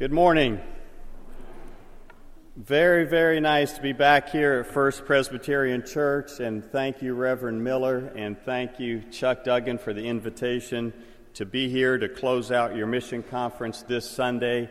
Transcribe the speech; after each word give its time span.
Good 0.00 0.12
morning. 0.12 0.58
Very, 2.56 3.04
very 3.04 3.38
nice 3.38 3.74
to 3.74 3.82
be 3.82 3.92
back 3.92 4.30
here 4.30 4.60
at 4.60 4.72
First 4.72 5.04
Presbyterian 5.04 5.84
Church, 5.84 6.40
and 6.40 6.64
thank 6.64 7.02
you, 7.02 7.12
Reverend 7.12 7.62
Miller, 7.62 8.10
and 8.16 8.40
thank 8.40 8.80
you, 8.80 9.02
Chuck 9.12 9.44
Duggan, 9.44 9.76
for 9.76 9.92
the 9.92 10.06
invitation 10.06 10.94
to 11.34 11.44
be 11.44 11.68
here 11.68 11.98
to 11.98 12.08
close 12.08 12.50
out 12.50 12.74
your 12.74 12.86
mission 12.86 13.22
conference 13.22 13.82
this 13.82 14.08
Sunday. 14.08 14.70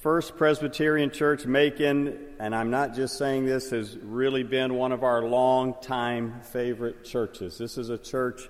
First 0.00 0.38
Presbyterian 0.38 1.10
Church 1.10 1.44
Macon, 1.44 2.18
and 2.40 2.54
I'm 2.54 2.70
not 2.70 2.94
just 2.94 3.18
saying 3.18 3.44
this, 3.44 3.68
has 3.72 3.98
really 3.98 4.42
been 4.42 4.72
one 4.72 4.92
of 4.92 5.04
our 5.04 5.22
long-time 5.22 6.40
favorite 6.40 7.04
churches. 7.04 7.58
This 7.58 7.76
is 7.76 7.90
a 7.90 7.98
church 7.98 8.48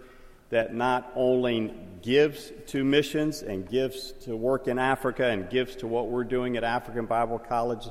that 0.50 0.74
not 0.74 1.10
only 1.14 1.74
gives 2.02 2.52
to 2.66 2.84
missions 2.84 3.42
and 3.42 3.68
gives 3.68 4.12
to 4.12 4.36
work 4.36 4.68
in 4.68 4.78
Africa 4.78 5.26
and 5.26 5.48
gives 5.48 5.76
to 5.76 5.86
what 5.86 6.08
we're 6.08 6.24
doing 6.24 6.56
at 6.56 6.64
African 6.64 7.06
Bible 7.06 7.38
College, 7.38 7.86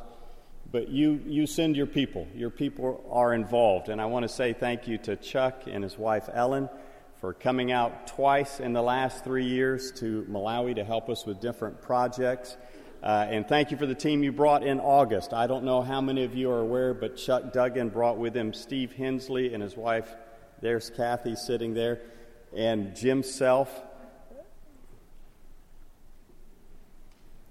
but 0.72 0.90
you, 0.90 1.22
you 1.26 1.46
send 1.46 1.76
your 1.76 1.86
people. 1.86 2.28
Your 2.36 2.50
people 2.50 3.04
are 3.12 3.34
involved. 3.34 3.90
And 3.90 4.02
I 4.02 4.06
want 4.06 4.24
to 4.24 4.30
say 4.30 4.54
thank 4.54 4.88
you 4.88 4.98
to 5.00 5.16
Chuck 5.16 5.64
and 5.68 5.84
his 5.84 5.98
wife 5.98 6.30
Ellen 6.34 6.70
for 7.22 7.34
coming 7.34 7.72
out 7.72 8.08
twice 8.08 8.60
in 8.60 8.74
the 8.74 8.82
last 8.82 9.24
three 9.24 9.46
years 9.46 9.92
to 9.94 10.26
Malawi 10.30 10.76
to 10.76 10.84
help 10.84 11.10
us 11.10 11.26
with 11.26 11.40
different 11.40 11.82
projects. 11.82 12.58
Uh, 13.02 13.28
and 13.30 13.48
thank 13.48 13.72
you 13.72 13.78
for 13.78 13.86
the 13.86 13.96
team 13.96 14.24
you 14.24 14.32
brought 14.32 14.64
in 14.64 14.80
August. 14.80 15.34
I 15.34 15.48
don't 15.48 15.64
know 15.64 15.82
how 15.82 16.02
many 16.02 16.24
of 16.24 16.36
you 16.36 16.50
are 16.52 16.60
aware, 16.60 16.94
but 16.94 17.18
Chuck 17.18 17.52
Duggan 17.52 17.90
brought 17.90 18.18
with 18.18 18.36
him 18.36 18.54
Steve 18.54 18.94
Hensley 18.94 19.54
and 19.54 19.62
his 19.62 19.76
wife. 19.76 20.14
There's 20.62 20.90
Kathy 20.90 21.36
sitting 21.36 21.74
there 21.74 22.02
and 22.56 22.96
Jim 22.96 23.24
Self. 23.24 23.82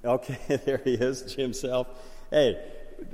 Okay, 0.05 0.38
there 0.65 0.80
he 0.84 0.95
is, 0.95 1.35
Jim 1.35 1.52
Self. 1.52 1.87
Hey, 2.30 2.63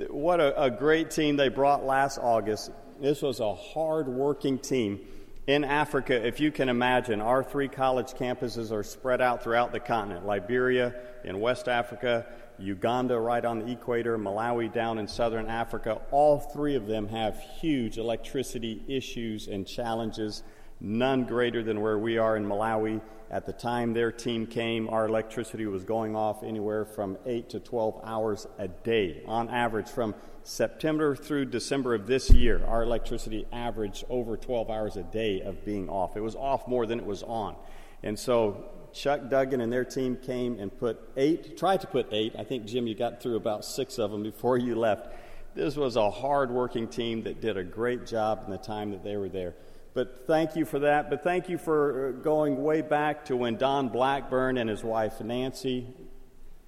what 0.09 0.39
a, 0.39 0.63
a, 0.63 0.71
great 0.71 1.11
team 1.11 1.35
they 1.35 1.49
brought 1.49 1.85
last 1.85 2.17
August. 2.17 2.71
This 3.01 3.21
was 3.21 3.39
a 3.39 3.53
hard 3.53 4.07
working 4.07 4.59
team 4.59 4.99
in 5.47 5.63
Africa. 5.63 6.25
If 6.25 6.39
you 6.39 6.51
can 6.51 6.69
imagine, 6.69 7.21
our 7.21 7.43
three 7.43 7.67
college 7.67 8.13
campuses 8.13 8.71
are 8.71 8.83
spread 8.83 9.21
out 9.21 9.43
throughout 9.43 9.71
the 9.71 9.79
continent 9.79 10.25
Liberia 10.25 10.93
in 11.23 11.39
West 11.39 11.67
Africa, 11.67 12.25
Uganda 12.59 13.17
right 13.19 13.43
on 13.43 13.59
the 13.59 13.71
equator, 13.71 14.17
Malawi 14.17 14.71
down 14.71 14.99
in 14.99 15.07
southern 15.07 15.47
Africa. 15.47 16.01
All 16.11 16.39
three 16.39 16.75
of 16.75 16.87
them 16.87 17.07
have 17.07 17.39
huge 17.39 17.97
electricity 17.97 18.83
issues 18.87 19.47
and 19.47 19.65
challenges 19.65 20.43
none 20.81 21.25
greater 21.25 21.63
than 21.63 21.81
where 21.81 21.97
we 21.97 22.17
are 22.17 22.37
in 22.37 22.45
Malawi. 22.45 23.01
At 23.31 23.45
the 23.45 23.53
time 23.53 23.93
their 23.93 24.11
team 24.11 24.47
came, 24.47 24.89
our 24.89 25.05
electricity 25.05 25.65
was 25.67 25.83
going 25.83 26.15
off 26.15 26.43
anywhere 26.43 26.85
from 26.85 27.17
8 27.25 27.49
to 27.49 27.59
12 27.59 28.01
hours 28.03 28.47
a 28.57 28.67
day. 28.67 29.21
On 29.27 29.49
average, 29.49 29.87
from 29.87 30.15
September 30.43 31.15
through 31.15 31.45
December 31.45 31.93
of 31.93 32.07
this 32.07 32.31
year, 32.31 32.63
our 32.65 32.81
electricity 32.81 33.45
averaged 33.51 34.05
over 34.09 34.35
12 34.35 34.69
hours 34.69 34.97
a 34.97 35.03
day 35.03 35.41
of 35.41 35.63
being 35.63 35.89
off. 35.89 36.17
It 36.17 36.21
was 36.21 36.35
off 36.35 36.67
more 36.67 36.87
than 36.87 36.99
it 36.99 37.05
was 37.05 37.21
on. 37.21 37.55
And 38.01 38.17
so 38.17 38.65
Chuck 38.93 39.29
Duggan 39.29 39.61
and 39.61 39.71
their 39.71 39.85
team 39.85 40.15
came 40.15 40.59
and 40.59 40.75
put 40.75 40.99
eight, 41.15 41.57
tried 41.57 41.81
to 41.81 41.87
put 41.87 42.07
eight. 42.11 42.33
I 42.37 42.43
think, 42.43 42.65
Jim, 42.65 42.87
you 42.87 42.95
got 42.95 43.21
through 43.21 43.35
about 43.35 43.63
six 43.63 43.99
of 43.99 44.11
them 44.11 44.23
before 44.23 44.57
you 44.57 44.75
left. 44.75 45.13
This 45.53 45.75
was 45.75 45.95
a 45.95 46.09
hard 46.09 46.51
working 46.51 46.87
team 46.87 47.23
that 47.23 47.41
did 47.41 47.57
a 47.57 47.63
great 47.63 48.05
job 48.05 48.43
in 48.45 48.51
the 48.51 48.57
time 48.57 48.91
that 48.91 49.03
they 49.03 49.17
were 49.17 49.29
there. 49.29 49.55
But 49.93 50.25
thank 50.27 50.55
you 50.55 50.65
for 50.65 50.79
that. 50.79 51.09
But 51.09 51.23
thank 51.23 51.49
you 51.49 51.57
for 51.57 52.09
uh, 52.09 52.11
going 52.21 52.63
way 52.63 52.81
back 52.81 53.25
to 53.25 53.35
when 53.35 53.57
Don 53.57 53.89
Blackburn 53.89 54.57
and 54.57 54.69
his 54.69 54.83
wife 54.83 55.19
Nancy, 55.21 55.87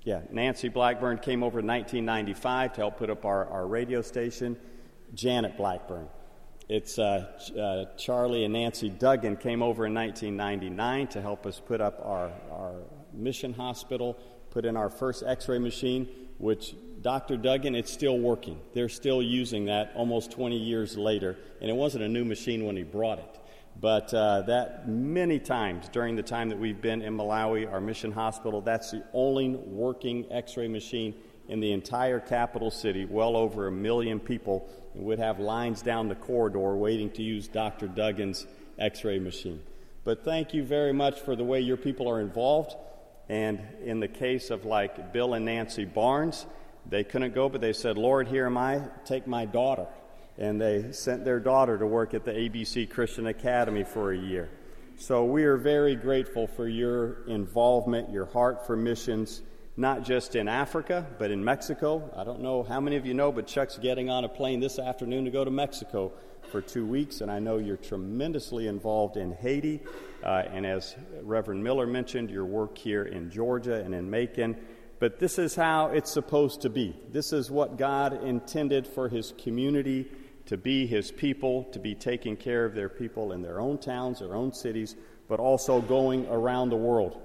yeah, 0.04 0.22
Nancy 0.32 0.70
Blackburn 0.70 1.20
came 1.20 1.44
over 1.44 1.60
in 1.60 1.68
1995 1.68 2.74
to 2.74 2.82
help 2.82 2.98
put 2.98 3.10
up 3.10 3.26
our, 3.26 3.46
our 3.48 3.68
radio 3.68 4.02
station. 4.02 4.58
Janet 5.14 5.58
Blackburn. 5.58 6.08
It's 6.70 6.98
uh, 6.98 7.28
uh, 7.60 7.98
Charlie 7.98 8.46
and 8.46 8.54
Nancy 8.54 8.90
Duggan 8.90 9.36
came 9.36 9.62
over 9.62 9.86
in 9.86 9.94
1999 9.94 11.08
to 11.08 11.22
help 11.22 11.46
us 11.46 11.60
put 11.60 11.82
up 11.82 12.00
our, 12.04 12.32
our 12.50 12.76
mission 13.14 13.54
hospital, 13.54 14.18
put 14.52 14.66
in 14.66 14.78
our 14.78 14.90
first 14.90 15.24
x 15.26 15.50
ray 15.50 15.60
machine, 15.60 16.08
which 16.38 16.76
Dr. 17.02 17.36
Duggan, 17.36 17.74
it's 17.74 17.92
still 17.92 18.20
working. 18.20 18.60
They're 18.74 18.90
still 18.90 19.24
using 19.24 19.66
that 19.66 19.92
almost 19.96 20.32
20 20.32 20.56
years 20.56 20.98
later, 20.98 21.38
and 21.60 21.70
it 21.70 21.74
wasn't 21.74 22.04
a 22.04 22.08
new 22.08 22.24
machine 22.24 22.66
when 22.66 22.76
he 22.76 22.84
brought 22.84 23.18
it. 23.18 23.40
But 23.80 24.14
uh, 24.14 24.42
that 24.44 24.88
many 24.88 25.40
times 25.40 25.90
during 25.90 26.16
the 26.16 26.24
time 26.24 26.50
that 26.50 26.60
we've 26.60 26.80
been 26.80 27.02
in 27.02 27.18
Malawi, 27.18 27.72
our 27.72 27.82
mission 27.82 28.12
hospital, 28.12 28.62
that's 28.62 28.92
the 28.92 29.04
only 29.14 29.50
working 29.50 30.32
x 30.32 30.58
ray 30.58 30.68
machine 30.68 31.16
in 31.48 31.60
the 31.60 31.72
entire 31.72 32.20
capital 32.20 32.70
city, 32.70 33.06
well 33.06 33.36
over 33.36 33.68
a 33.68 33.72
million 33.72 34.20
people, 34.20 34.70
would 34.94 35.18
have 35.18 35.40
lines 35.40 35.82
down 35.82 36.08
the 36.08 36.16
corridor 36.16 36.76
waiting 36.76 37.10
to 37.12 37.24
use 37.24 37.48
Dr. 37.48 37.88
Duggan's 37.88 38.46
x 38.78 39.04
ray 39.04 39.18
machine. 39.18 39.62
But 40.04 40.24
thank 40.24 40.54
you 40.54 40.64
very 40.64 40.94
much 40.94 41.20
for 41.20 41.36
the 41.36 41.44
way 41.44 41.62
your 41.62 41.78
people 41.78 42.08
are 42.10 42.22
involved. 42.22 42.76
And 43.30 43.62
in 43.84 44.00
the 44.00 44.08
case 44.08 44.50
of 44.50 44.66
like 44.66 45.14
Bill 45.14 45.34
and 45.34 45.46
Nancy 45.46 45.86
Barnes, 45.86 46.46
they 46.90 47.04
couldn't 47.04 47.34
go, 47.34 47.50
but 47.50 47.62
they 47.62 47.74
said, 47.74 47.98
Lord, 47.98 48.28
here 48.28 48.46
am 48.46 48.58
I, 48.58 48.82
take 49.06 49.28
my 49.28 49.46
daughter. 49.46 49.88
And 50.38 50.60
they 50.60 50.92
sent 50.92 51.26
their 51.26 51.40
daughter 51.40 51.78
to 51.78 51.86
work 51.86 52.14
at 52.14 52.26
the 52.26 52.32
ABC 52.32 52.90
Christian 52.90 53.28
Academy 53.28 53.84
for 53.84 54.12
a 54.12 54.18
year. 54.18 54.50
So 54.98 55.26
we 55.26 55.44
are 55.46 55.58
very 55.58 55.96
grateful 55.96 56.48
for 56.48 56.68
your 56.68 57.24
involvement, 57.28 58.12
your 58.12 58.26
heart 58.26 58.66
for 58.68 58.76
missions, 58.76 59.42
not 59.78 60.04
just 60.04 60.36
in 60.36 60.48
Africa, 60.48 61.08
but 61.18 61.32
in 61.32 61.44
Mexico. 61.44 62.12
I 62.16 62.24
don't 62.24 62.42
know 62.42 62.64
how 62.64 62.80
many 62.80 62.98
of 62.98 63.06
you 63.06 63.14
know, 63.14 63.32
but 63.32 63.48
Chuck's 63.48 63.78
getting 63.78 64.10
on 64.10 64.26
a 64.26 64.30
plane 64.30 64.60
this 64.60 64.78
afternoon 64.80 65.26
to 65.26 65.32
go 65.32 65.44
to 65.44 65.52
Mexico 65.52 66.12
for 66.52 66.62
two 66.62 66.86
weeks, 66.86 67.22
and 67.22 67.32
I 67.32 67.40
know 67.40 67.58
you're 67.58 67.78
tremendously 67.78 68.68
involved 68.68 69.18
in 69.18 69.32
Haiti. 69.32 69.80
Uh, 70.24 70.44
and 70.52 70.66
as 70.66 70.96
Reverend 71.24 71.64
Miller 71.64 71.88
mentioned, 71.88 72.30
your 72.30 72.46
work 72.46 72.78
here 72.78 73.06
in 73.06 73.32
Georgia 73.32 73.76
and 73.76 73.96
in 73.96 74.10
Macon. 74.10 74.56
But 75.02 75.18
this 75.18 75.40
is 75.40 75.56
how 75.56 75.88
it's 75.88 76.12
supposed 76.12 76.62
to 76.62 76.70
be. 76.70 76.96
This 77.10 77.34
is 77.34 77.50
what 77.50 77.76
God 77.76 78.24
intended 78.24 78.86
for 78.86 79.10
His 79.10 79.34
community 79.36 80.06
to 80.46 80.58
be 80.58 80.86
His 80.86 81.12
people, 81.12 81.64
to 81.72 81.80
be 81.80 81.96
taking 81.96 82.38
care 82.38 82.66
of 82.66 82.76
their 82.76 82.88
people 82.88 83.32
in 83.32 83.42
their 83.42 83.60
own 83.60 83.80
towns, 83.80 84.20
their 84.20 84.36
own 84.36 84.54
cities, 84.54 84.96
but 85.28 85.40
also 85.40 85.82
going 85.82 86.28
around 86.28 86.70
the 86.70 86.76
world. 86.76 87.20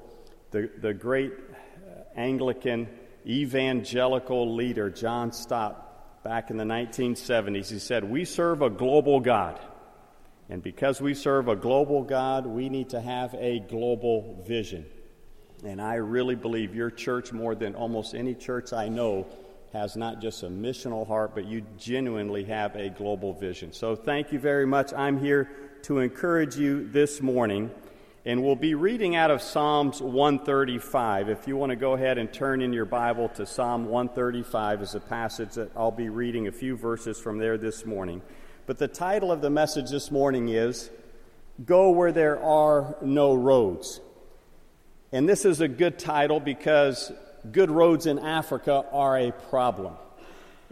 The, 0.53 0.71
the 0.81 0.95
great 0.95 1.35
uh, 1.35 2.19
Anglican 2.19 2.89
evangelical 3.27 4.55
leader, 4.55 4.89
John 4.89 5.31
Stott, 5.33 6.25
back 6.25 6.49
in 6.49 6.57
the 6.57 6.65
1970s, 6.65 7.71
he 7.71 7.79
said, 7.79 8.05
We 8.05 8.25
serve 8.25 8.63
a 8.63 8.71
global 8.71 9.21
God. 9.21 9.61
And 10.49 10.63
because 10.63 10.99
we 10.99 11.13
serve 11.13 11.49
a 11.49 11.57
global 11.57 12.05
God, 12.05 12.47
we 12.47 12.71
need 12.71 12.89
to 12.91 13.03
have 13.03 13.35
a 13.35 13.59
global 13.59 14.43
vision. 14.49 14.87
And 15.65 15.81
I 15.81 15.95
really 15.95 16.35
believe 16.35 16.75
your 16.75 16.91
church, 16.91 17.33
more 17.33 17.55
than 17.55 17.75
almost 17.75 18.15
any 18.15 18.35
church 18.35 18.73
I 18.73 18.89
know, 18.89 19.27
has 19.73 19.97
not 19.97 20.21
just 20.21 20.43
a 20.43 20.49
missional 20.49 21.07
heart, 21.07 21.35
but 21.35 21.47
you 21.47 21.63
genuinely 21.79 22.45
have 22.45 22.77
a 22.77 22.89
global 22.91 23.33
vision. 23.33 23.73
So 23.73 23.97
thank 23.97 24.33
you 24.33 24.39
very 24.39 24.67
much. 24.67 24.93
I'm 24.93 25.19
here 25.19 25.51
to 25.83 25.99
encourage 25.99 26.57
you 26.57 26.89
this 26.89 27.21
morning. 27.21 27.71
And 28.25 28.43
we'll 28.43 28.57
be 28.57 28.75
reading 28.75 29.15
out 29.15 29.31
of 29.31 29.41
Psalms 29.41 30.03
135. 30.03 31.29
If 31.29 31.47
you 31.47 31.57
want 31.57 31.71
to 31.71 31.77
go 31.77 31.93
ahead 31.93 32.19
and 32.19 32.33
turn 32.33 32.61
in 32.61 32.73
your 32.73 32.85
Bible 32.85 33.29
to 33.31 33.47
Psalm 33.47 33.87
135 33.87 34.83
is 34.83 34.95
a 34.97 35.01
passage 35.01 35.55
that 35.55 35.71
I'll 35.77 35.93
be 35.93 36.09
reading 36.09 36.49
a 36.49 36.53
few 36.53 36.77
verses 36.77 37.21
from 37.21 37.39
there 37.39 37.57
this 37.57 37.87
morning. 37.87 38.23
But 38.67 38.79
the 38.79 38.89
title 38.89 39.31
of 39.31 39.43
the 39.43 39.51
message 39.51 39.91
this 39.91 40.11
morning 40.11 40.49
is 40.49 40.91
Go 41.65 41.91
Where 41.91 42.11
There 42.11 42.43
Are 42.43 42.97
No 43.01 43.33
Roads. 43.33 44.01
And 45.13 45.29
this 45.29 45.45
is 45.45 45.61
a 45.61 45.69
good 45.69 46.01
title 46.01 46.41
because 46.41 47.13
good 47.53 47.71
roads 47.71 48.07
in 48.07 48.19
Africa 48.19 48.85
are 48.91 49.17
a 49.17 49.31
problem. 49.31 49.95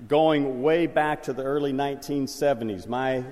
Going 0.09 0.61
way 0.61 0.89
back 0.89 1.23
to 1.25 1.33
the 1.33 1.45
early 1.45 1.73
1970s, 1.73 2.89
my 2.89 3.23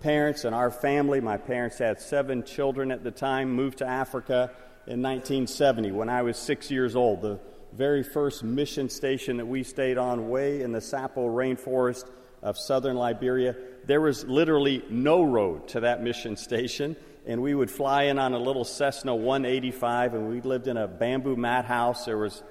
parents 0.00 0.46
and 0.46 0.54
our 0.54 0.70
family, 0.70 1.20
my 1.20 1.36
parents 1.36 1.76
had 1.76 2.00
seven 2.00 2.44
children 2.44 2.90
at 2.90 3.04
the 3.04 3.10
time, 3.10 3.52
moved 3.52 3.78
to 3.78 3.86
Africa 3.86 4.50
in 4.86 5.02
1970 5.02 5.92
when 5.92 6.08
I 6.08 6.22
was 6.22 6.38
six 6.38 6.70
years 6.70 6.96
old. 6.96 7.20
The 7.20 7.38
very 7.74 8.02
first 8.02 8.42
mission 8.42 8.88
station 8.88 9.36
that 9.36 9.46
we 9.46 9.62
stayed 9.62 9.98
on, 9.98 10.30
way 10.30 10.62
in 10.62 10.72
the 10.72 10.80
Sapo 10.80 11.28
rainforest 11.28 12.08
of 12.42 12.56
southern 12.56 12.96
Liberia, 12.96 13.54
there 13.84 14.00
was 14.00 14.24
literally 14.24 14.82
no 14.88 15.22
road 15.22 15.68
to 15.68 15.80
that 15.80 16.02
mission 16.02 16.38
station 16.38 16.96
and 17.28 17.42
we 17.42 17.54
would 17.54 17.70
fly 17.70 18.04
in 18.04 18.18
on 18.18 18.32
a 18.32 18.38
little 18.38 18.64
Cessna 18.64 19.14
185, 19.14 20.14
and 20.14 20.30
we 20.30 20.40
lived 20.40 20.66
in 20.66 20.78
a 20.78 20.88
bamboo 20.88 21.36
mat 21.36 21.66
house. 21.66 22.06
There 22.06 22.16
was 22.16 22.42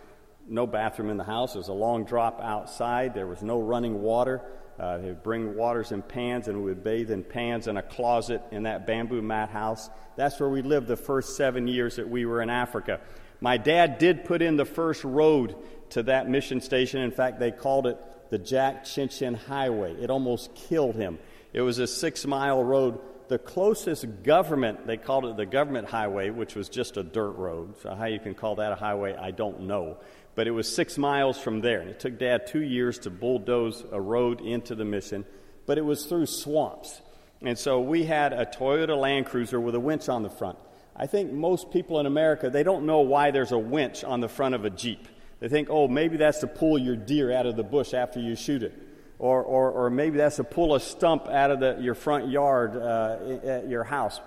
no 0.48 0.68
bathroom 0.68 1.10
in 1.10 1.18
the 1.18 1.24
house. 1.24 1.54
There 1.54 1.60
was 1.60 1.68
a 1.68 1.74
long 1.74 2.06
drop 2.06 2.40
outside. 2.42 3.16
There 3.16 3.26
was 3.26 3.42
no 3.42 3.60
running 3.60 4.04
water. 4.04 4.44
Uh, 4.80 5.00
they 5.00 5.08
would 5.08 5.24
bring 5.24 5.56
waters 5.56 5.92
in 5.92 6.04
pans, 6.04 6.48
and 6.48 6.60
we 6.60 6.66
would 6.66 6.84
bathe 6.84 7.10
in 7.10 7.24
pans 7.24 7.68
in 7.68 7.76
a 7.76 7.82
closet 7.82 8.44
in 8.52 8.64
that 8.64 8.86
bamboo 8.86 9.24
mat 9.24 9.50
house. 9.50 9.90
That's 10.16 10.40
where 10.40 10.50
we 10.50 10.62
lived 10.62 10.88
the 10.88 10.96
first 10.96 11.36
seven 11.36 11.68
years 11.68 11.96
that 11.96 12.08
we 12.08 12.26
were 12.28 12.44
in 12.44 12.52
Africa. 12.52 13.02
My 13.42 13.58
dad 13.58 13.98
did 13.98 14.26
put 14.26 14.44
in 14.44 14.58
the 14.58 14.66
first 14.66 15.04
road 15.04 15.56
to 15.90 16.04
that 16.04 16.30
mission 16.30 16.62
station. 16.62 17.02
In 17.02 17.12
fact, 17.12 17.40
they 17.40 17.50
called 17.50 17.88
it 17.88 17.98
the 18.30 18.38
Jack 18.38 18.86
Chinchen 18.86 19.36
Highway. 19.36 19.96
It 19.96 20.12
almost 20.12 20.54
killed 20.54 20.96
him. 20.96 21.18
It 21.52 21.62
was 21.62 21.80
a 21.80 21.88
six 21.88 22.28
mile 22.28 22.64
road. 22.64 23.00
The 23.28 23.38
closest 23.38 24.24
government, 24.24 24.88
they 24.88 24.98
called 24.98 25.26
it 25.26 25.36
the 25.36 25.46
government 25.46 25.90
highway, 25.90 26.30
which 26.30 26.56
was 26.56 26.70
just 26.70 26.96
a 26.96 27.04
dirt 27.04 27.32
road. 27.32 27.76
So, 27.82 27.94
how 27.94 28.06
you 28.06 28.20
can 28.20 28.34
call 28.34 28.56
that 28.56 28.72
a 28.72 28.76
highway, 28.76 29.16
I 29.16 29.32
don't 29.32 29.62
know. 29.62 29.98
But 30.36 30.48
it 30.48 30.52
was 30.52 30.74
six 30.74 30.98
miles 30.98 31.38
from 31.38 31.62
there. 31.62 31.82
And 31.82 31.90
it 31.90 32.00
took 32.00 32.18
Dad 32.18 32.48
two 32.48 32.62
years 32.62 33.00
to 33.00 33.10
bulldoze 33.10 33.84
a 33.92 34.00
road 34.00 34.40
into 34.40 34.76
the 34.76 34.86
mission. 34.86 35.26
But 35.66 35.78
it 35.78 35.82
was 35.82 36.06
through 36.06 36.28
swamps. 36.28 37.02
And 37.42 37.58
so 37.58 37.82
we 37.82 38.04
had 38.06 38.34
a 38.34 38.46
Toyota 38.46 38.98
Land 38.98 39.26
Cruiser 39.26 39.60
with 39.60 39.76
a 39.76 39.80
winch 39.80 40.10
on 40.10 40.24
the 40.24 40.30
front. 40.30 40.58
I 40.96 41.06
think 41.06 41.32
most 41.32 41.72
people 41.72 42.00
in 42.00 42.06
America, 42.06 42.50
they 42.50 42.64
don't 42.64 42.86
know 42.86 43.02
why 43.02 43.32
there's 43.32 43.52
a 43.52 43.60
winch 43.60 44.04
on 44.04 44.22
the 44.22 44.30
front 44.30 44.56
of 44.56 44.66
a 44.66 44.70
Jeep. 44.70 45.08
They 45.40 45.50
think, 45.50 45.70
oh, 45.70 45.88
maybe 45.88 46.18
that's 46.18 46.40
to 46.40 46.48
pull 46.48 46.80
your 46.80 46.96
deer 46.96 47.32
out 47.32 47.46
of 47.46 47.56
the 47.56 47.64
bush 47.64 47.94
after 47.94 48.20
you 48.20 48.36
shoot 48.36 48.64
it. 48.64 48.74
Or, 49.20 49.42
or, 49.42 49.72
or 49.72 49.90
maybe 49.90 50.18
that's 50.18 50.36
to 50.36 50.44
pull 50.44 50.76
a 50.76 50.80
stump 50.80 51.28
out 51.28 51.50
of 51.50 51.60
the, 51.60 51.78
your 51.80 51.96
front 51.96 52.30
yard 52.30 52.76
uh, 52.76 53.18
at 53.44 53.68
your 53.68 53.84
house. 53.84 54.20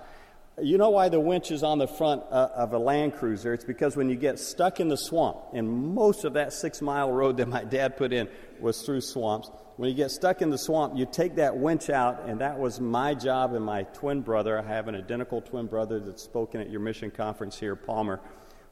You 0.61 0.79
know 0.79 0.91
why 0.91 1.09
the 1.09 1.21
winch 1.21 1.53
is 1.53 1.63
on 1.63 1.79
the 1.79 1.87
front 1.87 2.23
uh, 2.31 2.49
of 2.55 2.73
a 2.73 2.79
Land 2.79 3.15
Cruiser? 3.15 3.55
It's 3.55 3.65
because 3.65 3.97
when 3.97 4.11
you 4.11 4.17
get 4.17 4.39
stuck 4.39 4.81
in 4.81 4.89
the 4.89 4.97
swamp, 4.97 5.39
and 5.55 5.95
most 5.95 6.25
of 6.25 6.35
that 6.35 6.53
six 6.53 6.83
mile 6.83 7.11
road 7.11 7.37
that 7.37 7.47
my 7.47 7.65
dad 7.65 7.97
put 7.97 8.13
in 8.13 8.29
was 8.59 8.83
through 8.83 9.01
swamps, 9.01 9.49
when 9.77 9.89
you 9.89 9.95
get 9.95 10.11
stuck 10.11 10.43
in 10.43 10.51
the 10.51 10.59
swamp, 10.59 10.99
you 10.99 11.07
take 11.07 11.37
that 11.37 11.57
winch 11.57 11.89
out, 11.89 12.25
and 12.27 12.41
that 12.41 12.59
was 12.59 12.81
my 12.81 13.15
job 13.15 13.55
and 13.55 13.65
my 13.65 13.85
twin 13.85 14.21
brother. 14.21 14.59
I 14.59 14.63
have 14.63 14.89
an 14.89 14.97
identical 14.97 15.41
twin 15.41 15.67
brother 15.67 16.01
that's 16.01 16.23
spoken 16.23 16.61
at 16.61 16.69
your 16.69 16.81
mission 16.81 17.11
conference 17.11 17.59
here, 17.59 17.77
Palmer 17.77 18.21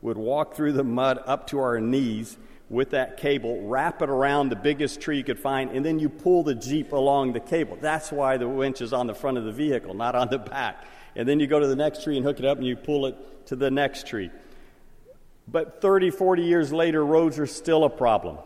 would 0.03 0.17
walk 0.17 0.55
through 0.55 0.73
the 0.73 0.85
mud 0.85 1.19
up 1.27 1.49
to 1.49 1.59
our 1.59 1.81
knees 1.81 2.37
with 2.71 2.91
that 2.91 3.17
cable, 3.17 3.67
wrap 3.67 4.03
it 4.03 4.11
around 4.11 4.51
the 4.51 4.57
biggest 4.57 5.01
tree 5.01 5.17
you 5.17 5.25
could 5.25 5.39
find, 5.39 5.71
and 5.71 5.85
then 5.85 5.99
you 5.99 6.09
pull 6.09 6.43
the 6.43 6.55
Jeep 6.55 6.93
along 6.93 7.33
the 7.33 7.41
cable. 7.41 7.79
That's 7.81 8.13
why 8.13 8.37
the 8.37 8.49
winch 8.49 8.81
is 8.83 8.93
on 8.93 9.07
the 9.07 9.15
front 9.15 9.39
of 9.39 9.45
the 9.45 9.53
vehicle, 9.53 9.95
not 9.95 10.15
on 10.15 10.29
the 10.29 10.39
back. 10.39 10.85
And 11.17 11.27
then 11.27 11.41
you 11.41 11.47
go 11.47 11.59
to 11.59 11.67
the 11.67 11.77
next 11.77 12.05
tree 12.05 12.17
and 12.17 12.25
hook 12.25 12.39
it 12.39 12.45
up 12.45 12.59
and 12.59 12.67
you 12.67 12.77
pull 12.77 13.07
it 13.07 13.47
to 13.47 13.57
the 13.57 13.71
next 13.71 14.07
tree. 14.07 14.31
But 15.47 15.81
30, 15.81 16.11
40 16.11 16.43
years 16.43 16.73
later, 16.73 17.05
roads 17.05 17.39
are 17.39 17.47
still 17.47 17.85
a 17.85 17.91
problem. 17.91 18.39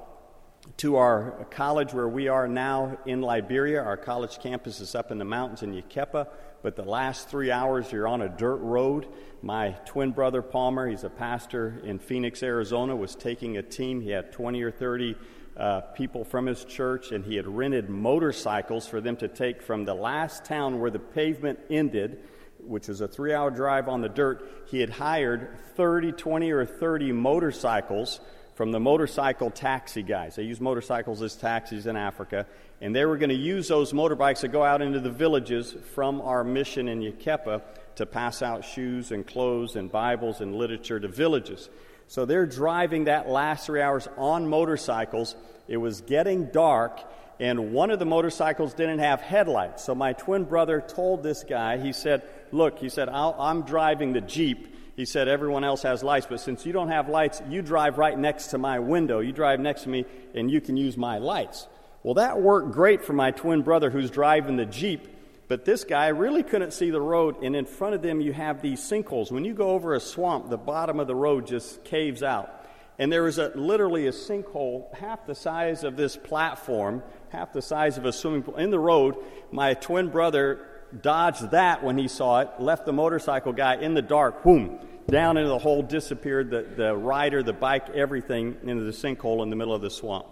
To 0.79 0.97
our 0.97 1.47
college 1.51 1.93
where 1.93 2.09
we 2.09 2.29
are 2.29 2.47
now 2.47 2.97
in 3.05 3.21
Liberia, 3.21 3.83
our 3.83 3.97
college 3.97 4.39
campus 4.39 4.81
is 4.81 4.95
up 4.95 5.11
in 5.11 5.19
the 5.19 5.25
mountains 5.25 5.65
in 5.65 5.75
Yekepa 5.75 6.29
but 6.63 6.77
the 6.77 6.85
last 6.85 7.29
three 7.29 7.51
hours 7.51 7.91
you're 7.91 8.09
on 8.09 8.23
a 8.23 8.29
dirt 8.29 8.59
road. 8.59 9.07
My 9.43 9.71
twin 9.87 10.13
brother 10.13 10.43
Palmer, 10.43 10.89
he's 10.89 11.05
a 11.05 11.11
pastor 11.11 11.81
in 11.85 11.99
Phoenix, 11.99 12.43
Arizona, 12.43 12.95
was 12.95 13.17
taking 13.17 13.57
a 13.57 13.63
team. 13.63 14.01
He 14.01 14.11
had 14.11 14.33
20 14.33 14.63
or 14.63 14.71
30 14.71 15.17
uh, 15.57 15.81
people 15.81 16.25
from 16.25 16.47
his 16.47 16.65
church, 16.65 17.13
and 17.13 17.25
he 17.25 17.37
had 17.37 17.47
rented 17.47 17.91
motorcycles 17.91 18.87
for 18.87 19.01
them 19.01 19.17
to 19.17 19.29
take 19.29 19.63
from 19.63 19.85
the 19.85 19.95
last 19.95 20.45
town 20.45 20.81
where 20.81 20.91
the 20.91 20.99
pavement 20.99 21.59
ended, 21.69 22.23
which 22.61 22.89
was 22.89 23.01
a 23.01 23.09
three 23.09 23.35
hour 23.35 23.51
drive 23.51 23.89
on 23.89 24.01
the 24.01 24.09
dirt. 24.09 24.49
He 24.69 24.81
had 24.81 24.91
hired 24.91 25.59
30, 25.77 26.13
20, 26.13 26.53
or 26.53 26.65
30 26.65 27.13
motorcycles 27.13 28.21
from 28.55 28.71
the 28.71 28.81
motorcycle 28.81 29.51
taxi 29.51 30.03
guys. 30.03 30.37
They 30.37 30.45
use 30.45 30.61
motorcycles 30.61 31.23
as 31.23 31.35
taxis 31.35 31.87
in 31.87 31.97
Africa. 31.97 32.47
And 32.83 32.95
they 32.95 33.05
were 33.05 33.17
going 33.17 33.31
to 33.31 33.37
use 33.37 33.69
those 33.69 33.93
motorbikes 33.93 34.41
to 34.41 34.49
go 34.49 34.65
out 34.65 34.83
into 34.83 34.99
the 34.99 35.09
villages 35.09 35.75
from 35.95 36.21
our 36.21 36.43
mission 36.43 36.89
in 36.89 37.01
Yekepa 37.01 37.63
to 37.95 38.07
pass 38.07 38.43
out 38.43 38.65
shoes 38.65 39.13
and 39.13 39.25
clothes 39.25 39.77
and 39.77 39.91
Bibles 39.91 40.41
and 40.41 40.57
literature 40.57 40.99
to 40.99 41.07
villages. 41.07 41.71
So 42.09 42.25
they're 42.25 42.45
driving 42.45 43.05
that 43.05 43.29
last 43.29 43.67
three 43.67 43.81
hours 43.81 44.09
on 44.19 44.49
motorcycles. 44.49 45.37
It 45.69 45.77
was 45.77 46.01
getting 46.01 46.47
dark, 46.47 47.01
and 47.39 47.73
one 47.73 47.93
of 47.93 48.01
the 48.01 48.05
motorcycles 48.05 48.75
didn't 48.75 48.99
have 48.99 49.21
headlights. 49.21 49.85
So 49.85 49.95
my 49.95 50.13
twin 50.13 50.43
brother 50.43 50.81
told 50.81 51.23
this 51.23 51.45
guy, 51.45 51.79
he 51.79 51.93
said, 51.93 52.23
Look, 52.51 52.81
he 52.81 52.89
said, 52.89 53.09
I'm 53.09 53.63
driving 53.63 54.13
the 54.13 54.21
Jeep. 54.21 54.75
He 54.97 55.05
said, 55.05 55.29
Everyone 55.29 55.63
else 55.63 55.83
has 55.83 56.03
lights, 56.03 56.27
but 56.29 56.41
since 56.41 56.67
you 56.67 56.73
don't 56.73 56.89
have 56.89 57.09
lights, 57.09 57.41
you 57.49 57.63
drive 57.63 57.97
right 57.97 58.19
next 58.19 58.49
to 58.49 58.59
my 58.59 58.81
window. 58.81 59.21
You 59.21 59.33
drive 59.33 59.61
next 59.61 59.85
to 59.85 59.89
me, 59.89 60.05
and 60.35 60.51
you 60.51 60.61
can 60.61 60.77
use 60.77 60.97
my 60.97 61.19
lights. 61.19 61.69
Well, 62.03 62.15
that 62.15 62.41
worked 62.41 62.73
great 62.73 63.05
for 63.05 63.13
my 63.13 63.31
twin 63.31 63.63
brother 63.63 63.89
who's 63.89 64.11
driving 64.11 64.57
the 64.57 64.67
Jeep, 64.67 65.07
but 65.47 65.65
this 65.65 65.85
guy 65.85 66.09
really 66.09 66.43
couldn't 66.43 66.73
see 66.73 66.91
the 66.91 67.01
road, 67.01 67.43
and 67.43 67.55
in 67.55 67.65
front 67.65 67.95
of 67.95 68.03
them 68.03 68.21
you 68.21 68.33
have 68.33 68.61
these 68.61 68.81
sinkholes. 68.81 69.31
When 69.31 69.45
you 69.45 69.55
go 69.55 69.71
over 69.71 69.95
a 69.95 70.01
swamp, 70.01 70.51
the 70.51 70.57
bottom 70.57 70.99
of 70.99 71.07
the 71.07 71.15
road 71.15 71.47
just 71.47 71.85
caves 71.85 72.23
out. 72.23 72.51
And 72.99 73.11
there 73.11 73.27
is 73.27 73.39
a, 73.39 73.53
literally 73.55 74.07
a 74.07 74.13
sinkhole 74.13 74.93
half 74.95 75.27
the 75.27 75.35
size 75.35 75.85
of 75.85 75.97
this 75.97 76.17
platform, 76.17 77.03
half 77.31 77.53
the 77.53 77.63
size 77.63 77.99
of 77.99 78.05
a 78.05 78.13
swimming 78.13 78.43
pool 78.43 78.57
in 78.57 78.71
the 78.71 78.79
road. 78.79 79.17
My 79.51 79.75
twin 79.75 80.09
brother 80.09 80.67
dodged 81.01 81.53
that 81.53 81.83
when 81.83 81.97
he 81.99 82.09
saw 82.09 82.41
it, 82.41 82.49
left 82.59 82.85
the 82.85 82.93
motorcycle 82.93 83.53
guy 83.53 83.77
in 83.77 83.95
the 83.95 84.03
dark, 84.03 84.43
boom, 84.43 84.79
down 85.09 85.37
into 85.37 85.49
the 85.49 85.59
hole, 85.59 85.83
disappeared 85.83 86.51
the, 86.51 86.63
the 86.63 86.97
rider, 86.97 87.43
the 87.43 87.53
bike, 87.53 87.91
everything 87.91 88.57
into 88.65 88.85
the 88.85 88.93
sinkhole 88.93 89.43
in 89.43 89.51
the 89.51 89.57
middle 89.57 89.75
of 89.75 89.83
the 89.83 89.91
swamp. 89.91 90.27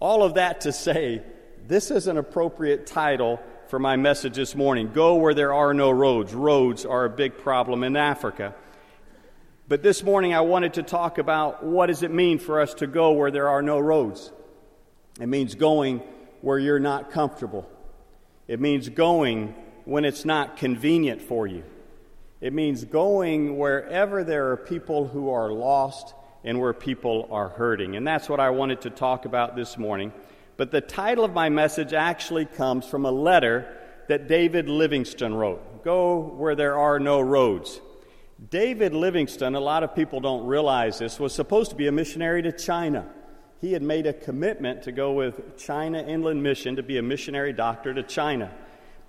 All 0.00 0.22
of 0.22 0.34
that 0.34 0.62
to 0.62 0.72
say, 0.72 1.22
this 1.68 1.90
is 1.90 2.06
an 2.06 2.16
appropriate 2.16 2.86
title 2.86 3.38
for 3.68 3.78
my 3.78 3.96
message 3.96 4.34
this 4.34 4.56
morning 4.56 4.92
Go 4.94 5.16
where 5.16 5.34
there 5.34 5.52
are 5.52 5.74
no 5.74 5.90
roads. 5.90 6.32
Roads 6.32 6.86
are 6.86 7.04
a 7.04 7.10
big 7.10 7.36
problem 7.36 7.84
in 7.84 7.96
Africa. 7.96 8.54
But 9.68 9.82
this 9.82 10.02
morning 10.02 10.32
I 10.32 10.40
wanted 10.40 10.74
to 10.74 10.82
talk 10.82 11.18
about 11.18 11.62
what 11.62 11.86
does 11.86 12.02
it 12.02 12.10
mean 12.10 12.38
for 12.38 12.60
us 12.60 12.72
to 12.74 12.86
go 12.86 13.12
where 13.12 13.30
there 13.30 13.50
are 13.50 13.60
no 13.60 13.78
roads? 13.78 14.32
It 15.20 15.28
means 15.28 15.54
going 15.54 15.98
where 16.40 16.58
you're 16.58 16.80
not 16.80 17.10
comfortable. 17.10 17.70
It 18.48 18.58
means 18.58 18.88
going 18.88 19.54
when 19.84 20.06
it's 20.06 20.24
not 20.24 20.56
convenient 20.56 21.20
for 21.20 21.46
you. 21.46 21.62
It 22.40 22.54
means 22.54 22.84
going 22.84 23.58
wherever 23.58 24.24
there 24.24 24.52
are 24.52 24.56
people 24.56 25.06
who 25.06 25.30
are 25.30 25.52
lost 25.52 26.14
and 26.44 26.58
where 26.60 26.72
people 26.72 27.28
are 27.30 27.48
hurting. 27.48 27.96
And 27.96 28.06
that's 28.06 28.28
what 28.28 28.40
I 28.40 28.50
wanted 28.50 28.82
to 28.82 28.90
talk 28.90 29.24
about 29.24 29.56
this 29.56 29.76
morning. 29.76 30.12
But 30.56 30.70
the 30.70 30.80
title 30.80 31.24
of 31.24 31.32
my 31.32 31.48
message 31.48 31.92
actually 31.92 32.46
comes 32.46 32.86
from 32.86 33.04
a 33.04 33.10
letter 33.10 33.76
that 34.08 34.28
David 34.28 34.68
Livingstone 34.68 35.34
wrote 35.34 35.84
Go 35.84 36.18
where 36.18 36.54
there 36.54 36.78
are 36.78 36.98
no 36.98 37.20
roads. 37.20 37.80
David 38.48 38.94
Livingstone, 38.94 39.54
a 39.54 39.60
lot 39.60 39.82
of 39.82 39.94
people 39.94 40.20
don't 40.20 40.46
realize 40.46 40.98
this, 40.98 41.20
was 41.20 41.34
supposed 41.34 41.70
to 41.70 41.76
be 41.76 41.86
a 41.86 41.92
missionary 41.92 42.42
to 42.42 42.52
China. 42.52 43.06
He 43.60 43.72
had 43.74 43.82
made 43.82 44.06
a 44.06 44.14
commitment 44.14 44.84
to 44.84 44.92
go 44.92 45.12
with 45.12 45.58
China 45.58 46.02
Inland 46.02 46.42
Mission 46.42 46.76
to 46.76 46.82
be 46.82 46.96
a 46.96 47.02
missionary 47.02 47.52
doctor 47.52 47.92
to 47.92 48.02
China. 48.02 48.50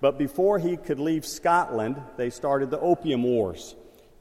But 0.02 0.18
before 0.18 0.58
he 0.58 0.76
could 0.76 0.98
leave 0.98 1.24
Scotland, 1.24 1.96
they 2.18 2.28
started 2.28 2.70
the 2.70 2.80
Opium 2.80 3.22
Wars 3.22 3.74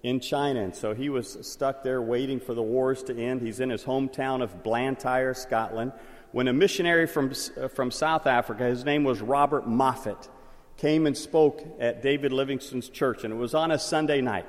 in 0.03 0.19
China. 0.19 0.61
And 0.61 0.75
so 0.75 0.93
he 0.93 1.09
was 1.09 1.37
stuck 1.41 1.83
there 1.83 2.01
waiting 2.01 2.39
for 2.39 2.53
the 2.53 2.63
wars 2.63 3.03
to 3.03 3.17
end. 3.17 3.41
He's 3.41 3.59
in 3.59 3.69
his 3.69 3.83
hometown 3.83 4.41
of 4.41 4.63
Blantyre, 4.63 5.33
Scotland, 5.33 5.93
when 6.31 6.47
a 6.47 6.53
missionary 6.53 7.07
from, 7.07 7.33
uh, 7.59 7.67
from 7.67 7.91
South 7.91 8.25
Africa, 8.25 8.63
his 8.63 8.85
name 8.85 9.03
was 9.03 9.21
Robert 9.21 9.67
Moffat, 9.67 10.29
came 10.77 11.05
and 11.05 11.15
spoke 11.15 11.61
at 11.79 12.01
David 12.01 12.31
Livingstone's 12.31 12.89
church. 12.89 13.23
And 13.23 13.33
it 13.33 13.37
was 13.37 13.53
on 13.53 13.71
a 13.71 13.77
Sunday 13.77 14.21
night. 14.21 14.45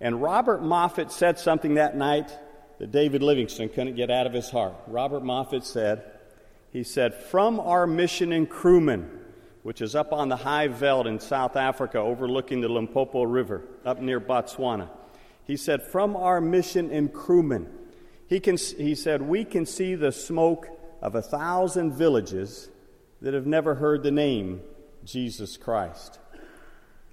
And 0.00 0.20
Robert 0.20 0.62
Moffat 0.62 1.12
said 1.12 1.38
something 1.38 1.74
that 1.74 1.96
night 1.96 2.36
that 2.78 2.90
David 2.90 3.22
Livingstone 3.22 3.68
couldn't 3.68 3.94
get 3.94 4.10
out 4.10 4.26
of 4.26 4.32
his 4.32 4.50
heart. 4.50 4.74
Robert 4.88 5.22
Moffat 5.22 5.64
said, 5.64 6.02
he 6.72 6.82
said, 6.82 7.14
From 7.14 7.60
our 7.60 7.86
mission 7.86 8.32
in 8.32 8.48
Kuruman, 8.48 9.08
which 9.64 9.80
is 9.80 9.96
up 9.96 10.12
on 10.12 10.28
the 10.28 10.36
high 10.36 10.68
veld 10.68 11.06
in 11.06 11.18
South 11.18 11.56
Africa 11.56 11.98
overlooking 11.98 12.60
the 12.60 12.68
Limpopo 12.68 13.22
River 13.22 13.62
up 13.84 13.98
near 13.98 14.20
Botswana. 14.20 14.90
He 15.46 15.56
said, 15.56 15.82
From 15.82 16.14
our 16.16 16.38
mission 16.38 16.90
in 16.90 17.08
Kuruman, 17.08 17.66
he, 18.28 18.40
can, 18.40 18.58
he 18.58 18.94
said, 18.94 19.22
we 19.22 19.42
can 19.42 19.64
see 19.64 19.94
the 19.94 20.12
smoke 20.12 20.68
of 21.00 21.14
a 21.14 21.22
thousand 21.22 21.94
villages 21.94 22.68
that 23.22 23.32
have 23.32 23.46
never 23.46 23.74
heard 23.74 24.02
the 24.02 24.10
name 24.10 24.60
Jesus 25.02 25.56
Christ. 25.56 26.18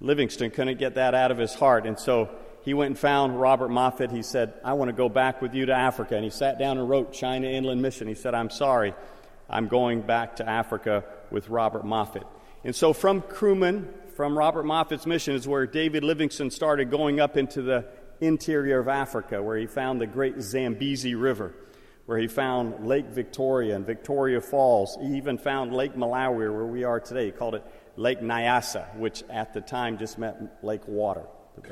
Livingstone 0.00 0.50
couldn't 0.50 0.78
get 0.78 0.96
that 0.96 1.14
out 1.14 1.30
of 1.30 1.38
his 1.38 1.54
heart, 1.54 1.86
and 1.86 1.98
so 1.98 2.28
he 2.64 2.74
went 2.74 2.88
and 2.88 2.98
found 2.98 3.40
Robert 3.40 3.70
Moffat. 3.70 4.10
He 4.10 4.22
said, 4.22 4.52
I 4.62 4.74
want 4.74 4.90
to 4.90 4.92
go 4.92 5.08
back 5.08 5.40
with 5.40 5.54
you 5.54 5.66
to 5.66 5.72
Africa. 5.72 6.16
And 6.16 6.24
he 6.24 6.30
sat 6.30 6.58
down 6.58 6.76
and 6.76 6.88
wrote 6.88 7.14
China 7.14 7.48
Inland 7.48 7.80
Mission. 7.80 8.08
He 8.08 8.14
said, 8.14 8.34
I'm 8.34 8.50
sorry, 8.50 8.94
I'm 9.48 9.68
going 9.68 10.02
back 10.02 10.36
to 10.36 10.48
Africa 10.48 11.04
with 11.30 11.48
Robert 11.48 11.84
Moffat. 11.84 12.24
And 12.64 12.74
so 12.74 12.92
from 12.92 13.22
Kuruman, 13.22 13.88
from 14.14 14.36
Robert 14.38 14.64
Moffat's 14.64 15.06
mission, 15.06 15.34
is 15.34 15.48
where 15.48 15.66
David 15.66 16.04
Livingstone 16.04 16.50
started 16.50 16.90
going 16.90 17.18
up 17.20 17.36
into 17.36 17.62
the 17.62 17.86
interior 18.20 18.78
of 18.78 18.88
Africa, 18.88 19.42
where 19.42 19.56
he 19.56 19.66
found 19.66 20.00
the 20.00 20.06
great 20.06 20.40
Zambezi 20.40 21.14
River. 21.14 21.54
where 22.06 22.18
he 22.18 22.26
found 22.26 22.86
Lake 22.86 23.06
Victoria 23.06 23.76
and 23.76 23.86
Victoria 23.86 24.40
Falls. 24.40 24.98
He 25.00 25.16
even 25.16 25.38
found 25.38 25.72
Lake 25.72 25.94
Malawi, 25.94 26.52
where 26.52 26.66
we 26.66 26.82
are 26.84 26.98
today. 26.98 27.26
He 27.26 27.30
called 27.30 27.54
it 27.54 27.64
Lake 27.96 28.20
Nyasa, 28.20 28.96
which 28.96 29.22
at 29.30 29.54
the 29.54 29.60
time 29.60 29.98
just 29.98 30.18
meant 30.18 30.36
lake 30.64 30.86
water. 30.88 31.22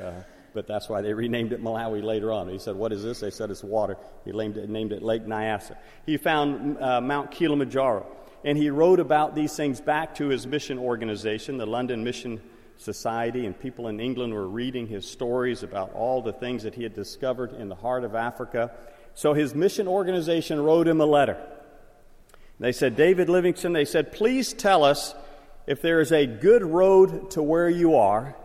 Uh, 0.01 0.11
but 0.53 0.67
that's 0.67 0.87
why 0.87 1.01
they 1.01 1.13
renamed 1.13 1.51
it 1.51 1.61
Malawi 1.61 2.01
later 2.01 2.31
on. 2.31 2.47
He 2.47 2.59
said, 2.59 2.75
What 2.75 2.93
is 2.93 3.03
this? 3.03 3.19
They 3.19 3.29
said, 3.29 3.51
It's 3.51 3.63
water. 3.63 3.97
He 4.23 4.31
named 4.31 4.57
it, 4.57 4.69
named 4.69 4.93
it 4.93 5.03
Lake 5.03 5.25
Nyasa. 5.25 5.75
He 6.05 6.15
found 6.17 6.77
uh, 6.81 7.01
Mount 7.01 7.31
Kilimanjaro, 7.31 8.05
and 8.43 8.57
he 8.57 8.69
wrote 8.69 8.99
about 8.99 9.35
these 9.35 9.55
things 9.55 9.81
back 9.81 10.15
to 10.15 10.27
his 10.27 10.47
mission 10.47 10.79
organization, 10.79 11.57
the 11.57 11.65
London 11.65 12.03
Mission 12.03 12.41
Society, 12.77 13.45
and 13.45 13.59
people 13.59 13.87
in 13.87 13.99
England 13.99 14.33
were 14.33 14.47
reading 14.47 14.87
his 14.87 15.05
stories 15.05 15.63
about 15.63 15.93
all 15.93 16.21
the 16.21 16.33
things 16.33 16.63
that 16.63 16.75
he 16.75 16.83
had 16.83 16.95
discovered 16.95 17.53
in 17.53 17.69
the 17.69 17.75
heart 17.75 18.03
of 18.03 18.15
Africa. 18.15 18.71
So 19.13 19.33
his 19.33 19.53
mission 19.53 19.87
organization 19.87 20.61
wrote 20.61 20.87
him 20.87 21.01
a 21.01 21.05
letter. 21.05 21.37
They 22.59 22.71
said, 22.71 22.95
David 22.95 23.29
Livingstone, 23.29 23.73
they 23.73 23.85
said, 23.85 24.11
please 24.11 24.53
tell 24.53 24.83
us 24.83 25.15
if 25.67 25.81
there 25.81 25.99
is 25.99 26.11
a 26.11 26.25
good 26.25 26.63
road 26.63 27.31
to 27.31 27.43
where 27.43 27.69
you 27.69 27.95
are 27.95 28.35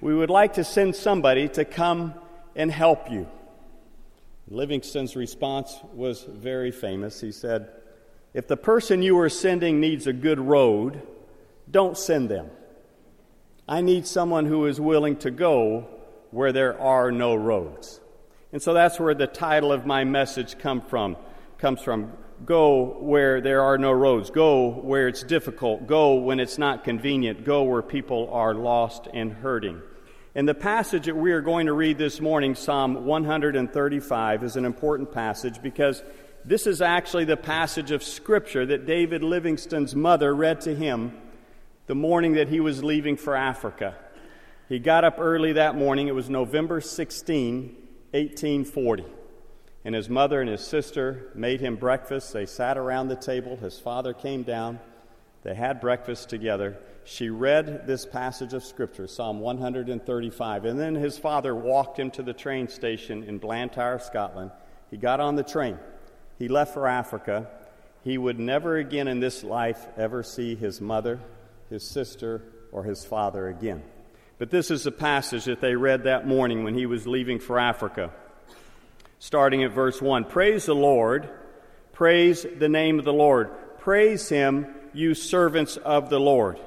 we 0.00 0.14
would 0.14 0.30
like 0.30 0.54
to 0.54 0.64
send 0.64 0.94
somebody 0.94 1.48
to 1.48 1.64
come 1.64 2.14
and 2.54 2.70
help 2.70 3.10
you. 3.10 3.26
Livingstone's 4.48 5.16
response 5.16 5.78
was 5.94 6.22
very 6.22 6.70
famous. 6.70 7.20
He 7.20 7.32
said, 7.32 7.70
If 8.36 8.48
the 8.48 8.56
person 8.58 9.00
you 9.00 9.18
are 9.20 9.30
sending 9.30 9.80
needs 9.80 10.06
a 10.06 10.12
good 10.12 10.38
road, 10.38 11.00
don't 11.70 11.96
send 11.96 12.28
them. 12.28 12.50
I 13.66 13.80
need 13.80 14.06
someone 14.06 14.44
who 14.44 14.66
is 14.66 14.78
willing 14.78 15.16
to 15.20 15.30
go 15.30 15.88
where 16.32 16.52
there 16.52 16.78
are 16.78 17.10
no 17.10 17.34
roads. 17.34 17.98
And 18.52 18.60
so 18.60 18.74
that's 18.74 19.00
where 19.00 19.14
the 19.14 19.26
title 19.26 19.72
of 19.72 19.86
my 19.86 20.04
message 20.04 20.58
come 20.58 20.82
from, 20.82 21.16
comes 21.56 21.80
from. 21.80 22.12
Go 22.44 22.98
where 23.00 23.40
there 23.40 23.62
are 23.62 23.78
no 23.78 23.90
roads. 23.90 24.28
Go 24.28 24.68
where 24.68 25.08
it's 25.08 25.22
difficult. 25.22 25.86
Go 25.86 26.16
when 26.16 26.38
it's 26.38 26.58
not 26.58 26.84
convenient. 26.84 27.42
Go 27.42 27.62
where 27.62 27.80
people 27.80 28.28
are 28.30 28.54
lost 28.54 29.08
and 29.14 29.32
hurting. 29.32 29.80
And 30.34 30.46
the 30.46 30.54
passage 30.54 31.06
that 31.06 31.16
we 31.16 31.32
are 31.32 31.40
going 31.40 31.68
to 31.68 31.72
read 31.72 31.96
this 31.96 32.20
morning, 32.20 32.54
Psalm 32.54 33.06
135, 33.06 34.44
is 34.44 34.56
an 34.56 34.66
important 34.66 35.10
passage 35.10 35.62
because 35.62 36.02
this 36.46 36.66
is 36.66 36.80
actually 36.80 37.24
the 37.24 37.36
passage 37.36 37.90
of 37.90 38.02
Scripture 38.02 38.64
that 38.66 38.86
David 38.86 39.22
Livingstone's 39.22 39.94
mother 39.94 40.34
read 40.34 40.60
to 40.62 40.74
him 40.74 41.16
the 41.86 41.94
morning 41.94 42.34
that 42.34 42.48
he 42.48 42.60
was 42.60 42.82
leaving 42.82 43.16
for 43.16 43.34
Africa. 43.36 43.94
He 44.68 44.78
got 44.78 45.04
up 45.04 45.16
early 45.18 45.52
that 45.52 45.76
morning. 45.76 46.08
It 46.08 46.14
was 46.14 46.30
November 46.30 46.80
16, 46.80 47.62
1840. 48.12 49.04
And 49.84 49.94
his 49.94 50.08
mother 50.08 50.40
and 50.40 50.50
his 50.50 50.66
sister 50.66 51.30
made 51.34 51.60
him 51.60 51.76
breakfast. 51.76 52.32
They 52.32 52.46
sat 52.46 52.76
around 52.76 53.08
the 53.08 53.16
table. 53.16 53.56
His 53.56 53.78
father 53.78 54.12
came 54.12 54.42
down. 54.42 54.80
They 55.42 55.54
had 55.54 55.80
breakfast 55.80 56.28
together 56.28 56.78
she 57.06 57.30
read 57.30 57.86
this 57.86 58.04
passage 58.04 58.52
of 58.52 58.64
Scripture, 58.64 59.06
Psalm 59.06 59.38
135, 59.38 60.64
and 60.64 60.78
then 60.78 60.96
his 60.96 61.16
father 61.16 61.54
walked 61.54 62.00
him 62.00 62.10
to 62.10 62.22
the 62.22 62.32
train 62.32 62.66
station 62.66 63.22
in 63.22 63.38
Blantyre, 63.38 64.00
Scotland. 64.00 64.50
He 64.90 64.96
got 64.96 65.20
on 65.20 65.36
the 65.36 65.44
train. 65.44 65.78
He 66.38 66.48
left 66.48 66.74
for 66.74 66.86
Africa. 66.86 67.48
He 68.04 68.18
would 68.18 68.38
never 68.38 68.76
again 68.76 69.08
in 69.08 69.20
this 69.20 69.42
life 69.42 69.84
ever 69.96 70.22
see 70.22 70.54
his 70.54 70.80
mother, 70.80 71.18
his 71.70 71.82
sister, 71.82 72.42
or 72.72 72.84
his 72.84 73.04
father 73.04 73.48
again. 73.48 73.82
But 74.38 74.50
this 74.50 74.70
is 74.70 74.84
the 74.84 74.92
passage 74.92 75.46
that 75.46 75.60
they 75.60 75.74
read 75.74 76.04
that 76.04 76.26
morning 76.26 76.62
when 76.62 76.74
he 76.74 76.86
was 76.86 77.06
leaving 77.06 77.38
for 77.38 77.58
Africa. 77.58 78.10
Starting 79.18 79.64
at 79.64 79.72
verse 79.72 80.00
1 80.02 80.24
Praise 80.24 80.66
the 80.66 80.74
Lord, 80.74 81.28
praise 81.92 82.46
the 82.58 82.68
name 82.68 82.98
of 82.98 83.06
the 83.06 83.12
Lord, 83.12 83.50
praise 83.78 84.28
him, 84.28 84.74
you 84.92 85.14
servants 85.14 85.78
of 85.78 86.10
the 86.10 86.20
Lord. 86.20 86.60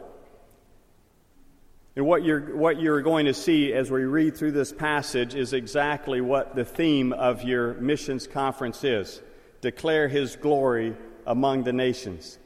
And 1.95 2.05
what 2.05 2.23
you're, 2.23 2.55
what 2.55 2.79
you're 2.79 3.01
going 3.01 3.25
to 3.25 3.33
see 3.33 3.73
as 3.73 3.91
we 3.91 4.03
read 4.03 4.37
through 4.37 4.53
this 4.53 4.71
passage 4.71 5.35
is 5.35 5.53
exactly 5.53 6.21
what 6.21 6.55
the 6.55 6.63
theme 6.63 7.11
of 7.13 7.43
your 7.43 7.73
missions 7.75 8.25
conference 8.25 8.83
is 8.83 9.21
declare 9.61 10.07
his 10.07 10.35
glory 10.35 10.95
among 11.25 11.63
the 11.63 11.73
nations. 11.73 12.37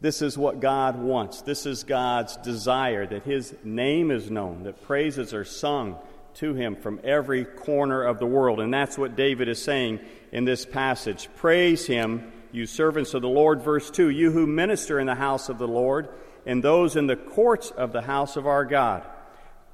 This 0.00 0.22
is 0.22 0.38
what 0.38 0.60
God 0.60 1.00
wants. 1.00 1.42
This 1.42 1.66
is 1.66 1.82
God's 1.82 2.36
desire 2.36 3.06
that 3.06 3.24
his 3.24 3.54
name 3.64 4.10
is 4.10 4.30
known, 4.30 4.62
that 4.62 4.82
praises 4.82 5.34
are 5.34 5.44
sung 5.44 5.96
to 6.34 6.54
him 6.54 6.76
from 6.76 7.00
every 7.02 7.44
corner 7.44 8.04
of 8.04 8.20
the 8.20 8.26
world. 8.26 8.60
And 8.60 8.72
that's 8.72 8.96
what 8.96 9.16
David 9.16 9.48
is 9.48 9.60
saying 9.60 9.98
in 10.30 10.44
this 10.44 10.64
passage. 10.64 11.28
Praise 11.36 11.86
him, 11.86 12.32
you 12.52 12.66
servants 12.66 13.12
of 13.14 13.22
the 13.22 13.28
Lord. 13.28 13.60
Verse 13.62 13.90
2 13.90 14.10
You 14.10 14.30
who 14.30 14.46
minister 14.46 15.00
in 15.00 15.06
the 15.06 15.16
house 15.16 15.48
of 15.48 15.58
the 15.58 15.66
Lord 15.66 16.08
and 16.46 16.62
those 16.62 16.94
in 16.94 17.08
the 17.08 17.16
courts 17.16 17.70
of 17.70 17.92
the 17.92 18.02
house 18.02 18.36
of 18.36 18.46
our 18.46 18.64
God. 18.64 19.04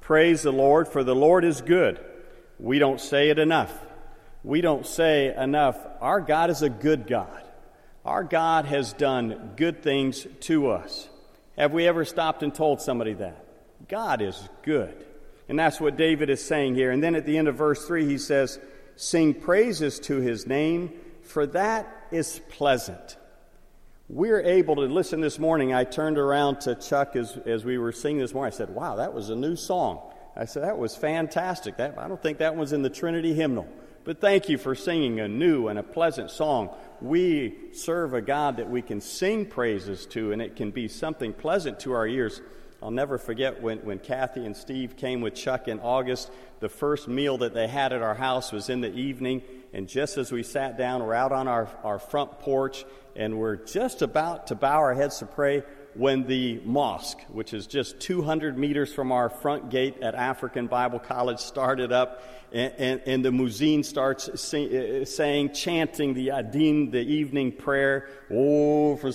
Praise 0.01 0.41
the 0.41 0.51
Lord, 0.51 0.87
for 0.87 1.03
the 1.03 1.15
Lord 1.15 1.45
is 1.45 1.61
good. 1.61 1.99
We 2.59 2.79
don't 2.79 2.99
say 2.99 3.29
it 3.29 3.39
enough. 3.39 3.84
We 4.45 4.61
don't 4.61 4.85
say 4.85 5.35
enough. 5.35 5.77
Our 6.01 6.21
God 6.21 6.49
is 6.49 6.61
a 6.61 6.69
good 6.69 7.07
God. 7.07 7.41
Our 8.05 8.23
God 8.23 8.65
has 8.65 8.93
done 8.93 9.53
good 9.55 9.81
things 9.81 10.25
to 10.41 10.69
us. 10.69 11.09
Have 11.57 11.73
we 11.73 11.87
ever 11.87 12.05
stopped 12.05 12.43
and 12.43 12.53
told 12.53 12.79
somebody 12.79 13.13
that? 13.13 13.43
God 13.89 14.21
is 14.21 14.47
good. 14.61 15.05
And 15.49 15.57
that's 15.57 15.81
what 15.81 15.97
David 15.97 16.29
is 16.29 16.43
saying 16.43 16.75
here. 16.75 16.91
And 16.91 17.03
then 17.03 17.15
at 17.15 17.25
the 17.25 17.37
end 17.37 17.47
of 17.47 17.55
verse 17.55 17.85
3, 17.85 18.05
he 18.05 18.17
says, 18.17 18.59
Sing 18.95 19.33
praises 19.33 19.99
to 20.01 20.17
his 20.17 20.47
name, 20.47 20.93
for 21.23 21.47
that 21.47 22.07
is 22.11 22.39
pleasant 22.49 23.17
we're 24.07 24.41
able 24.41 24.75
to 24.75 24.81
listen 24.83 25.19
this 25.19 25.39
morning. 25.39 25.73
I 25.73 25.83
turned 25.83 26.17
around 26.17 26.61
to 26.61 26.75
Chuck 26.75 27.15
as, 27.15 27.37
as 27.45 27.65
we 27.65 27.77
were 27.77 27.91
singing 27.91 28.19
this 28.19 28.33
morning. 28.33 28.53
I 28.53 28.55
said, 28.55 28.69
Wow, 28.69 28.97
that 28.97 29.13
was 29.13 29.29
a 29.29 29.35
new 29.35 29.55
song. 29.55 29.99
I 30.35 30.45
said, 30.45 30.63
That 30.63 30.77
was 30.77 30.95
fantastic. 30.95 31.77
That, 31.77 31.97
I 31.97 32.07
don't 32.07 32.21
think 32.21 32.37
that 32.39 32.55
was 32.55 32.71
in 32.71 32.83
the 32.83 32.89
Trinity 32.89 33.33
hymnal. 33.33 33.67
But 34.05 34.21
thank 34.21 34.49
you 34.49 34.59
for 34.59 34.75
singing 34.75 35.19
a 35.19 35.27
new 35.27 35.67
and 35.67 35.79
a 35.79 35.83
pleasant 35.83 36.29
song. 36.29 36.69
We 37.01 37.55
serve 37.73 38.13
a 38.13 38.21
God 38.21 38.57
that 38.57 38.69
we 38.69 38.83
can 38.83 39.01
sing 39.01 39.47
praises 39.47 40.05
to, 40.07 40.31
and 40.31 40.43
it 40.43 40.55
can 40.55 40.69
be 40.69 40.87
something 40.87 41.33
pleasant 41.33 41.79
to 41.81 41.93
our 41.93 42.05
ears. 42.05 42.39
I'll 42.83 42.91
never 42.91 43.17
forget 43.17 43.63
when, 43.63 43.79
when 43.79 43.97
Kathy 43.97 44.45
and 44.45 44.55
Steve 44.55 44.95
came 44.95 45.21
with 45.21 45.33
Chuck 45.33 45.67
in 45.67 45.79
August. 45.79 46.29
The 46.59 46.69
first 46.69 47.07
meal 47.07 47.39
that 47.39 47.55
they 47.55 47.67
had 47.67 47.93
at 47.93 48.03
our 48.03 48.13
house 48.13 48.51
was 48.51 48.69
in 48.69 48.81
the 48.81 48.93
evening, 48.93 49.41
and 49.73 49.87
just 49.87 50.19
as 50.19 50.31
we 50.31 50.43
sat 50.43 50.77
down, 50.77 51.03
we're 51.03 51.15
out 51.15 51.31
on 51.31 51.47
our, 51.47 51.67
our 51.83 51.97
front 51.97 52.37
porch, 52.37 52.85
and 53.15 53.39
we're 53.39 53.55
just 53.55 54.03
about 54.03 54.47
to 54.47 54.55
bow 54.55 54.77
our 54.77 54.93
heads 54.93 55.17
to 55.17 55.25
pray 55.25 55.63
when 55.95 56.27
the 56.27 56.59
mosque, 56.65 57.19
which 57.29 57.53
is 57.53 57.67
just 57.67 57.99
200 58.01 58.57
meters 58.57 58.93
from 58.93 59.11
our 59.11 59.29
front 59.29 59.69
gate 59.69 60.01
at 60.01 60.13
African 60.13 60.67
Bible 60.67 60.99
College, 60.99 61.39
started 61.39 61.91
up, 61.91 62.21
and, 62.51 62.73
and, 62.77 63.01
and 63.05 63.25
the 63.25 63.29
muezzin 63.29 63.83
starts 63.83 64.29
sing, 64.39 64.75
uh, 64.75 65.05
saying, 65.05 65.53
chanting 65.53 66.13
the 66.13 66.31
adin, 66.31 66.91
the 66.91 66.99
evening 66.99 67.51
prayer, 67.51 68.09
Oh, 68.29 68.97
for 68.97 69.11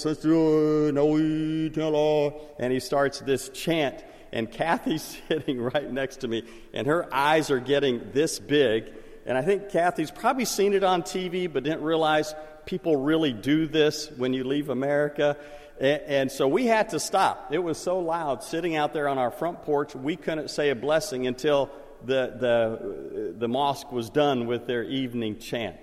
and 2.58 2.72
he 2.72 2.80
starts 2.80 3.20
this 3.20 3.50
chant, 3.50 4.02
and 4.32 4.50
Kathy's 4.50 5.20
sitting 5.28 5.60
right 5.60 5.90
next 5.90 6.18
to 6.18 6.28
me, 6.28 6.44
and 6.72 6.86
her 6.86 7.14
eyes 7.14 7.50
are 7.50 7.60
getting 7.60 8.10
this 8.12 8.38
big, 8.38 8.90
and 9.26 9.36
I 9.36 9.42
think 9.42 9.68
Kathy's 9.70 10.10
probably 10.10 10.46
seen 10.46 10.72
it 10.72 10.82
on 10.82 11.02
TV, 11.02 11.52
but 11.52 11.62
didn't 11.62 11.82
realize 11.82 12.34
people 12.64 12.96
really 12.96 13.32
do 13.32 13.66
this 13.66 14.10
when 14.16 14.32
you 14.32 14.44
leave 14.44 14.68
America. 14.68 15.36
And, 15.80 16.30
so 16.30 16.46
we 16.46 16.66
had 16.66 16.90
to 16.90 17.00
stop. 17.00 17.52
It 17.52 17.58
was 17.58 17.78
so 17.78 18.00
loud 18.00 18.42
sitting 18.44 18.76
out 18.76 18.92
there 18.92 19.08
on 19.08 19.16
our 19.16 19.30
front 19.30 19.62
porch, 19.62 19.94
we 19.94 20.14
couldn't 20.14 20.50
say 20.50 20.68
a 20.68 20.74
blessing 20.74 21.26
until 21.26 21.70
the, 22.04 22.34
the, 22.38 23.34
the 23.38 23.48
mosque 23.48 23.90
was 23.90 24.10
done 24.10 24.46
with 24.46 24.66
their 24.66 24.84
evening 24.84 25.38
chant. 25.38 25.76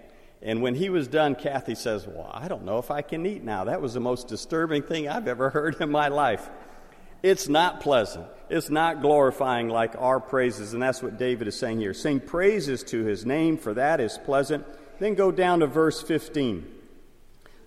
And 0.44 0.62
when 0.62 0.76
he 0.76 0.90
was 0.90 1.08
done, 1.08 1.34
Kathy 1.34 1.74
says, 1.74 2.06
Well, 2.06 2.30
I 2.32 2.48
don't 2.48 2.64
know 2.64 2.78
if 2.78 2.92
I 2.92 3.02
can 3.02 3.26
eat 3.26 3.44
now. 3.44 3.64
That 3.64 3.82
was 3.82 3.96
the 3.96 4.00
most 4.00 4.28
disturbing 4.28 4.84
thing 4.84 5.10
I've 5.10 5.28
ever 5.28 5.50
heard 5.52 5.82
in 5.82 5.90
my 5.90 6.10
life. 6.10 6.48
It's 7.24 7.50
not 7.50 7.82
pleasant. 7.82 8.28
It's 8.50 8.70
not 8.70 9.02
glorifying 9.02 9.68
like 9.68 9.96
our 9.98 10.20
praises. 10.20 10.74
And 10.74 10.82
that's 10.82 11.02
what 11.02 11.18
David 11.18 11.48
is 11.48 11.58
saying 11.58 11.80
here. 11.80 11.96
Sing 11.96 12.20
praises 12.20 12.84
to 12.86 13.04
his 13.04 13.26
name, 13.26 13.58
for 13.58 13.74
that 13.74 14.00
is 14.00 14.20
pleasant. 14.24 14.64
Then 15.00 15.16
go 15.16 15.32
down 15.32 15.62
to 15.62 15.68
verse 15.68 16.04
15. 16.04 16.77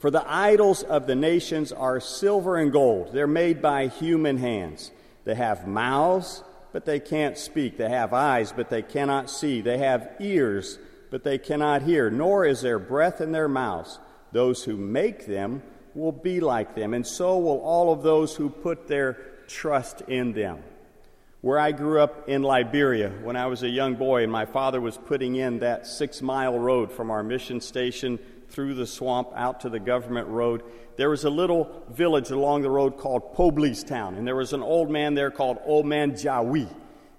For 0.00 0.10
the 0.10 0.24
idols 0.26 0.82
of 0.82 1.06
the 1.06 1.14
nations 1.14 1.72
are 1.72 2.00
silver 2.00 2.56
and 2.56 2.72
gold. 2.72 3.12
They're 3.12 3.26
made 3.26 3.60
by 3.60 3.88
human 3.88 4.38
hands. 4.38 4.90
They 5.24 5.34
have 5.34 5.68
mouths, 5.68 6.42
but 6.72 6.86
they 6.86 7.00
can't 7.00 7.36
speak. 7.36 7.76
They 7.76 7.90
have 7.90 8.14
eyes, 8.14 8.50
but 8.50 8.70
they 8.70 8.80
cannot 8.80 9.28
see. 9.28 9.60
They 9.60 9.76
have 9.76 10.08
ears, 10.18 10.78
but 11.10 11.22
they 11.22 11.36
cannot 11.36 11.82
hear. 11.82 12.08
Nor 12.08 12.46
is 12.46 12.62
there 12.62 12.78
breath 12.78 13.20
in 13.20 13.32
their 13.32 13.46
mouths. 13.46 13.98
Those 14.32 14.64
who 14.64 14.74
make 14.74 15.26
them 15.26 15.62
will 15.94 16.12
be 16.12 16.40
like 16.40 16.74
them, 16.74 16.94
and 16.94 17.06
so 17.06 17.38
will 17.38 17.60
all 17.60 17.92
of 17.92 18.02
those 18.02 18.34
who 18.34 18.48
put 18.48 18.88
their 18.88 19.18
trust 19.48 20.00
in 20.02 20.32
them. 20.32 20.62
Where 21.42 21.58
I 21.58 21.72
grew 21.72 22.00
up 22.00 22.26
in 22.26 22.42
Liberia 22.42 23.10
when 23.22 23.36
I 23.36 23.48
was 23.48 23.62
a 23.64 23.68
young 23.68 23.96
boy, 23.96 24.22
and 24.22 24.32
my 24.32 24.46
father 24.46 24.80
was 24.80 24.96
putting 24.96 25.36
in 25.36 25.58
that 25.58 25.86
six 25.86 26.22
mile 26.22 26.58
road 26.58 26.90
from 26.90 27.10
our 27.10 27.22
mission 27.22 27.60
station 27.60 28.18
through 28.50 28.74
the 28.74 28.86
swamp 28.86 29.30
out 29.34 29.60
to 29.60 29.68
the 29.68 29.80
government 29.80 30.28
road. 30.28 30.62
There 30.96 31.10
was 31.10 31.24
a 31.24 31.30
little 31.30 31.84
village 31.88 32.30
along 32.30 32.62
the 32.62 32.70
road 32.70 32.98
called 32.98 33.34
Poblis 33.34 33.86
Town, 33.86 34.16
and 34.16 34.26
there 34.26 34.36
was 34.36 34.52
an 34.52 34.62
old 34.62 34.90
man 34.90 35.14
there 35.14 35.30
called 35.30 35.58
Old 35.64 35.86
Man 35.86 36.12
Jawi. 36.12 36.68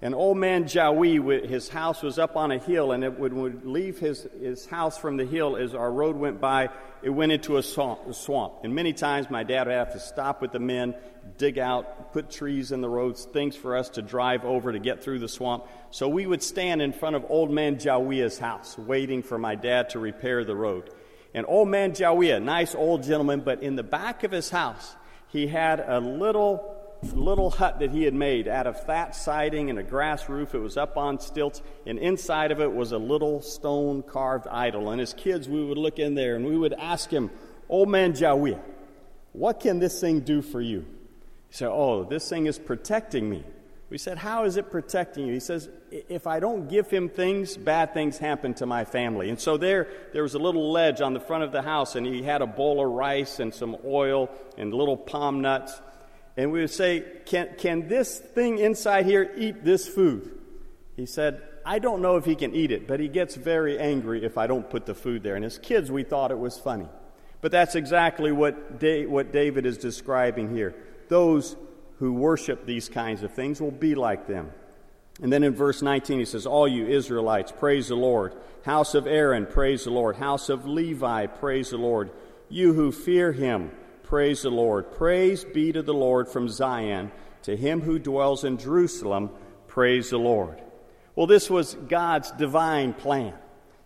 And 0.04 0.16
old 0.16 0.36
man 0.36 0.64
Jawi, 0.64 1.48
his 1.48 1.68
house 1.68 2.02
was 2.02 2.18
up 2.18 2.36
on 2.36 2.50
a 2.50 2.58
hill, 2.58 2.90
and 2.90 3.04
it 3.04 3.20
would, 3.20 3.32
would 3.32 3.64
leave 3.64 4.00
his, 4.00 4.26
his 4.40 4.66
house 4.66 4.98
from 4.98 5.16
the 5.16 5.24
hill 5.24 5.56
as 5.56 5.76
our 5.76 5.92
road 5.92 6.16
went 6.16 6.40
by. 6.40 6.70
It 7.02 7.10
went 7.10 7.30
into 7.30 7.56
a 7.56 7.62
swamp. 7.62 8.52
And 8.64 8.74
many 8.74 8.92
times 8.92 9.30
my 9.30 9.44
dad 9.44 9.68
would 9.68 9.76
have 9.76 9.92
to 9.92 10.00
stop 10.00 10.42
with 10.42 10.50
the 10.50 10.58
men, 10.58 10.96
dig 11.38 11.56
out, 11.56 12.12
put 12.12 12.30
trees 12.30 12.72
in 12.72 12.80
the 12.80 12.88
roads, 12.88 13.26
things 13.26 13.54
for 13.54 13.76
us 13.76 13.90
to 13.90 14.02
drive 14.02 14.44
over 14.44 14.72
to 14.72 14.80
get 14.80 15.04
through 15.04 15.20
the 15.20 15.28
swamp. 15.28 15.66
So 15.92 16.08
we 16.08 16.26
would 16.26 16.42
stand 16.42 16.82
in 16.82 16.92
front 16.92 17.14
of 17.14 17.24
old 17.28 17.52
man 17.52 17.76
Jawia's 17.76 18.40
house, 18.40 18.76
waiting 18.76 19.22
for 19.22 19.38
my 19.38 19.54
dad 19.54 19.90
to 19.90 20.00
repair 20.00 20.44
the 20.44 20.56
road. 20.56 20.90
And 21.34 21.46
old 21.48 21.68
man 21.68 21.92
Jawia, 21.92 22.42
nice 22.42 22.74
old 22.74 23.02
gentleman, 23.02 23.40
but 23.40 23.62
in 23.62 23.76
the 23.76 23.82
back 23.82 24.24
of 24.24 24.30
his 24.30 24.50
house, 24.50 24.96
he 25.28 25.46
had 25.46 25.80
a 25.80 25.98
little 25.98 26.78
little 27.10 27.50
hut 27.50 27.80
that 27.80 27.90
he 27.90 28.04
had 28.04 28.14
made 28.14 28.46
out 28.46 28.66
of 28.66 28.80
thatch 28.84 29.14
siding 29.14 29.70
and 29.70 29.78
a 29.78 29.82
grass 29.82 30.28
roof. 30.28 30.54
It 30.54 30.60
was 30.60 30.76
up 30.76 30.96
on 30.96 31.18
stilts, 31.18 31.60
and 31.84 31.98
inside 31.98 32.52
of 32.52 32.60
it 32.60 32.72
was 32.72 32.92
a 32.92 32.98
little 32.98 33.42
stone 33.42 34.02
carved 34.02 34.46
idol. 34.46 34.90
And 34.90 35.00
as 35.00 35.12
kids, 35.12 35.48
we 35.48 35.64
would 35.64 35.78
look 35.78 35.98
in 35.98 36.14
there 36.14 36.36
and 36.36 36.46
we 36.46 36.56
would 36.56 36.74
ask 36.74 37.10
him, 37.10 37.30
Old 37.68 37.88
man 37.88 38.12
Jawiya, 38.12 38.60
what 39.32 39.60
can 39.60 39.78
this 39.78 40.00
thing 40.00 40.20
do 40.20 40.42
for 40.42 40.60
you? 40.60 40.86
He 41.48 41.54
said, 41.56 41.70
Oh, 41.70 42.04
this 42.04 42.28
thing 42.28 42.46
is 42.46 42.58
protecting 42.58 43.28
me. 43.28 43.44
We 43.92 43.98
said, 43.98 44.18
How 44.18 44.44
is 44.44 44.56
it 44.56 44.72
protecting 44.72 45.26
you? 45.26 45.34
He 45.34 45.40
says, 45.40 45.68
If 45.92 46.26
I 46.26 46.40
don't 46.40 46.68
give 46.68 46.90
him 46.90 47.08
things, 47.08 47.56
bad 47.56 47.94
things 47.94 48.18
happen 48.18 48.54
to 48.54 48.66
my 48.66 48.84
family. 48.84 49.28
And 49.28 49.38
so 49.38 49.56
there, 49.56 49.86
there 50.12 50.24
was 50.24 50.34
a 50.34 50.40
little 50.40 50.72
ledge 50.72 51.00
on 51.00 51.14
the 51.14 51.20
front 51.20 51.44
of 51.44 51.52
the 51.52 51.62
house, 51.62 51.94
and 51.94 52.04
he 52.04 52.24
had 52.24 52.42
a 52.42 52.46
bowl 52.46 52.84
of 52.84 52.90
rice 52.90 53.38
and 53.38 53.54
some 53.54 53.76
oil 53.84 54.28
and 54.58 54.74
little 54.74 54.96
palm 54.96 55.42
nuts 55.42 55.80
and 56.36 56.50
we 56.50 56.60
would 56.60 56.70
say, 56.70 57.04
can, 57.26 57.50
can 57.58 57.88
this 57.88 58.18
thing 58.18 58.58
inside 58.58 59.06
here 59.06 59.30
eat 59.36 59.64
this 59.64 59.86
food? 59.86 60.38
He 60.96 61.06
said, 61.06 61.42
I 61.64 61.78
don't 61.78 62.00
know 62.00 62.16
if 62.16 62.24
he 62.24 62.34
can 62.34 62.54
eat 62.54 62.72
it, 62.72 62.86
but 62.86 63.00
he 63.00 63.08
gets 63.08 63.34
very 63.34 63.78
angry 63.78 64.24
if 64.24 64.38
I 64.38 64.46
don't 64.46 64.68
put 64.68 64.86
the 64.86 64.94
food 64.94 65.22
there. 65.22 65.36
And 65.36 65.44
as 65.44 65.58
kids, 65.58 65.90
we 65.90 66.02
thought 66.02 66.30
it 66.30 66.38
was 66.38 66.58
funny. 66.58 66.88
But 67.40 67.52
that's 67.52 67.74
exactly 67.74 68.32
what, 68.32 68.80
da- 68.80 69.06
what 69.06 69.32
David 69.32 69.66
is 69.66 69.76
describing 69.76 70.54
here. 70.54 70.74
Those 71.08 71.56
who 72.02 72.12
worship 72.12 72.66
these 72.66 72.88
kinds 72.88 73.22
of 73.22 73.32
things 73.32 73.60
will 73.60 73.70
be 73.70 73.94
like 73.94 74.26
them. 74.26 74.50
And 75.22 75.32
then 75.32 75.44
in 75.44 75.54
verse 75.54 75.82
19, 75.82 76.18
he 76.18 76.24
says, 76.24 76.46
All 76.46 76.66
you 76.66 76.88
Israelites, 76.88 77.52
praise 77.52 77.86
the 77.88 77.94
Lord. 77.94 78.34
House 78.64 78.96
of 78.96 79.06
Aaron, 79.06 79.46
praise 79.46 79.84
the 79.84 79.90
Lord. 79.90 80.16
House 80.16 80.48
of 80.48 80.66
Levi, 80.66 81.26
praise 81.26 81.70
the 81.70 81.76
Lord. 81.76 82.10
You 82.48 82.72
who 82.72 82.90
fear 82.90 83.30
him, 83.30 83.70
Praise 84.02 84.42
the 84.42 84.50
Lord. 84.50 84.92
Praise 84.92 85.44
be 85.44 85.72
to 85.72 85.80
the 85.80 85.94
Lord 85.94 86.28
from 86.28 86.46
Zion. 86.48 87.12
To 87.44 87.56
him 87.56 87.80
who 87.80 87.98
dwells 87.98 88.44
in 88.44 88.58
Jerusalem, 88.58 89.30
praise 89.68 90.10
the 90.10 90.18
Lord. 90.18 90.60
Well, 91.14 91.26
this 91.26 91.48
was 91.48 91.76
God's 91.88 92.30
divine 92.32 92.94
plan. 92.94 93.32